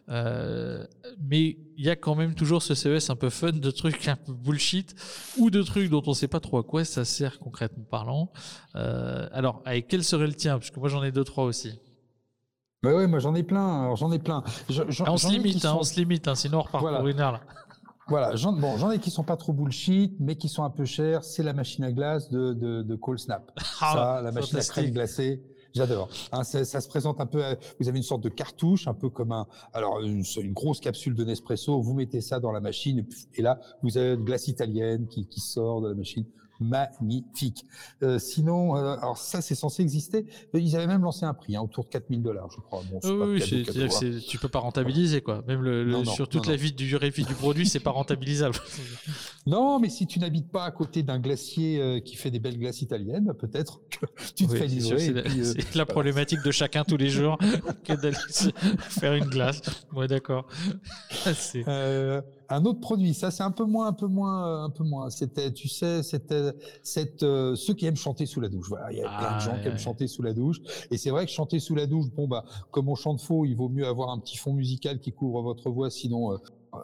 Euh, 0.08 0.84
mais 1.20 1.56
il 1.76 1.84
y 1.84 1.90
a 1.90 1.96
quand 1.96 2.14
même 2.14 2.34
toujours 2.34 2.62
ce 2.62 2.74
CES 2.74 3.10
un 3.10 3.16
peu 3.16 3.30
fun 3.30 3.52
de 3.52 3.70
trucs 3.70 4.08
un 4.08 4.16
peu 4.16 4.32
bullshit 4.32 4.94
ou 5.36 5.50
de 5.50 5.62
trucs 5.62 5.90
dont 5.90 6.02
on 6.06 6.14
sait 6.14 6.28
pas 6.28 6.40
trop 6.40 6.58
à 6.58 6.62
quoi 6.62 6.84
ça 6.84 7.04
sert 7.04 7.38
concrètement 7.38 7.84
parlant. 7.84 8.30
Euh, 8.76 9.28
alors, 9.32 9.62
avec 9.64 9.88
quel 9.88 10.04
serait 10.04 10.26
le 10.26 10.34
tien? 10.34 10.58
Parce 10.58 10.70
que 10.70 10.80
moi, 10.80 10.88
j'en 10.88 11.02
ai 11.02 11.12
deux 11.12 11.24
trois 11.24 11.44
aussi. 11.44 11.78
Bah 12.82 12.94
ouais, 12.94 13.08
moi 13.08 13.18
j'en 13.18 13.34
ai 13.34 13.42
plein, 13.42 13.92
j'en 13.96 14.12
ai 14.12 14.20
plein. 14.20 14.44
on, 14.68 15.16
se 15.16 15.28
limite, 15.28 15.64
hein, 15.64 15.76
on 15.80 15.82
se 15.82 15.98
limite, 15.98 16.28
hein, 16.28 16.36
sinon 16.36 16.58
on 16.58 16.62
repart 16.62 16.96
pour 16.96 17.08
une 17.08 17.18
heure 17.18 17.32
là. 17.32 17.40
Voilà, 18.08 18.34
j'en 18.36 18.52
bon, 18.52 18.76
j'en 18.78 18.90
ai 18.90 18.98
qui 18.98 19.10
sont 19.10 19.22
pas 19.22 19.36
trop 19.36 19.52
bullshit, 19.52 20.16
mais 20.18 20.36
qui 20.36 20.48
sont 20.48 20.64
un 20.64 20.70
peu 20.70 20.84
chers. 20.84 21.24
C'est 21.24 21.42
la 21.42 21.52
machine 21.52 21.84
à 21.84 21.92
glace 21.92 22.30
de, 22.30 22.54
de, 22.54 22.82
de 22.82 22.94
Cold 22.96 23.18
Snap. 23.18 23.52
Ah, 23.80 23.92
ça, 23.92 24.22
la 24.22 24.32
machine 24.32 24.58
à 24.58 24.62
crème 24.62 24.90
glacée. 24.90 25.42
J'adore. 25.74 26.08
Hein, 26.32 26.44
ça, 26.44 26.64
ça, 26.64 26.80
se 26.80 26.88
présente 26.88 27.20
un 27.20 27.26
peu. 27.26 27.42
Vous 27.78 27.88
avez 27.88 27.98
une 27.98 28.04
sorte 28.04 28.22
de 28.22 28.30
cartouche, 28.30 28.88
un 28.88 28.94
peu 28.94 29.10
comme 29.10 29.32
un, 29.32 29.46
alors 29.74 30.00
une, 30.00 30.24
une, 30.40 30.52
grosse 30.52 30.80
capsule 30.80 31.14
de 31.14 31.24
Nespresso. 31.24 31.80
Vous 31.80 31.94
mettez 31.94 32.20
ça 32.22 32.40
dans 32.40 32.50
la 32.50 32.60
machine 32.60 33.06
et 33.34 33.42
là 33.42 33.60
vous 33.82 33.98
avez 33.98 34.14
une 34.14 34.24
glace 34.24 34.48
italienne 34.48 35.06
qui, 35.06 35.26
qui 35.26 35.40
sort 35.40 35.82
de 35.82 35.88
la 35.88 35.94
machine 35.94 36.24
magnifique. 36.60 37.64
Euh, 38.02 38.18
sinon, 38.18 38.76
euh, 38.76 38.96
alors 38.96 39.18
ça, 39.18 39.40
c'est 39.40 39.54
censé 39.54 39.82
exister. 39.82 40.26
Ils 40.54 40.76
avaient 40.76 40.86
même 40.86 41.02
lancé 41.02 41.24
un 41.24 41.34
prix, 41.34 41.56
hein, 41.56 41.62
autour 41.62 41.84
de 41.84 41.88
4000 41.90 42.22
dollars, 42.22 42.48
je 42.50 42.60
crois. 42.60 42.82
Bon, 42.90 43.00
oui, 43.04 43.42
oui 43.50 44.24
tu 44.26 44.38
peux 44.38 44.48
pas 44.48 44.58
rentabiliser, 44.58 45.20
quoi. 45.20 45.42
Même 45.46 45.62
le, 45.62 46.04
sur 46.04 46.28
toute 46.28 46.46
la 46.46 46.56
vie 46.56 46.72
du 46.72 46.86
durée 46.86 47.10
du 47.10 47.34
produit, 47.34 47.66
c'est 47.66 47.80
pas 47.80 47.90
rentabilisable. 47.90 48.56
non, 49.46 49.78
mais 49.78 49.88
si 49.88 50.06
tu 50.06 50.18
n'habites 50.18 50.50
pas 50.50 50.64
à 50.64 50.70
côté 50.70 51.02
d'un 51.02 51.18
glacier 51.18 51.80
euh, 51.80 52.00
qui 52.00 52.16
fait 52.16 52.30
des 52.30 52.38
belles 52.38 52.58
glaces 52.58 52.82
italiennes, 52.82 53.32
peut-être 53.38 53.80
que 53.90 54.06
tu 54.34 54.46
te 54.46 54.54
fais 54.54 54.66
livrer. 54.66 54.98
C'est 54.98 55.12
la, 55.12 55.22
la, 55.74 55.86
problématique 55.86 56.42
de 56.42 56.50
chacun 56.50 56.84
tous 56.84 56.96
les 56.96 57.08
jours 57.08 57.38
que 57.84 57.94
d'aller 57.94 58.16
faire 58.78 59.14
une 59.14 59.24
glace. 59.24 59.62
Ouais, 59.92 60.08
d'accord. 60.08 60.46
Un 62.50 62.64
autre 62.64 62.80
produit, 62.80 63.14
ça 63.14 63.30
c'est 63.30 63.42
un 63.42 63.50
peu 63.50 63.64
moins, 63.64 63.88
un 63.88 63.92
peu 63.92 64.06
moins, 64.06 64.46
euh, 64.46 64.64
un 64.64 64.70
peu 64.70 64.84
moins. 64.84 65.10
C'était, 65.10 65.52
tu 65.52 65.68
sais, 65.68 66.02
c'était 66.02 66.52
cette, 66.82 67.22
euh, 67.22 67.54
ceux 67.54 67.74
qui 67.74 67.86
aiment 67.86 67.96
chanter 67.96 68.26
sous 68.26 68.40
la 68.40 68.48
douche. 68.48 68.68
Voilà, 68.68 68.90
il 68.92 68.98
y 68.98 69.02
a 69.02 69.08
plein 69.08 69.30
de 69.30 69.36
ah, 69.36 69.38
gens 69.38 69.60
qui 69.60 69.68
aiment 69.68 69.78
chanter 69.78 70.06
sous 70.06 70.22
la 70.22 70.32
douche. 70.32 70.60
Et 70.90 70.96
c'est 70.96 71.10
vrai 71.10 71.26
que 71.26 71.32
chanter 71.32 71.60
sous 71.60 71.74
la 71.74 71.86
douche, 71.86 72.06
bon 72.10 72.26
bah, 72.26 72.44
comme 72.70 72.88
on 72.88 72.94
chante 72.94 73.20
faux, 73.20 73.44
il 73.44 73.54
vaut 73.54 73.68
mieux 73.68 73.86
avoir 73.86 74.10
un 74.10 74.18
petit 74.18 74.36
fond 74.36 74.52
musical 74.52 74.98
qui 74.98 75.12
couvre 75.12 75.42
votre 75.42 75.70
voix, 75.70 75.90
sinon 75.90 76.32
euh, 76.32 76.36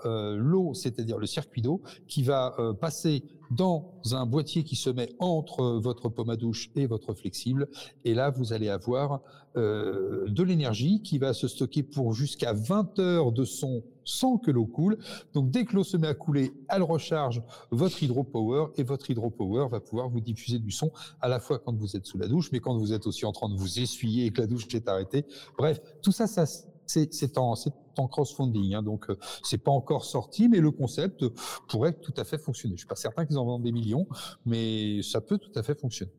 euh, 0.05 0.37
l'eau, 0.37 0.74
c'est-à-dire 0.74 1.18
le 1.18 1.26
circuit 1.26 1.62
d'eau, 1.62 1.82
qui 2.09 2.22
va 2.22 2.55
euh, 2.59 2.72
passer 2.72 3.22
dans 3.51 3.93
un 4.12 4.26
boîtier 4.26 4.64
qui 4.64 4.76
se 4.76 4.91
met 4.91 5.11
entre 5.18 5.78
votre 5.78 6.09
pomme 6.09 6.30
à 6.30 6.37
douche 6.37 6.70
et 6.76 6.87
votre 6.87 7.14
flexible. 7.14 7.68
Et 8.05 8.14
là, 8.14 8.30
vous 8.30 8.53
allez 8.53 8.68
avoir 8.68 9.20
euh, 9.57 10.26
de 10.28 10.43
l'énergie 10.43 11.03
qui 11.03 11.18
va 11.18 11.32
se 11.32 11.47
stocker 11.47 11.82
pour 11.82 12.14
jusqu'à 12.14 12.53
20 12.53 12.99
heures 12.99 13.32
de 13.32 13.45
son 13.45 13.82
sans 14.05 14.37
que 14.37 14.51
l'eau 14.51 14.66
coule. 14.66 14.99
Donc, 15.32 15.51
dès 15.51 15.64
que 15.64 15.76
l'eau 15.76 15.85
se 15.85 15.97
met 15.97 16.09
à 16.09 16.14
couler, 16.14 16.53
elle 16.68 16.82
recharge 16.82 17.43
votre 17.70 18.03
hydropower 18.03 18.66
et 18.76 18.82
votre 18.82 19.11
hydropower 19.11 19.68
va 19.70 19.80
pouvoir 19.80 20.09
vous 20.09 20.20
diffuser 20.20 20.59
du 20.59 20.70
son 20.70 20.91
à 21.20 21.28
la 21.28 21.41
fois 21.41 21.59
quand 21.59 21.74
vous 21.74 21.97
êtes 21.97 22.07
sous 22.07 22.18
la 22.18 22.28
douche, 22.28 22.51
mais 22.53 22.61
quand 22.61 22.76
vous 22.76 22.93
êtes 22.93 23.07
aussi 23.07 23.24
en 23.24 23.32
train 23.32 23.49
de 23.49 23.57
vous 23.57 23.78
essuyer 23.78 24.26
et 24.26 24.30
que 24.30 24.41
la 24.41 24.47
douche 24.47 24.66
est 24.74 24.89
arrêtée. 24.89 25.24
Bref, 25.57 25.80
tout 26.03 26.12
ça, 26.12 26.26
ça 26.26 26.45
c'est 26.87 27.39
en, 27.39 27.55
en 27.97 28.09
crowdfunding, 28.09 28.74
hein, 28.74 28.82
donc 28.82 29.11
euh, 29.11 29.18
c'est 29.43 29.59
pas 29.59 29.70
encore 29.70 30.05
sorti, 30.05 30.49
mais 30.49 30.61
le 30.61 30.70
concept 30.70 31.24
pourrait 31.68 31.93
tout 31.93 32.14
à 32.16 32.24
fait 32.24 32.39
fonctionner. 32.39 32.74
Je 32.76 32.80
suis 32.80 32.89
pas 32.89 32.97
certain 32.97 33.26
qu'ils 33.26 33.39
en 33.39 33.45
vendent 33.45 33.62
des 33.62 33.72
millions, 33.72 34.07
mais 34.47 35.03
ça 35.03 35.20
peut 35.20 35.39
tout 35.39 35.53
à 35.55 35.62
fait 35.62 35.78
fonctionner. 35.78 36.12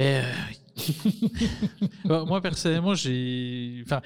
Euh, 0.00 0.22
moi 2.04 2.40
personnellement, 2.40 2.94
j'ai, 2.94 3.82
enfin, 3.84 4.02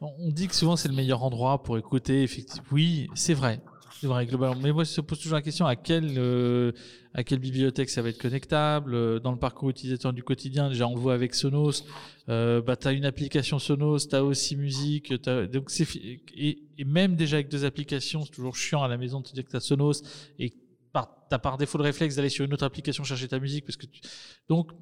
on 0.00 0.30
dit 0.30 0.48
que 0.48 0.54
souvent 0.54 0.76
c'est 0.76 0.88
le 0.88 0.94
meilleur 0.94 1.22
endroit 1.22 1.62
pour 1.62 1.78
écouter. 1.78 2.22
Effectivement, 2.22 2.66
oui, 2.72 3.08
c'est 3.14 3.34
vrai, 3.34 3.60
c'est 4.00 4.06
vrai 4.06 4.26
globalement. 4.26 4.60
Mais 4.60 4.72
moi, 4.72 4.84
je 4.84 4.90
se 4.90 5.00
pose 5.00 5.18
toujours 5.18 5.36
la 5.36 5.42
question 5.42 5.66
à 5.66 5.76
quelle 5.76 6.18
euh, 6.18 6.72
à 7.14 7.24
quelle 7.24 7.40
bibliothèque 7.40 7.90
ça 7.90 8.02
va 8.02 8.10
être 8.10 8.20
connectable 8.20 8.94
euh, 8.94 9.18
dans 9.18 9.32
le 9.32 9.38
parcours 9.38 9.70
utilisateur 9.70 10.12
du 10.12 10.22
quotidien. 10.22 10.68
Déjà, 10.68 10.86
on 10.86 10.94
le 10.94 11.00
voit 11.00 11.14
avec 11.14 11.34
Sonos. 11.34 11.84
Euh, 12.28 12.62
bah, 12.62 12.76
t'as 12.76 12.92
une 12.92 13.04
application 13.04 13.58
Sonos, 13.58 14.06
t'as 14.08 14.22
aussi 14.22 14.56
musique. 14.56 15.12
As, 15.26 15.46
donc 15.46 15.70
c'est 15.70 15.86
et, 15.94 16.62
et, 16.78 16.84
même 16.84 17.16
déjà 17.16 17.36
avec 17.36 17.48
deux 17.48 17.64
applications, 17.64 18.24
c'est 18.24 18.30
toujours 18.30 18.56
chiant 18.56 18.82
à 18.82 18.88
la 18.88 18.96
maison 18.96 19.20
de 19.20 19.26
te 19.26 19.32
dire 19.32 19.44
que 19.44 19.50
t'as 19.50 19.60
Sonos 19.60 20.02
et 20.38 20.52
par, 20.92 21.26
t'as 21.28 21.38
par 21.38 21.56
défaut 21.56 21.78
le 21.78 21.84
réflexe 21.84 22.16
d'aller 22.16 22.28
sur 22.28 22.44
une 22.44 22.52
autre 22.54 22.64
application 22.64 23.04
chercher 23.04 23.28
ta 23.28 23.38
musique 23.38 23.64
parce 23.64 23.76
que 23.76 23.86
tu... 23.86 24.00
donc 24.48 24.72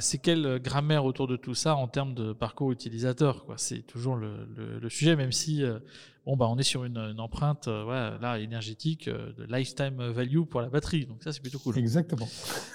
c'est 0.00 0.18
quelle 0.18 0.60
grammaire 0.60 1.04
autour 1.04 1.26
de 1.26 1.36
tout 1.36 1.54
ça 1.54 1.76
en 1.76 1.88
termes 1.88 2.14
de 2.14 2.32
parcours 2.32 2.72
utilisateur 2.72 3.44
quoi 3.44 3.56
C'est 3.58 3.82
toujours 3.82 4.16
le, 4.16 4.46
le, 4.56 4.78
le, 4.78 4.88
sujet, 4.88 5.14
même 5.14 5.32
si 5.32 5.62
euh, 5.62 5.78
bon 6.26 6.36
bah 6.36 6.46
on 6.48 6.56
est 6.58 6.64
sur 6.64 6.84
une, 6.84 6.98
une 6.98 7.20
empreinte 7.20 7.68
euh, 7.68 7.84
ouais, 7.84 8.18
là 8.20 8.38
énergétique 8.38 9.08
euh, 9.08 9.32
de 9.32 9.44
lifetime 9.44 10.02
value 10.10 10.42
pour 10.42 10.60
la 10.60 10.68
batterie, 10.68 11.06
donc 11.06 11.22
ça 11.22 11.32
c'est 11.32 11.40
plutôt 11.40 11.58
cool. 11.58 11.78
Exactement. 11.78 12.28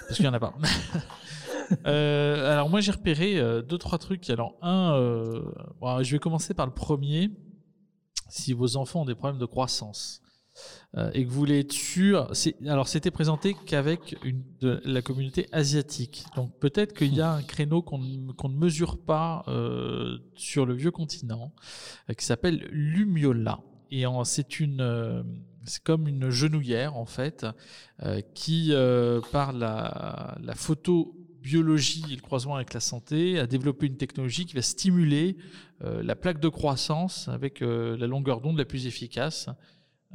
Parce 0.06 0.16
qu'il 0.16 0.24
y 0.24 0.28
en 0.28 0.34
a 0.34 0.40
pas. 0.40 0.54
alors 1.84 2.68
moi 2.68 2.80
j'ai 2.80 2.92
repéré 2.92 3.36
deux 3.62 3.78
trois 3.78 3.98
trucs. 3.98 4.28
Alors 4.30 4.56
un, 4.62 4.98
bon, 5.80 6.02
je 6.02 6.12
vais 6.12 6.18
commencer 6.18 6.54
par 6.54 6.66
le 6.66 6.72
premier. 6.72 7.30
Si 8.28 8.52
vos 8.52 8.76
enfants 8.76 9.02
ont 9.02 9.04
des 9.04 9.16
problèmes 9.16 9.40
de 9.40 9.46
croissance, 9.46 10.22
euh, 10.96 11.10
et 11.14 11.24
que 11.24 11.30
vous 11.30 11.38
voulez 11.38 11.60
être 11.60 11.72
sûr. 11.72 12.32
Alors, 12.66 12.88
c'était 12.88 13.12
présenté 13.12 13.54
qu'avec 13.66 14.16
la 14.60 15.02
communauté 15.02 15.46
asiatique. 15.52 16.24
Donc, 16.34 16.58
peut-être 16.58 16.94
qu'il 16.94 17.14
y 17.14 17.20
a 17.20 17.32
un 17.32 17.42
créneau 17.42 17.80
qu'on 17.80 17.98
ne 17.98 18.56
mesure 18.56 18.98
pas 18.98 19.44
euh, 19.46 20.18
sur 20.34 20.66
le 20.66 20.74
vieux 20.74 20.90
continent, 20.90 21.52
euh, 22.08 22.14
qui 22.14 22.24
s'appelle 22.24 22.68
l'Umiola. 22.72 23.60
Et 23.92 24.04
c'est 24.22 24.60
une, 24.60 25.24
c'est 25.64 25.82
comme 25.82 26.06
une 26.06 26.30
genouillère 26.30 26.96
en 26.96 27.06
fait, 27.06 27.44
qui 28.34 28.72
par 29.32 29.52
la, 29.52 30.38
la 30.40 30.54
photo 30.54 31.16
biologie 31.42 32.04
et 32.12 32.14
le 32.14 32.20
croisement 32.20 32.54
avec 32.54 32.72
la 32.72 32.78
santé 32.78 33.40
a 33.40 33.48
développé 33.48 33.88
une 33.88 33.96
technologie 33.96 34.46
qui 34.46 34.54
va 34.54 34.62
stimuler 34.62 35.38
la 35.80 36.14
plaque 36.14 36.38
de 36.38 36.48
croissance 36.48 37.26
avec 37.26 37.62
la 37.62 38.06
longueur 38.06 38.40
d'onde 38.40 38.58
la 38.58 38.64
plus 38.64 38.86
efficace 38.86 39.48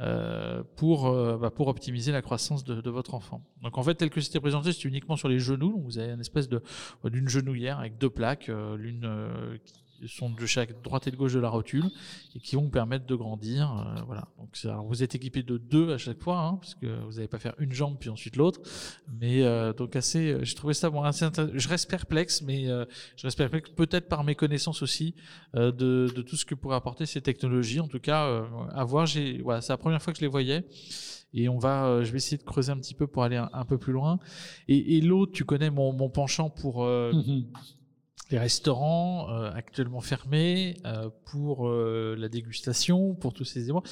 euh, 0.02 0.62
pour, 0.76 1.06
euh, 1.06 1.38
bah, 1.38 1.50
pour 1.50 1.68
optimiser 1.68 2.12
la 2.12 2.20
croissance 2.20 2.64
de, 2.64 2.90
votre 2.90 3.14
enfant. 3.14 3.42
Donc 3.62 3.78
en 3.78 3.82
fait, 3.82 3.94
tel 3.94 4.10
que 4.10 4.20
c'était 4.20 4.40
présenté, 4.40 4.72
c'est 4.74 4.84
uniquement 4.84 5.16
sur 5.16 5.28
les 5.28 5.38
genoux. 5.38 5.80
Vous 5.82 5.98
avez 5.98 6.12
une 6.12 6.20
espèce 6.20 6.50
d'une 7.04 7.28
genouillère 7.28 7.78
avec 7.78 7.96
deux 7.96 8.10
plaques, 8.10 8.50
euh, 8.50 8.76
l'une 8.76 9.08
sont 10.06 10.30
de 10.30 10.46
chaque 10.46 10.82
droite 10.82 11.06
et 11.06 11.10
de 11.10 11.16
gauche 11.16 11.32
de 11.32 11.40
la 11.40 11.48
rotule 11.48 11.84
et 12.34 12.40
qui 12.40 12.56
vont 12.56 12.62
vous 12.62 12.70
permettre 12.70 13.06
de 13.06 13.14
grandir. 13.14 13.72
Euh, 13.72 14.02
voilà. 14.06 14.28
Donc 14.38 14.56
vous 14.86 15.02
êtes 15.02 15.14
équipé 15.14 15.42
de 15.42 15.58
deux 15.58 15.92
à 15.92 15.98
chaque 15.98 16.22
fois, 16.22 16.38
hein, 16.38 16.58
parce 16.60 16.74
que 16.74 16.86
vous 17.04 17.12
n'allez 17.12 17.28
pas 17.28 17.38
faire 17.38 17.54
une 17.58 17.72
jambe 17.72 17.96
puis 17.98 18.10
ensuite 18.10 18.36
l'autre. 18.36 18.60
Mais 19.20 19.42
euh, 19.42 19.72
donc 19.72 19.96
assez, 19.96 20.32
euh, 20.32 20.44
j'ai 20.44 20.54
trouvé 20.54 20.74
ça 20.74 20.90
bon, 20.90 21.02
assez. 21.02 21.26
Je 21.54 21.68
reste 21.68 21.88
perplexe, 21.88 22.42
mais 22.42 22.66
je 22.66 23.22
reste 23.22 23.38
perplexe 23.38 23.70
peut-être 23.70 24.08
par 24.08 24.24
mes 24.24 24.34
connaissances 24.34 24.82
aussi 24.82 25.14
de, 25.54 25.70
de, 25.70 26.22
tout 26.22 26.36
ce 26.36 26.44
que 26.44 26.54
pourraient 26.54 26.76
apporter 26.76 27.06
ces 27.06 27.20
technologies. 27.20 27.80
En 27.80 27.88
tout 27.88 28.00
cas, 28.00 28.44
à 28.72 28.84
voir. 28.84 29.06
J'ai, 29.06 29.40
voilà, 29.42 29.60
c'est 29.60 29.72
la 29.72 29.78
première 29.78 30.02
fois 30.02 30.12
que 30.12 30.18
je 30.18 30.24
les 30.24 30.30
voyais 30.30 30.64
et 31.32 31.48
on 31.48 31.58
va, 31.58 32.02
je 32.02 32.10
vais 32.10 32.18
essayer 32.18 32.38
de 32.38 32.42
creuser 32.42 32.72
un 32.72 32.78
petit 32.78 32.94
peu 32.94 33.06
pour 33.06 33.22
aller 33.22 33.36
un, 33.36 33.64
peu 33.64 33.78
plus 33.78 33.92
loin. 33.92 34.18
Et, 34.68 34.96
et 34.96 35.00
l'autre, 35.00 35.32
tu 35.32 35.44
connais 35.44 35.70
mon, 35.70 35.92
mon 35.92 36.08
penchant 36.08 36.50
pour 36.50 36.84
mm-hmm 36.84 37.46
les 38.30 38.38
restaurants 38.38 39.30
euh, 39.30 39.52
actuellement 39.54 40.00
fermés 40.00 40.76
euh, 40.84 41.10
pour 41.26 41.68
euh, 41.68 42.16
la 42.18 42.28
dégustation, 42.28 43.14
pour 43.14 43.32
tous 43.32 43.44
ces 43.44 43.64
éléments. 43.64 43.84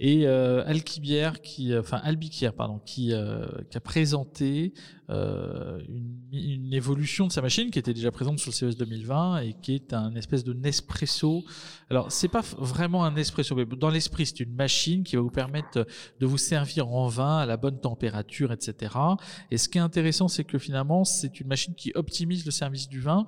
Et 0.00 0.28
Alquibière, 0.28 1.40
qui, 1.40 1.76
enfin 1.76 1.96
Albiquière, 2.04 2.52
pardon, 2.52 2.80
qui, 2.84 3.12
a 3.12 3.80
présenté 3.82 4.72
une, 5.08 6.20
une, 6.30 6.72
évolution 6.72 7.26
de 7.26 7.32
sa 7.32 7.42
machine 7.42 7.70
qui 7.70 7.80
était 7.80 7.94
déjà 7.94 8.12
présente 8.12 8.38
sur 8.38 8.50
le 8.50 8.54
CES 8.54 8.76
2020 8.76 9.40
et 9.40 9.54
qui 9.54 9.74
est 9.74 9.92
un 9.92 10.14
espèce 10.14 10.44
de 10.44 10.52
Nespresso. 10.52 11.42
Alors 11.90 12.12
c'est 12.12 12.28
pas 12.28 12.42
vraiment 12.58 13.04
un 13.04 13.10
Nespresso, 13.10 13.56
mais 13.56 13.64
dans 13.64 13.90
l'esprit 13.90 14.26
c'est 14.26 14.38
une 14.38 14.54
machine 14.54 15.02
qui 15.02 15.16
va 15.16 15.22
vous 15.22 15.30
permettre 15.30 15.84
de 16.20 16.26
vous 16.26 16.38
servir 16.38 16.88
en 16.88 17.08
vin 17.08 17.38
à 17.38 17.46
la 17.46 17.56
bonne 17.56 17.80
température, 17.80 18.52
etc. 18.52 18.94
Et 19.50 19.58
ce 19.58 19.68
qui 19.68 19.78
est 19.78 19.80
intéressant, 19.80 20.28
c'est 20.28 20.44
que 20.44 20.58
finalement 20.58 21.02
c'est 21.02 21.40
une 21.40 21.48
machine 21.48 21.74
qui 21.74 21.90
optimise 21.96 22.44
le 22.44 22.52
service 22.52 22.88
du 22.88 23.00
vin 23.00 23.26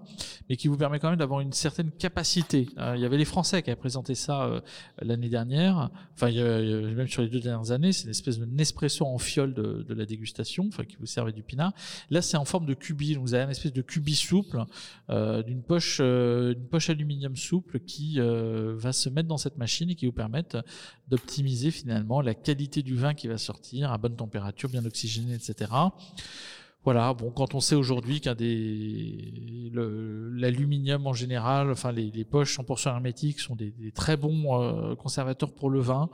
mais 0.51 0.57
qui 0.57 0.67
vous 0.67 0.77
permet 0.77 0.99
quand 0.99 1.11
même 1.11 1.19
d'avoir 1.19 1.41
une 1.41 1.53
certaine 1.53 1.93
capacité. 1.93 2.69
Euh, 2.77 2.95
il 2.97 3.03
y 3.03 3.05
avait 3.05 3.17
les 3.17 3.25
Français 3.25 3.63
qui 3.63 3.71
avaient 3.71 3.79
présenté 3.79 4.17
ça 4.17 4.43
euh, 4.43 4.61
l'année 5.01 5.29
dernière, 5.29 5.91
enfin 6.15 6.29
même 6.33 7.07
sur 7.07 7.23
les 7.23 7.29
deux 7.29 7.39
dernières 7.39 7.71
années, 7.71 7.93
c'est 7.93 8.05
une 8.05 8.11
espèce 8.11 8.37
de 8.41 8.47
Nespresso 8.47 9.07
en 9.07 9.19
fiole 9.19 9.55
de, 9.55 9.95
la 9.95 10.05
dégustation, 10.05 10.67
enfin 10.67 10.83
qui 10.83 10.97
vous 10.97 11.07
servait 11.07 11.31
du 11.31 11.45
pinard. 11.45 11.73
Là 12.11 12.21
c'est 12.21 12.37
en 12.37 12.45
forme 12.45 12.67
de 12.67 12.75
cubi, 12.75 13.15
donc 13.15 13.23
vous 13.23 13.35
avez 13.35 13.45
une 13.45 13.51
espèce 13.51 13.73
de 13.73 13.81
cubi 13.81 14.17
souple, 14.17 14.65
euh, 15.09 15.45
d'une 15.45 15.63
poche, 15.63 16.01
une 16.01 16.67
poche 16.69 16.91
aluminium 16.91 17.37
souple 17.37 17.79
qui 17.79 18.19
va 18.19 18.93
se 18.93 19.09
mettre 19.09 19.29
dans 19.29 19.39
cette 19.39 19.57
machine 19.57 19.89
et 19.89 19.95
qui 19.95 20.07
vous 20.07 20.13
permettre 20.13 20.65
d'optimiser 21.07 21.71
finalement 21.71 22.23
la 22.23 22.35
qualité 22.35 22.83
du 22.83 22.97
vin 22.97 23.15
qui 23.15 23.29
va 23.29 23.39
sortir 23.39 23.93
à 23.93 23.99
bonne 23.99 24.17
température, 24.17 24.69
bien 24.69 24.85
oxygéné, 24.85 25.35
etc. 25.35 25.71
Voilà, 26.83 27.13
bon, 27.13 27.31
quand 27.31 27.55
on 27.55 27.61
sait 27.61 27.75
aujourd'hui 27.75 28.23
qu'un 28.23 28.35
des 28.35 29.71
l'aluminium 29.75 31.07
en 31.07 31.13
général, 31.13 31.71
enfin 31.71 31.93
les, 31.93 32.25
poches 32.25 32.59
100% 32.59 32.89
hermétiques 32.89 33.41
sont 33.41 33.55
des, 33.55 33.73
très 33.95 34.17
bons 34.17 34.63
euh, 34.63 34.95
conservateurs 34.95 35.53
pour 35.53 35.69
le 35.69 35.81
vin 35.81 36.09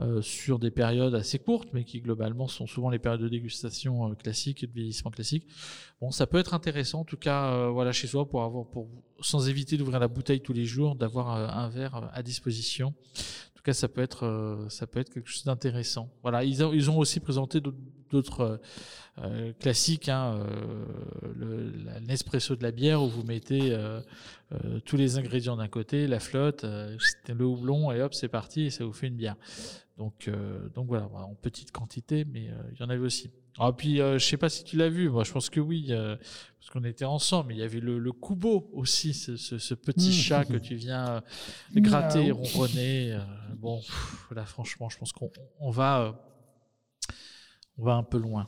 euh, 0.00 0.20
sur 0.20 0.58
des 0.58 0.70
périodes 0.70 1.14
assez 1.14 1.38
courtes, 1.38 1.70
mais 1.72 1.84
qui 1.84 2.00
globalement 2.00 2.48
sont 2.48 2.66
souvent 2.66 2.90
les 2.90 2.98
périodes 2.98 3.22
de 3.22 3.28
dégustation 3.28 4.10
euh, 4.10 4.14
classiques 4.14 4.62
et 4.62 4.66
de 4.66 4.72
vieillissement 4.72 5.10
classique. 5.10 5.46
Bon, 6.02 6.10
ça 6.10 6.26
peut 6.26 6.38
être 6.38 6.52
intéressant, 6.52 7.00
en 7.00 7.04
tout 7.04 7.16
cas, 7.16 7.68
voilà, 7.68 7.92
chez 7.92 8.06
soi, 8.06 8.28
pour 8.28 8.42
avoir, 8.42 8.66
pour 8.66 8.88
sans 9.20 9.48
éviter 9.48 9.76
d'ouvrir 9.78 10.00
la 10.00 10.08
bouteille 10.08 10.40
tous 10.40 10.52
les 10.52 10.66
jours, 10.66 10.96
d'avoir 10.96 11.28
un 11.30 11.68
verre 11.68 12.10
à 12.12 12.22
disposition. 12.22 12.88
En 12.88 13.56
tout 13.56 13.62
cas, 13.62 13.74
ça 13.74 13.88
peut 13.88 14.00
être, 14.00 14.66
ça 14.70 14.86
peut 14.86 15.00
être 15.00 15.12
quelque 15.12 15.28
chose 15.28 15.44
d'intéressant. 15.44 16.10
Voilà, 16.22 16.44
ils 16.44 16.64
ont, 16.64 16.72
ils 16.72 16.90
ont 16.90 16.96
aussi 16.96 17.20
présenté 17.20 17.60
d'autres 17.60 17.76
euh, 19.18 19.52
classique, 19.58 20.08
hein, 20.08 20.38
euh, 20.38 21.32
le, 21.36 22.00
Nespresso 22.06 22.56
de 22.56 22.62
la 22.62 22.70
bière 22.70 23.02
où 23.02 23.08
vous 23.08 23.22
mettez 23.22 23.72
euh, 23.72 24.00
tous 24.84 24.96
les 24.96 25.18
ingrédients 25.18 25.56
d'un 25.56 25.68
côté, 25.68 26.06
la 26.06 26.20
flotte, 26.20 26.64
le 26.64 27.44
houblon 27.44 27.92
et 27.92 28.00
hop 28.00 28.14
c'est 28.14 28.28
parti 28.28 28.62
et 28.62 28.70
ça 28.70 28.84
vous 28.84 28.92
fait 28.92 29.08
une 29.08 29.16
bière. 29.16 29.36
Donc, 29.98 30.30
donc 30.74 30.86
voilà, 30.86 31.04
en 31.12 31.34
petite 31.34 31.72
quantité, 31.72 32.24
mais 32.24 32.48
il 32.72 32.80
y 32.80 32.82
en 32.82 32.88
avait 32.88 33.04
aussi. 33.04 33.30
Ah, 33.58 33.72
puis, 33.76 33.98
je 33.98 34.18
sais 34.18 34.38
pas 34.38 34.48
si 34.48 34.64
tu 34.64 34.78
l'as 34.78 34.88
vu, 34.88 35.10
moi 35.10 35.24
je 35.24 35.32
pense 35.32 35.50
que 35.50 35.60
oui, 35.60 35.88
parce 35.88 36.70
qu'on 36.72 36.84
était 36.84 37.04
ensemble, 37.04 37.48
mais 37.48 37.56
il 37.56 37.60
y 37.60 37.62
avait 37.62 37.80
le, 37.80 37.98
le 37.98 38.12
Kubo 38.12 38.70
aussi, 38.72 39.12
ce, 39.12 39.36
ce, 39.36 39.74
petit 39.74 40.08
mmh. 40.08 40.12
chat 40.12 40.44
que 40.46 40.56
tu 40.56 40.74
viens 40.74 41.22
gratter, 41.74 42.30
ronronner. 42.30 43.18
bon, 43.58 43.82
là 44.34 44.46
franchement, 44.46 44.88
je 44.88 44.96
pense 44.96 45.12
qu'on 45.12 45.30
on 45.60 45.70
va, 45.70 46.29
on 47.80 47.84
va 47.84 47.94
un 47.94 48.02
peu 48.02 48.18
loin. 48.18 48.46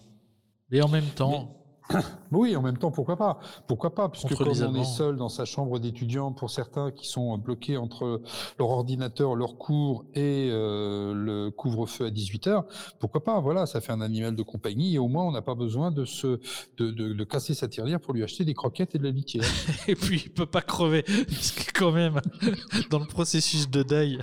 Mais 0.70 0.82
en 0.82 0.88
même 0.88 1.06
temps, 1.06 1.62
Oui, 2.32 2.56
en 2.56 2.62
même 2.62 2.78
temps, 2.78 2.90
pourquoi 2.90 3.16
pas? 3.16 3.38
Pourquoi 3.66 3.94
pas? 3.94 4.08
Puisque 4.08 4.34
comme 4.34 4.48
on 4.48 4.74
est 4.74 4.84
seul 4.84 5.16
dans 5.16 5.28
sa 5.28 5.44
chambre 5.44 5.78
d'étudiant, 5.78 6.32
pour 6.32 6.50
certains 6.50 6.90
qui 6.90 7.06
sont 7.06 7.36
bloqués 7.36 7.76
entre 7.76 8.22
leur 8.58 8.70
ordinateur, 8.70 9.34
leur 9.34 9.58
cours 9.58 10.04
et 10.14 10.48
euh, 10.50 11.12
le 11.14 11.50
couvre-feu 11.50 12.06
à 12.06 12.10
18 12.10 12.46
heures, 12.46 12.64
pourquoi 12.98 13.22
pas? 13.22 13.40
Voilà, 13.40 13.66
ça 13.66 13.80
fait 13.80 13.92
un 13.92 14.00
animal 14.00 14.34
de 14.34 14.42
compagnie 14.42 14.94
et 14.94 14.98
au 14.98 15.08
moins 15.08 15.24
on 15.24 15.32
n'a 15.32 15.42
pas 15.42 15.54
besoin 15.54 15.90
de 15.90 16.04
se 16.04 16.40
de, 16.78 16.90
de, 16.90 17.12
de, 17.12 17.24
casser 17.24 17.54
sa 17.54 17.68
tirelire 17.68 18.00
pour 18.00 18.14
lui 18.14 18.22
acheter 18.22 18.44
des 18.44 18.54
croquettes 18.54 18.94
et 18.94 18.98
de 18.98 19.04
la 19.04 19.10
litière. 19.10 19.44
et 19.88 19.94
puis 19.94 20.22
il 20.26 20.32
peut 20.32 20.46
pas 20.46 20.62
crever, 20.62 21.02
parce 21.02 21.52
que 21.52 21.78
quand 21.78 21.92
même 21.92 22.20
dans 22.90 22.98
le 22.98 23.06
processus 23.06 23.68
de 23.68 23.82
deuil, 23.82 24.18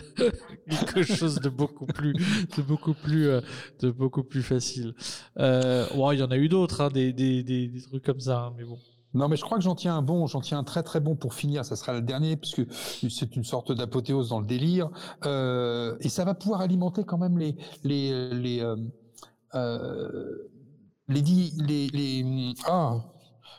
quelque 0.70 1.04
chose 1.04 1.40
de 1.40 1.50
beaucoup 1.50 1.86
plus 1.86 2.14
de 2.58 2.62
beaucoup 2.62 2.94
plus 2.94 3.28
euh, 3.28 3.42
de 3.82 3.92
beaucoup 3.92 4.24
plus 4.24 4.44
facile. 4.44 4.94
Euh, 5.40 5.86
il 5.94 6.20
y 6.20 6.24
en 6.24 6.32
a 6.32 6.38
eu 6.38 6.50
d'autres, 6.50 6.82
hein, 6.82 6.90
des, 6.90 7.14
des 7.14 7.44
des, 7.44 7.82
trucs 7.82 8.04
comme 8.04 8.20
ça, 8.20 8.40
hein, 8.46 8.54
mais 8.58 8.64
bon. 8.64 8.78
Non, 9.16 9.28
mais 9.28 9.38
je 9.38 9.42
crois 9.44 9.58
que 9.58 9.64
j'en 9.64 9.74
tiens 9.74 9.98
un 9.98 10.02
bon, 10.04 10.28
j'en 10.28 10.40
tiens 10.40 10.60
un 10.60 10.64
très 10.64 10.84
très 10.84 11.00
bon 11.00 11.16
pour 11.16 11.34
finir. 11.34 11.66
Ça 11.66 11.76
sera 11.76 11.94
le 11.94 12.02
dernier 12.02 12.38
puisque 12.38 12.62
c'est 13.10 13.36
une 13.36 13.44
sorte 13.44 13.72
d'apothéose 13.72 14.30
dans 14.30 14.40
le 14.40 14.46
délire 14.46 14.90
euh, 15.26 15.98
et 16.02 16.10
ça 16.10 16.26
va 16.26 16.36
pouvoir 16.36 16.62
alimenter 16.62 17.04
quand 17.04 17.18
même 17.18 17.38
les 17.38 17.56
les 17.84 18.30
les 18.34 18.76
euh 19.56 20.50
les, 21.10 21.22
les, 21.58 21.88
les, 21.88 22.54
ah 22.68 23.00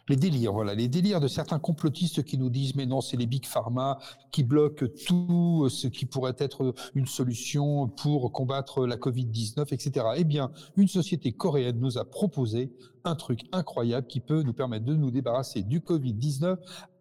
les 0.09 0.17
délires, 0.17 0.53
voilà, 0.53 0.75
les 0.75 0.89
délires 0.89 1.21
de 1.21 1.29
certains 1.29 1.59
complotistes 1.59 2.23
qui 2.25 2.39
nous 2.39 2.51
disent 2.51 2.75
mais 2.75 2.87
non, 2.87 3.01
c'est 3.01 3.17
les 3.17 3.27
big 3.27 3.47
pharma 3.47 3.99
qui 4.33 4.43
bloquent 4.43 4.87
tout 5.07 5.69
ce 5.69 5.87
qui 5.87 6.07
pourrait 6.07 6.37
être 6.39 6.75
une 6.95 7.07
solution 7.07 7.89
pour 7.89 8.33
combattre 8.33 8.87
la 8.87 8.97
Covid-19, 8.97 9.73
etc. 9.73 10.07
Eh 10.17 10.25
bien, 10.25 10.51
une 10.77 10.89
société 10.89 11.33
coréenne 11.33 11.79
nous 11.79 11.99
a 11.99 12.05
proposé 12.05 12.73
un 13.05 13.15
truc 13.15 13.43
incroyable 13.53 14.07
qui 14.07 14.21
peut 14.21 14.43
nous 14.43 14.53
permettre 14.53 14.85
de 14.85 14.95
nous 14.95 15.11
débarrasser 15.11 15.63
du 15.63 15.81
Covid-19 15.81 16.57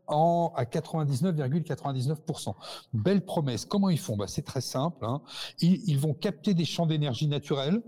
en, 0.10 0.52
à 0.56 0.64
99,99%. 0.64 2.54
Belle 2.94 3.24
promesse. 3.24 3.66
Comment 3.66 3.90
ils 3.90 4.00
font? 4.00 4.18
Bah, 4.18 4.28
C'est 4.28 4.42
très 4.42 4.62
simple. 4.62 5.06
Hein. 5.06 5.22
Ils, 5.62 5.98
vont 5.98 6.14
capter 6.14 6.54
des 6.54 6.66
champs 6.66 6.86
d'énergie 6.86 7.28
naturels. 7.28 7.82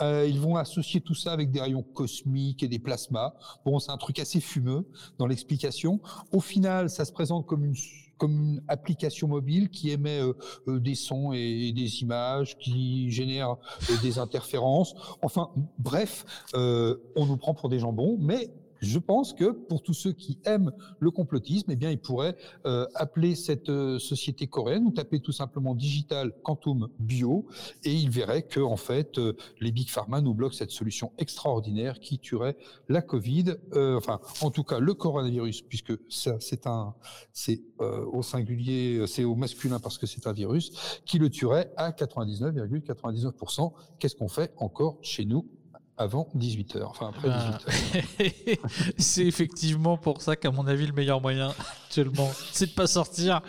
Euh, 0.00 0.26
ils 0.28 0.40
vont 0.40 0.56
associer 0.56 1.00
tout 1.00 1.14
ça 1.14 1.32
avec 1.32 1.50
des 1.50 1.60
rayons 1.60 1.82
cosmiques 1.82 2.62
et 2.62 2.68
des 2.68 2.78
plasmas. 2.78 3.34
Bon, 3.64 3.78
c'est 3.78 3.90
un 3.90 3.96
truc 3.96 4.18
assez 4.18 4.40
fumeux 4.40 4.86
dans 5.18 5.26
l'explication. 5.26 6.00
Au 6.32 6.40
final, 6.40 6.90
ça 6.90 7.04
se 7.04 7.12
présente 7.12 7.46
comme 7.46 7.64
une 7.64 8.62
application 8.68 9.28
mobile 9.28 9.68
qui 9.70 9.90
émet 9.90 10.20
euh, 10.20 10.32
euh 10.68 10.80
des 10.80 10.94
sons 10.94 11.32
et, 11.32 11.72
des 11.72 12.02
images, 12.02 12.56
qui 12.58 13.10
génère 13.10 13.56
des 14.02 14.18
interférences. 14.18 14.94
Enfin, 15.22 15.50
bref, 15.78 16.24
on 16.54 17.26
nous 17.26 17.36
prend 17.36 17.54
pour 17.54 17.68
des 17.68 17.78
jambons, 17.78 18.16
mais 18.20 18.50
je 18.84 18.98
pense 18.98 19.32
que 19.32 19.50
pour 19.50 19.82
tous 19.82 19.94
ceux 19.94 20.12
qui 20.12 20.38
aiment 20.44 20.72
le 21.00 21.10
complotisme, 21.10 21.70
eh 21.70 21.76
bien, 21.76 21.90
ils 21.90 22.00
pourraient 22.00 22.36
euh, 22.66 22.86
appeler 22.94 23.34
cette 23.34 23.68
euh, 23.68 23.98
société 23.98 24.46
coréenne 24.46 24.86
ou 24.86 24.90
taper 24.90 25.20
tout 25.20 25.32
simplement 25.32 25.74
Digital 25.74 26.32
Quantum 26.42 26.88
Bio 26.98 27.46
et 27.84 27.92
ils 27.92 28.10
verraient 28.10 28.42
que 28.42 28.60
en 28.60 28.76
fait 28.76 29.18
euh, 29.18 29.34
les 29.60 29.72
big 29.72 29.88
pharma 29.88 30.20
nous 30.20 30.34
bloquent 30.34 30.54
cette 30.54 30.70
solution 30.70 31.12
extraordinaire 31.18 32.00
qui 32.00 32.18
tuerait 32.18 32.56
la 32.88 33.02
Covid, 33.02 33.54
enfin 33.74 34.20
en 34.40 34.50
tout 34.50 34.64
cas 34.64 34.78
le 34.78 34.94
coronavirus 34.94 35.62
puisque 35.62 35.92
c'est 36.08 36.66
un 36.66 36.94
c'est 37.32 37.62
au 37.78 38.22
singulier, 38.22 39.04
c'est 39.06 39.24
au 39.24 39.34
masculin 39.34 39.78
parce 39.80 39.98
que 39.98 40.06
c'est 40.06 40.26
un 40.26 40.32
virus 40.32 41.00
qui 41.04 41.18
le 41.18 41.30
tuerait 41.30 41.72
à 41.76 41.90
99,99%. 41.90 43.72
Qu'est-ce 43.98 44.16
qu'on 44.16 44.28
fait 44.28 44.52
encore 44.56 44.98
chez 45.02 45.24
nous? 45.24 45.48
Avant 45.96 46.28
18h, 46.36 46.82
enfin 46.84 47.10
après 47.10 47.28
18h. 47.28 48.58
c'est 48.98 49.26
effectivement 49.26 49.96
pour 49.96 50.22
ça 50.22 50.36
qu'à 50.36 50.50
mon 50.50 50.66
avis, 50.66 50.86
le 50.86 50.92
meilleur 50.92 51.20
moyen 51.20 51.54
c'est 52.52 52.66
de 52.66 52.72
pas 52.72 52.86
sortir 52.86 53.40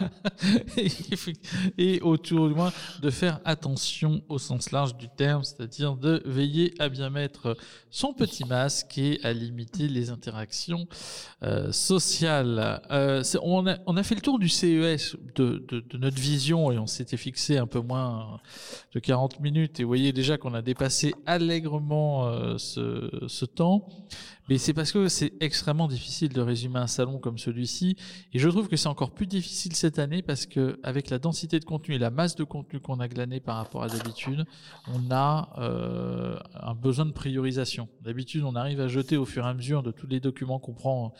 et, 1.77 2.01
autour 2.01 2.47
du 2.47 2.55
moins 2.55 2.71
de 3.01 3.09
faire 3.09 3.39
attention 3.45 4.21
au 4.29 4.37
sens 4.37 4.71
large 4.71 4.95
du 4.95 5.07
terme, 5.09 5.43
c'est-à-dire 5.43 5.95
de 5.95 6.21
veiller 6.25 6.73
à 6.79 6.89
bien 6.89 7.09
mettre 7.09 7.57
son 7.89 8.13
petit 8.13 8.45
masque 8.45 8.97
et 8.97 9.19
à 9.23 9.33
limiter 9.33 9.87
les 9.87 10.09
interactions 10.09 10.87
euh, 11.43 11.71
sociales. 11.71 12.81
Euh, 12.91 13.23
on, 13.41 13.65
a, 13.65 14.03
fait 14.03 14.15
le 14.15 14.21
tour 14.21 14.39
du 14.39 14.49
CES 14.49 15.15
de, 15.35 15.65
notre 15.97 16.19
vision 16.19 16.71
et 16.71 16.77
on 16.77 16.87
s'était 16.87 17.17
fixé 17.17 17.57
un 17.57 17.67
peu 17.67 17.79
moins 17.79 18.39
de 18.93 18.99
40 18.99 19.39
minutes 19.39 19.79
et 19.79 19.83
vous 19.83 19.89
voyez 19.89 20.13
déjà 20.13 20.37
qu'on 20.37 20.53
a 20.53 20.61
dépassé 20.61 21.13
allègrement 21.25 22.27
euh, 22.27 22.57
ce 22.57 23.45
temps. 23.45 23.87
Mais 24.49 24.57
c'est 24.57 24.73
parce 24.73 24.91
que 24.91 25.07
c'est 25.07 25.33
extrêmement 25.39 25.87
difficile 25.87 26.31
de 26.31 26.41
résumer 26.41 26.79
un 26.79 26.87
salon 26.87 27.17
comme 27.17 27.37
celui-ci. 27.37 27.95
Et 28.33 28.39
je 28.39 28.47
trouve 28.47 28.67
que 28.67 28.75
c'est 28.75 28.87
encore 28.87 29.11
plus 29.11 29.25
difficile 29.25 29.75
cette 29.75 29.97
année 29.97 30.21
parce 30.21 30.45
que 30.45 30.79
avec 30.83 31.09
la 31.09 31.17
densité 31.17 31.59
de 31.59 31.65
contenu 31.65 31.95
et 31.95 31.97
la 31.97 32.11
masse 32.11 32.35
de 32.35 32.43
contenu 32.43 32.79
qu'on 32.79 32.99
a 32.99 33.07
glané 33.07 33.39
par 33.39 33.55
rapport 33.55 33.83
à 33.83 33.87
d'habitude, 33.87 34.45
on 34.93 35.11
a 35.11 35.49
euh, 35.57 36.37
un 36.53 36.75
besoin 36.75 37.05
de 37.05 37.11
priorisation. 37.11 37.87
D'habitude, 38.01 38.43
on 38.43 38.55
arrive 38.55 38.81
à 38.81 38.87
jeter 38.87 39.17
au 39.17 39.25
fur 39.25 39.45
et 39.45 39.49
à 39.49 39.53
mesure 39.53 39.81
de 39.81 39.91
tous 39.91 40.07
les 40.07 40.19
documents 40.19 40.59
qu'on 40.59 40.73
prend, 40.73 41.13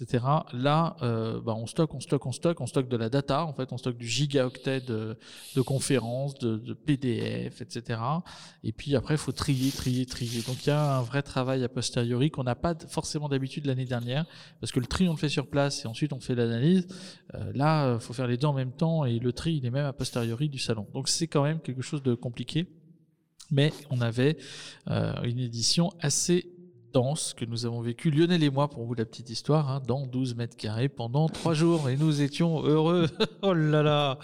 etc. 0.00 0.24
Là, 0.52 0.96
euh, 1.02 1.40
bah, 1.40 1.54
on 1.56 1.66
stocke, 1.66 1.94
on 1.94 2.00
stocke, 2.00 2.26
on 2.26 2.32
stocke, 2.32 2.60
on 2.60 2.66
stocke 2.66 2.88
de 2.88 2.96
la 2.96 3.08
data. 3.08 3.44
En 3.46 3.52
fait, 3.52 3.72
on 3.72 3.78
stocke 3.78 3.96
du 3.96 4.08
gigaoctet 4.08 4.80
de, 4.80 5.16
conférences, 5.64 6.34
de, 6.34 6.56
de 6.56 6.74
PDF, 6.74 7.60
etc. 7.60 8.00
Et 8.64 8.72
puis 8.72 8.96
après, 8.96 9.14
il 9.14 9.18
faut 9.18 9.32
trier, 9.32 9.70
trier, 9.70 10.06
trier. 10.06 10.42
Donc 10.42 10.64
il 10.66 10.68
y 10.68 10.72
a 10.72 10.96
un 10.96 11.02
vrai 11.02 11.22
travail 11.22 11.62
a 11.62 11.68
posteriori 11.68 12.30
qu'on 12.30 12.44
n'a 12.44 12.54
pas 12.54 12.71
forcément 12.88 13.28
d'habitude 13.28 13.66
l'année 13.66 13.84
dernière, 13.84 14.26
parce 14.60 14.72
que 14.72 14.80
le 14.80 14.86
tri 14.86 15.08
on 15.08 15.12
le 15.12 15.18
fait 15.18 15.28
sur 15.28 15.46
place 15.46 15.84
et 15.84 15.88
ensuite 15.88 16.12
on 16.12 16.20
fait 16.20 16.34
l'analyse. 16.34 16.86
Euh, 17.34 17.52
là, 17.54 17.86
il 17.86 17.88
euh, 17.88 17.98
faut 17.98 18.12
faire 18.12 18.26
les 18.26 18.36
deux 18.36 18.46
en 18.46 18.52
même 18.52 18.72
temps 18.72 19.04
et 19.04 19.18
le 19.18 19.32
tri 19.32 19.54
il 19.56 19.66
est 19.66 19.70
même 19.70 19.86
a 19.86 19.92
posteriori 19.92 20.48
du 20.48 20.58
salon. 20.58 20.86
Donc 20.92 21.08
c'est 21.08 21.26
quand 21.26 21.42
même 21.42 21.60
quelque 21.60 21.82
chose 21.82 22.02
de 22.02 22.14
compliqué. 22.14 22.66
Mais 23.50 23.72
on 23.90 24.00
avait 24.00 24.38
euh, 24.88 25.12
une 25.24 25.38
édition 25.38 25.92
assez 26.00 26.51
dense 26.92 27.34
que 27.34 27.44
nous 27.44 27.66
avons 27.66 27.80
vécu, 27.80 28.10
Lionel 28.10 28.42
et 28.42 28.50
moi, 28.50 28.68
pour 28.68 28.84
vous 28.84 28.94
la 28.94 29.04
petite 29.04 29.30
histoire, 29.30 29.70
hein, 29.70 29.82
dans 29.86 30.06
12 30.06 30.36
mètres 30.36 30.56
carrés 30.56 30.88
pendant 30.88 31.28
trois 31.28 31.54
jours. 31.54 31.88
Et 31.88 31.96
nous 31.96 32.22
étions 32.22 32.62
heureux. 32.62 33.08
oh 33.42 33.54
là 33.54 33.82
là 33.82 34.18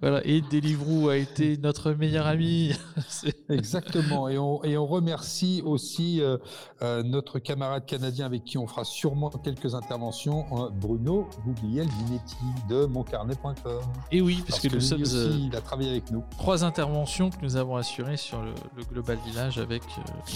Voilà. 0.00 0.20
Et 0.24 0.40
Deliveroo 0.40 1.08
a 1.08 1.16
été 1.16 1.56
notre 1.58 1.92
meilleur 1.92 2.26
ami. 2.26 2.72
Exactement. 3.48 4.28
Et 4.28 4.38
on, 4.38 4.62
et 4.64 4.76
on 4.76 4.86
remercie 4.86 5.62
aussi 5.64 6.20
euh, 6.20 6.38
euh, 6.82 7.02
notre 7.02 7.38
camarade 7.38 7.86
canadien 7.86 8.26
avec 8.26 8.44
qui 8.44 8.58
on 8.58 8.66
fera 8.66 8.84
sûrement 8.84 9.30
quelques 9.30 9.74
interventions, 9.74 10.46
hein, 10.52 10.70
Bruno 10.72 11.28
Gugliel 11.44 11.88
Vinetti 11.88 12.36
de 12.68 12.86
moncarnet.com. 12.86 13.80
Et 14.10 14.20
oui, 14.20 14.42
parce, 14.46 14.60
que, 14.60 14.68
nous 14.68 14.80
sommes. 14.80 15.02
Aussi, 15.02 15.16
euh, 15.16 15.48
il 15.48 15.56
a 15.56 15.60
travaillé 15.60 15.90
avec 15.90 16.10
nous. 16.10 16.22
Trois 16.38 16.64
interventions 16.64 17.30
que 17.30 17.42
nous 17.42 17.56
avent 17.56 17.76
assurées 17.76 18.16
sur 18.16 18.42
le, 18.42 18.52
le 18.76 18.84
Global 18.84 19.18
Village 19.26 19.58
avec 19.58 19.82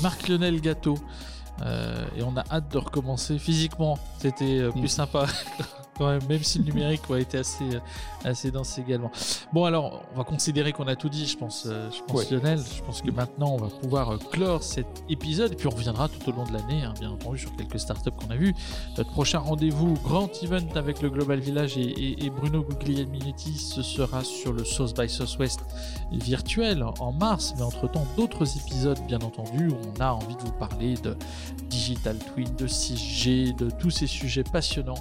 Marc 0.03 0.29
Lionel 0.29 0.61
Gâteau. 0.61 0.97
Euh, 1.63 2.07
et 2.17 2.23
on 2.23 2.37
a 2.37 2.45
hâte 2.51 2.71
de 2.73 2.79
recommencer 2.79 3.39
physiquement. 3.39 3.99
C'était 4.19 4.61
euh, 4.61 4.71
plus 4.71 4.89
sympa 4.89 5.27
même, 6.01 6.43
si 6.43 6.59
le 6.59 6.65
numérique 6.65 7.03
a 7.11 7.19
été 7.19 7.39
assez, 7.39 7.65
assez 8.25 8.51
dense 8.51 8.79
également. 8.79 9.11
Bon, 9.53 9.65
alors, 9.65 10.03
on 10.15 10.19
va 10.19 10.25
considérer 10.25 10.73
qu'on 10.73 10.87
a 10.89 10.97
tout 10.97 11.09
dit, 11.09 11.27
je 11.27 11.37
pense, 11.37 11.65
euh, 11.67 11.89
je 11.91 12.03
pense 12.03 12.31
Lionel. 12.31 12.59
Je 12.59 12.83
pense 12.83 13.03
que 13.03 13.11
maintenant, 13.11 13.53
on 13.53 13.57
va 13.57 13.69
pouvoir 13.69 14.11
euh, 14.11 14.19
clore 14.19 14.63
cet 14.63 14.87
épisode 15.09 15.53
et 15.53 15.57
puis 15.57 15.67
on 15.67 15.71
reviendra 15.71 16.09
tout 16.09 16.29
au 16.31 16.33
long 16.33 16.45
de 16.45 16.53
l'année, 16.53 16.83
hein, 16.83 16.95
bien 16.99 17.11
entendu, 17.11 17.39
sur 17.39 17.55
quelques 17.57 17.79
startups 17.79 18.11
qu'on 18.11 18.31
a 18.31 18.37
vues. 18.37 18.55
Notre 18.97 19.11
prochain 19.11 19.39
rendez-vous, 19.39 19.95
grand 20.05 20.31
event 20.43 20.69
avec 20.75 21.03
le 21.03 21.11
Global 21.11 21.39
Village 21.39 21.77
et, 21.77 22.31
Bruno 22.37 22.63
Guglielminetti, 22.63 23.57
ce 23.57 23.83
sera 23.83 24.25
sur 24.25 24.53
le 24.53 24.65
South 24.65 24.99
by 24.99 25.09
Southwest 25.09 25.61
virtuel 26.13 26.85
en 26.99 27.13
mars, 27.13 27.55
mais 27.57 27.63
entre-temps, 27.63 28.07
d'autres 28.17 28.57
épisodes, 28.59 28.99
bien 29.07 29.21
entendu, 29.21 29.69
où 29.69 29.77
on 29.97 30.01
a 30.01 30.13
envie 30.13 30.37
de 30.37 30.43
vous 30.43 30.53
parler 30.53 30.95
de 30.95 31.17
digital 31.69 32.19
twin, 32.19 32.49
de 32.57 32.67
6G, 32.67 33.55
de 33.57 33.71
tous 33.71 33.91
ces 33.91 34.07
sujets 34.07 34.45
passionnants 34.45 34.95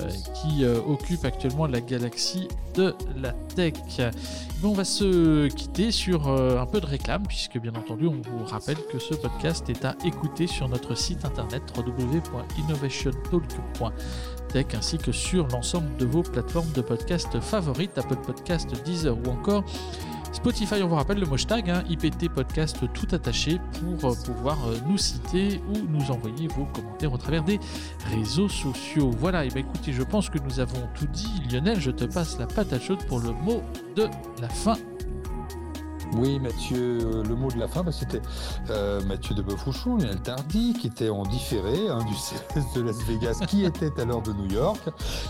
euh, 0.00 0.08
qui 0.34 0.39
euh, 0.62 0.80
occupe 0.86 1.24
actuellement 1.24 1.66
la 1.66 1.80
galaxie 1.80 2.46
de 2.74 2.94
la 3.20 3.32
tech. 3.54 3.74
on 4.62 4.72
va 4.72 4.84
se 4.84 5.48
quitter 5.48 5.90
sur 5.90 6.28
euh, 6.28 6.58
un 6.58 6.66
peu 6.66 6.80
de 6.80 6.86
réclame, 6.86 7.24
puisque 7.26 7.58
bien 7.58 7.74
entendu, 7.74 8.06
on 8.06 8.22
vous 8.22 8.44
rappelle 8.44 8.78
que 8.92 8.98
ce 8.98 9.14
podcast 9.14 9.68
est 9.68 9.84
à 9.84 9.96
écouter 10.04 10.46
sur 10.46 10.68
notre 10.68 10.94
site 10.94 11.24
internet 11.24 11.62
www.innovationtalk.tech 11.76 14.66
ainsi 14.74 14.98
que 14.98 15.12
sur 15.12 15.46
l'ensemble 15.48 15.96
de 15.96 16.06
vos 16.06 16.22
plateformes 16.22 16.72
de 16.72 16.80
podcast 16.80 17.38
favorites, 17.40 17.98
Apple 17.98 18.16
Podcast, 18.16 18.68
Deezer 18.84 19.16
ou 19.16 19.30
encore 19.30 19.64
Spotify, 20.32 20.76
on 20.82 20.88
vous 20.88 20.94
rappelle 20.94 21.18
le 21.18 21.26
hashtag 21.32 21.70
hein, 21.70 21.82
IPT 21.88 22.28
Podcast 22.28 22.78
tout 22.94 23.08
attaché 23.12 23.58
pour 23.80 24.10
euh, 24.10 24.14
pouvoir 24.24 24.58
euh, 24.66 24.76
nous 24.88 24.96
citer 24.96 25.60
ou 25.68 25.78
nous 25.88 26.10
envoyer 26.10 26.46
vos 26.48 26.66
commentaires 26.66 27.12
au 27.12 27.18
travers 27.18 27.42
des 27.42 27.58
réseaux 28.14 28.48
sociaux. 28.48 29.10
Voilà, 29.18 29.44
et 29.44 29.48
bien 29.48 29.62
écoutez, 29.62 29.92
je 29.92 30.02
pense 30.02 30.30
que 30.30 30.38
nous 30.38 30.60
avons 30.60 30.88
tout 30.94 31.06
dit. 31.06 31.42
Lionel, 31.50 31.80
je 31.80 31.90
te 31.90 32.04
passe 32.04 32.38
la 32.38 32.46
patate 32.46 32.80
chaude 32.80 33.04
pour 33.06 33.18
le 33.18 33.32
mot 33.32 33.62
de 33.96 34.08
la 34.40 34.48
fin 34.48 34.76
oui, 36.16 36.40
Mathieu, 36.40 36.98
euh, 37.02 37.22
le 37.22 37.34
mot 37.36 37.50
de 37.50 37.58
la 37.58 37.68
fin, 37.68 37.82
bah, 37.82 37.92
c'était 37.92 38.20
euh, 38.70 39.00
Mathieu 39.04 39.34
de 39.34 39.42
Beaufouchon, 39.42 39.96
Lionel 39.96 40.20
Tardy, 40.20 40.74
qui 40.74 40.88
était 40.88 41.08
en 41.08 41.22
différé 41.22 41.88
hein, 41.88 42.00
du 42.04 42.14
CES 42.14 42.72
de 42.74 42.82
Las 42.82 42.98
Vegas, 43.02 43.40
qui 43.46 43.64
était 43.64 43.98
à 44.00 44.04
l'heure 44.04 44.22
de 44.22 44.32
New 44.32 44.50
York, 44.50 44.80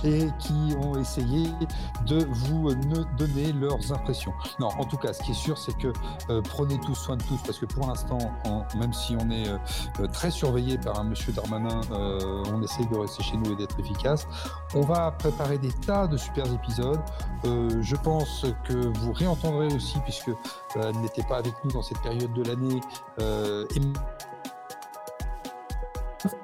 et 0.05 0.29
qui 0.39 0.75
ont 0.83 0.99
essayé 0.99 1.51
de 2.07 2.25
vous 2.31 2.75
donner 3.19 3.53
leurs 3.53 3.93
impressions. 3.93 4.33
Non, 4.59 4.69
en 4.69 4.85
tout 4.85 4.97
cas, 4.97 5.13
ce 5.13 5.23
qui 5.23 5.33
est 5.33 5.35
sûr, 5.35 5.59
c'est 5.59 5.77
que 5.77 5.93
euh, 6.31 6.41
prenez 6.43 6.79
tous 6.81 6.95
soin 6.95 7.17
de 7.17 7.23
tous, 7.25 7.39
parce 7.45 7.59
que 7.59 7.67
pour 7.67 7.87
l'instant, 7.87 8.19
même 8.79 8.93
si 8.93 9.17
on 9.17 9.31
est 9.31 10.09
très 10.13 10.31
surveillé 10.31 10.79
par 10.79 10.99
un 11.01 11.05
monsieur 11.05 11.33
Darmanin, 11.33 11.81
on 12.53 12.63
essaye 12.63 12.87
de 12.87 12.97
rester 12.97 13.23
chez 13.23 13.37
nous 13.37 13.53
et 13.53 13.57
d'être 13.57 13.79
efficace. 13.79 14.27
On 14.75 14.81
va 14.81 15.11
préparer 15.13 15.59
des 15.59 15.73
tas 15.73 16.07
de 16.07 16.17
super 16.17 16.47
épisodes. 16.53 17.01
je 17.45 17.97
pense 17.97 18.47
que 18.65 18.99
vous 18.99 19.13
réentendrez 19.13 19.67
aussi, 19.67 19.99
puisque 20.05 20.31
euh, 20.77 20.93
n'était 20.93 21.23
pas 21.23 21.37
avec 21.37 21.55
nous 21.65 21.71
dans 21.71 21.83
cette 21.83 22.01
période 22.01 22.33
de 22.33 22.43
l'année. 22.43 22.81
Euh, 23.21 23.67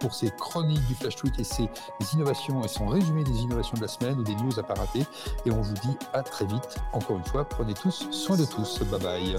pour 0.00 0.14
ses 0.14 0.30
chroniques 0.30 0.86
du 0.86 0.94
Flash 0.94 1.16
Tweet 1.16 1.38
et 1.38 1.44
ses 1.44 1.68
innovations 2.14 2.62
et 2.64 2.68
son 2.68 2.86
résumé 2.86 3.24
des 3.24 3.38
innovations 3.40 3.76
de 3.76 3.82
la 3.82 3.88
semaine 3.88 4.18
ou 4.18 4.22
des 4.22 4.34
news 4.36 4.58
à 4.58 4.62
pas. 4.62 5.06
Et 5.44 5.50
on 5.50 5.60
vous 5.60 5.74
dit 5.74 5.96
à 6.12 6.22
très 6.22 6.46
vite. 6.46 6.78
Encore 6.92 7.16
une 7.16 7.24
fois, 7.24 7.44
prenez 7.44 7.74
tous 7.74 8.08
soin 8.10 8.36
de 8.36 8.44
tous. 8.44 8.80
Bye 8.90 9.00
bye. 9.00 9.36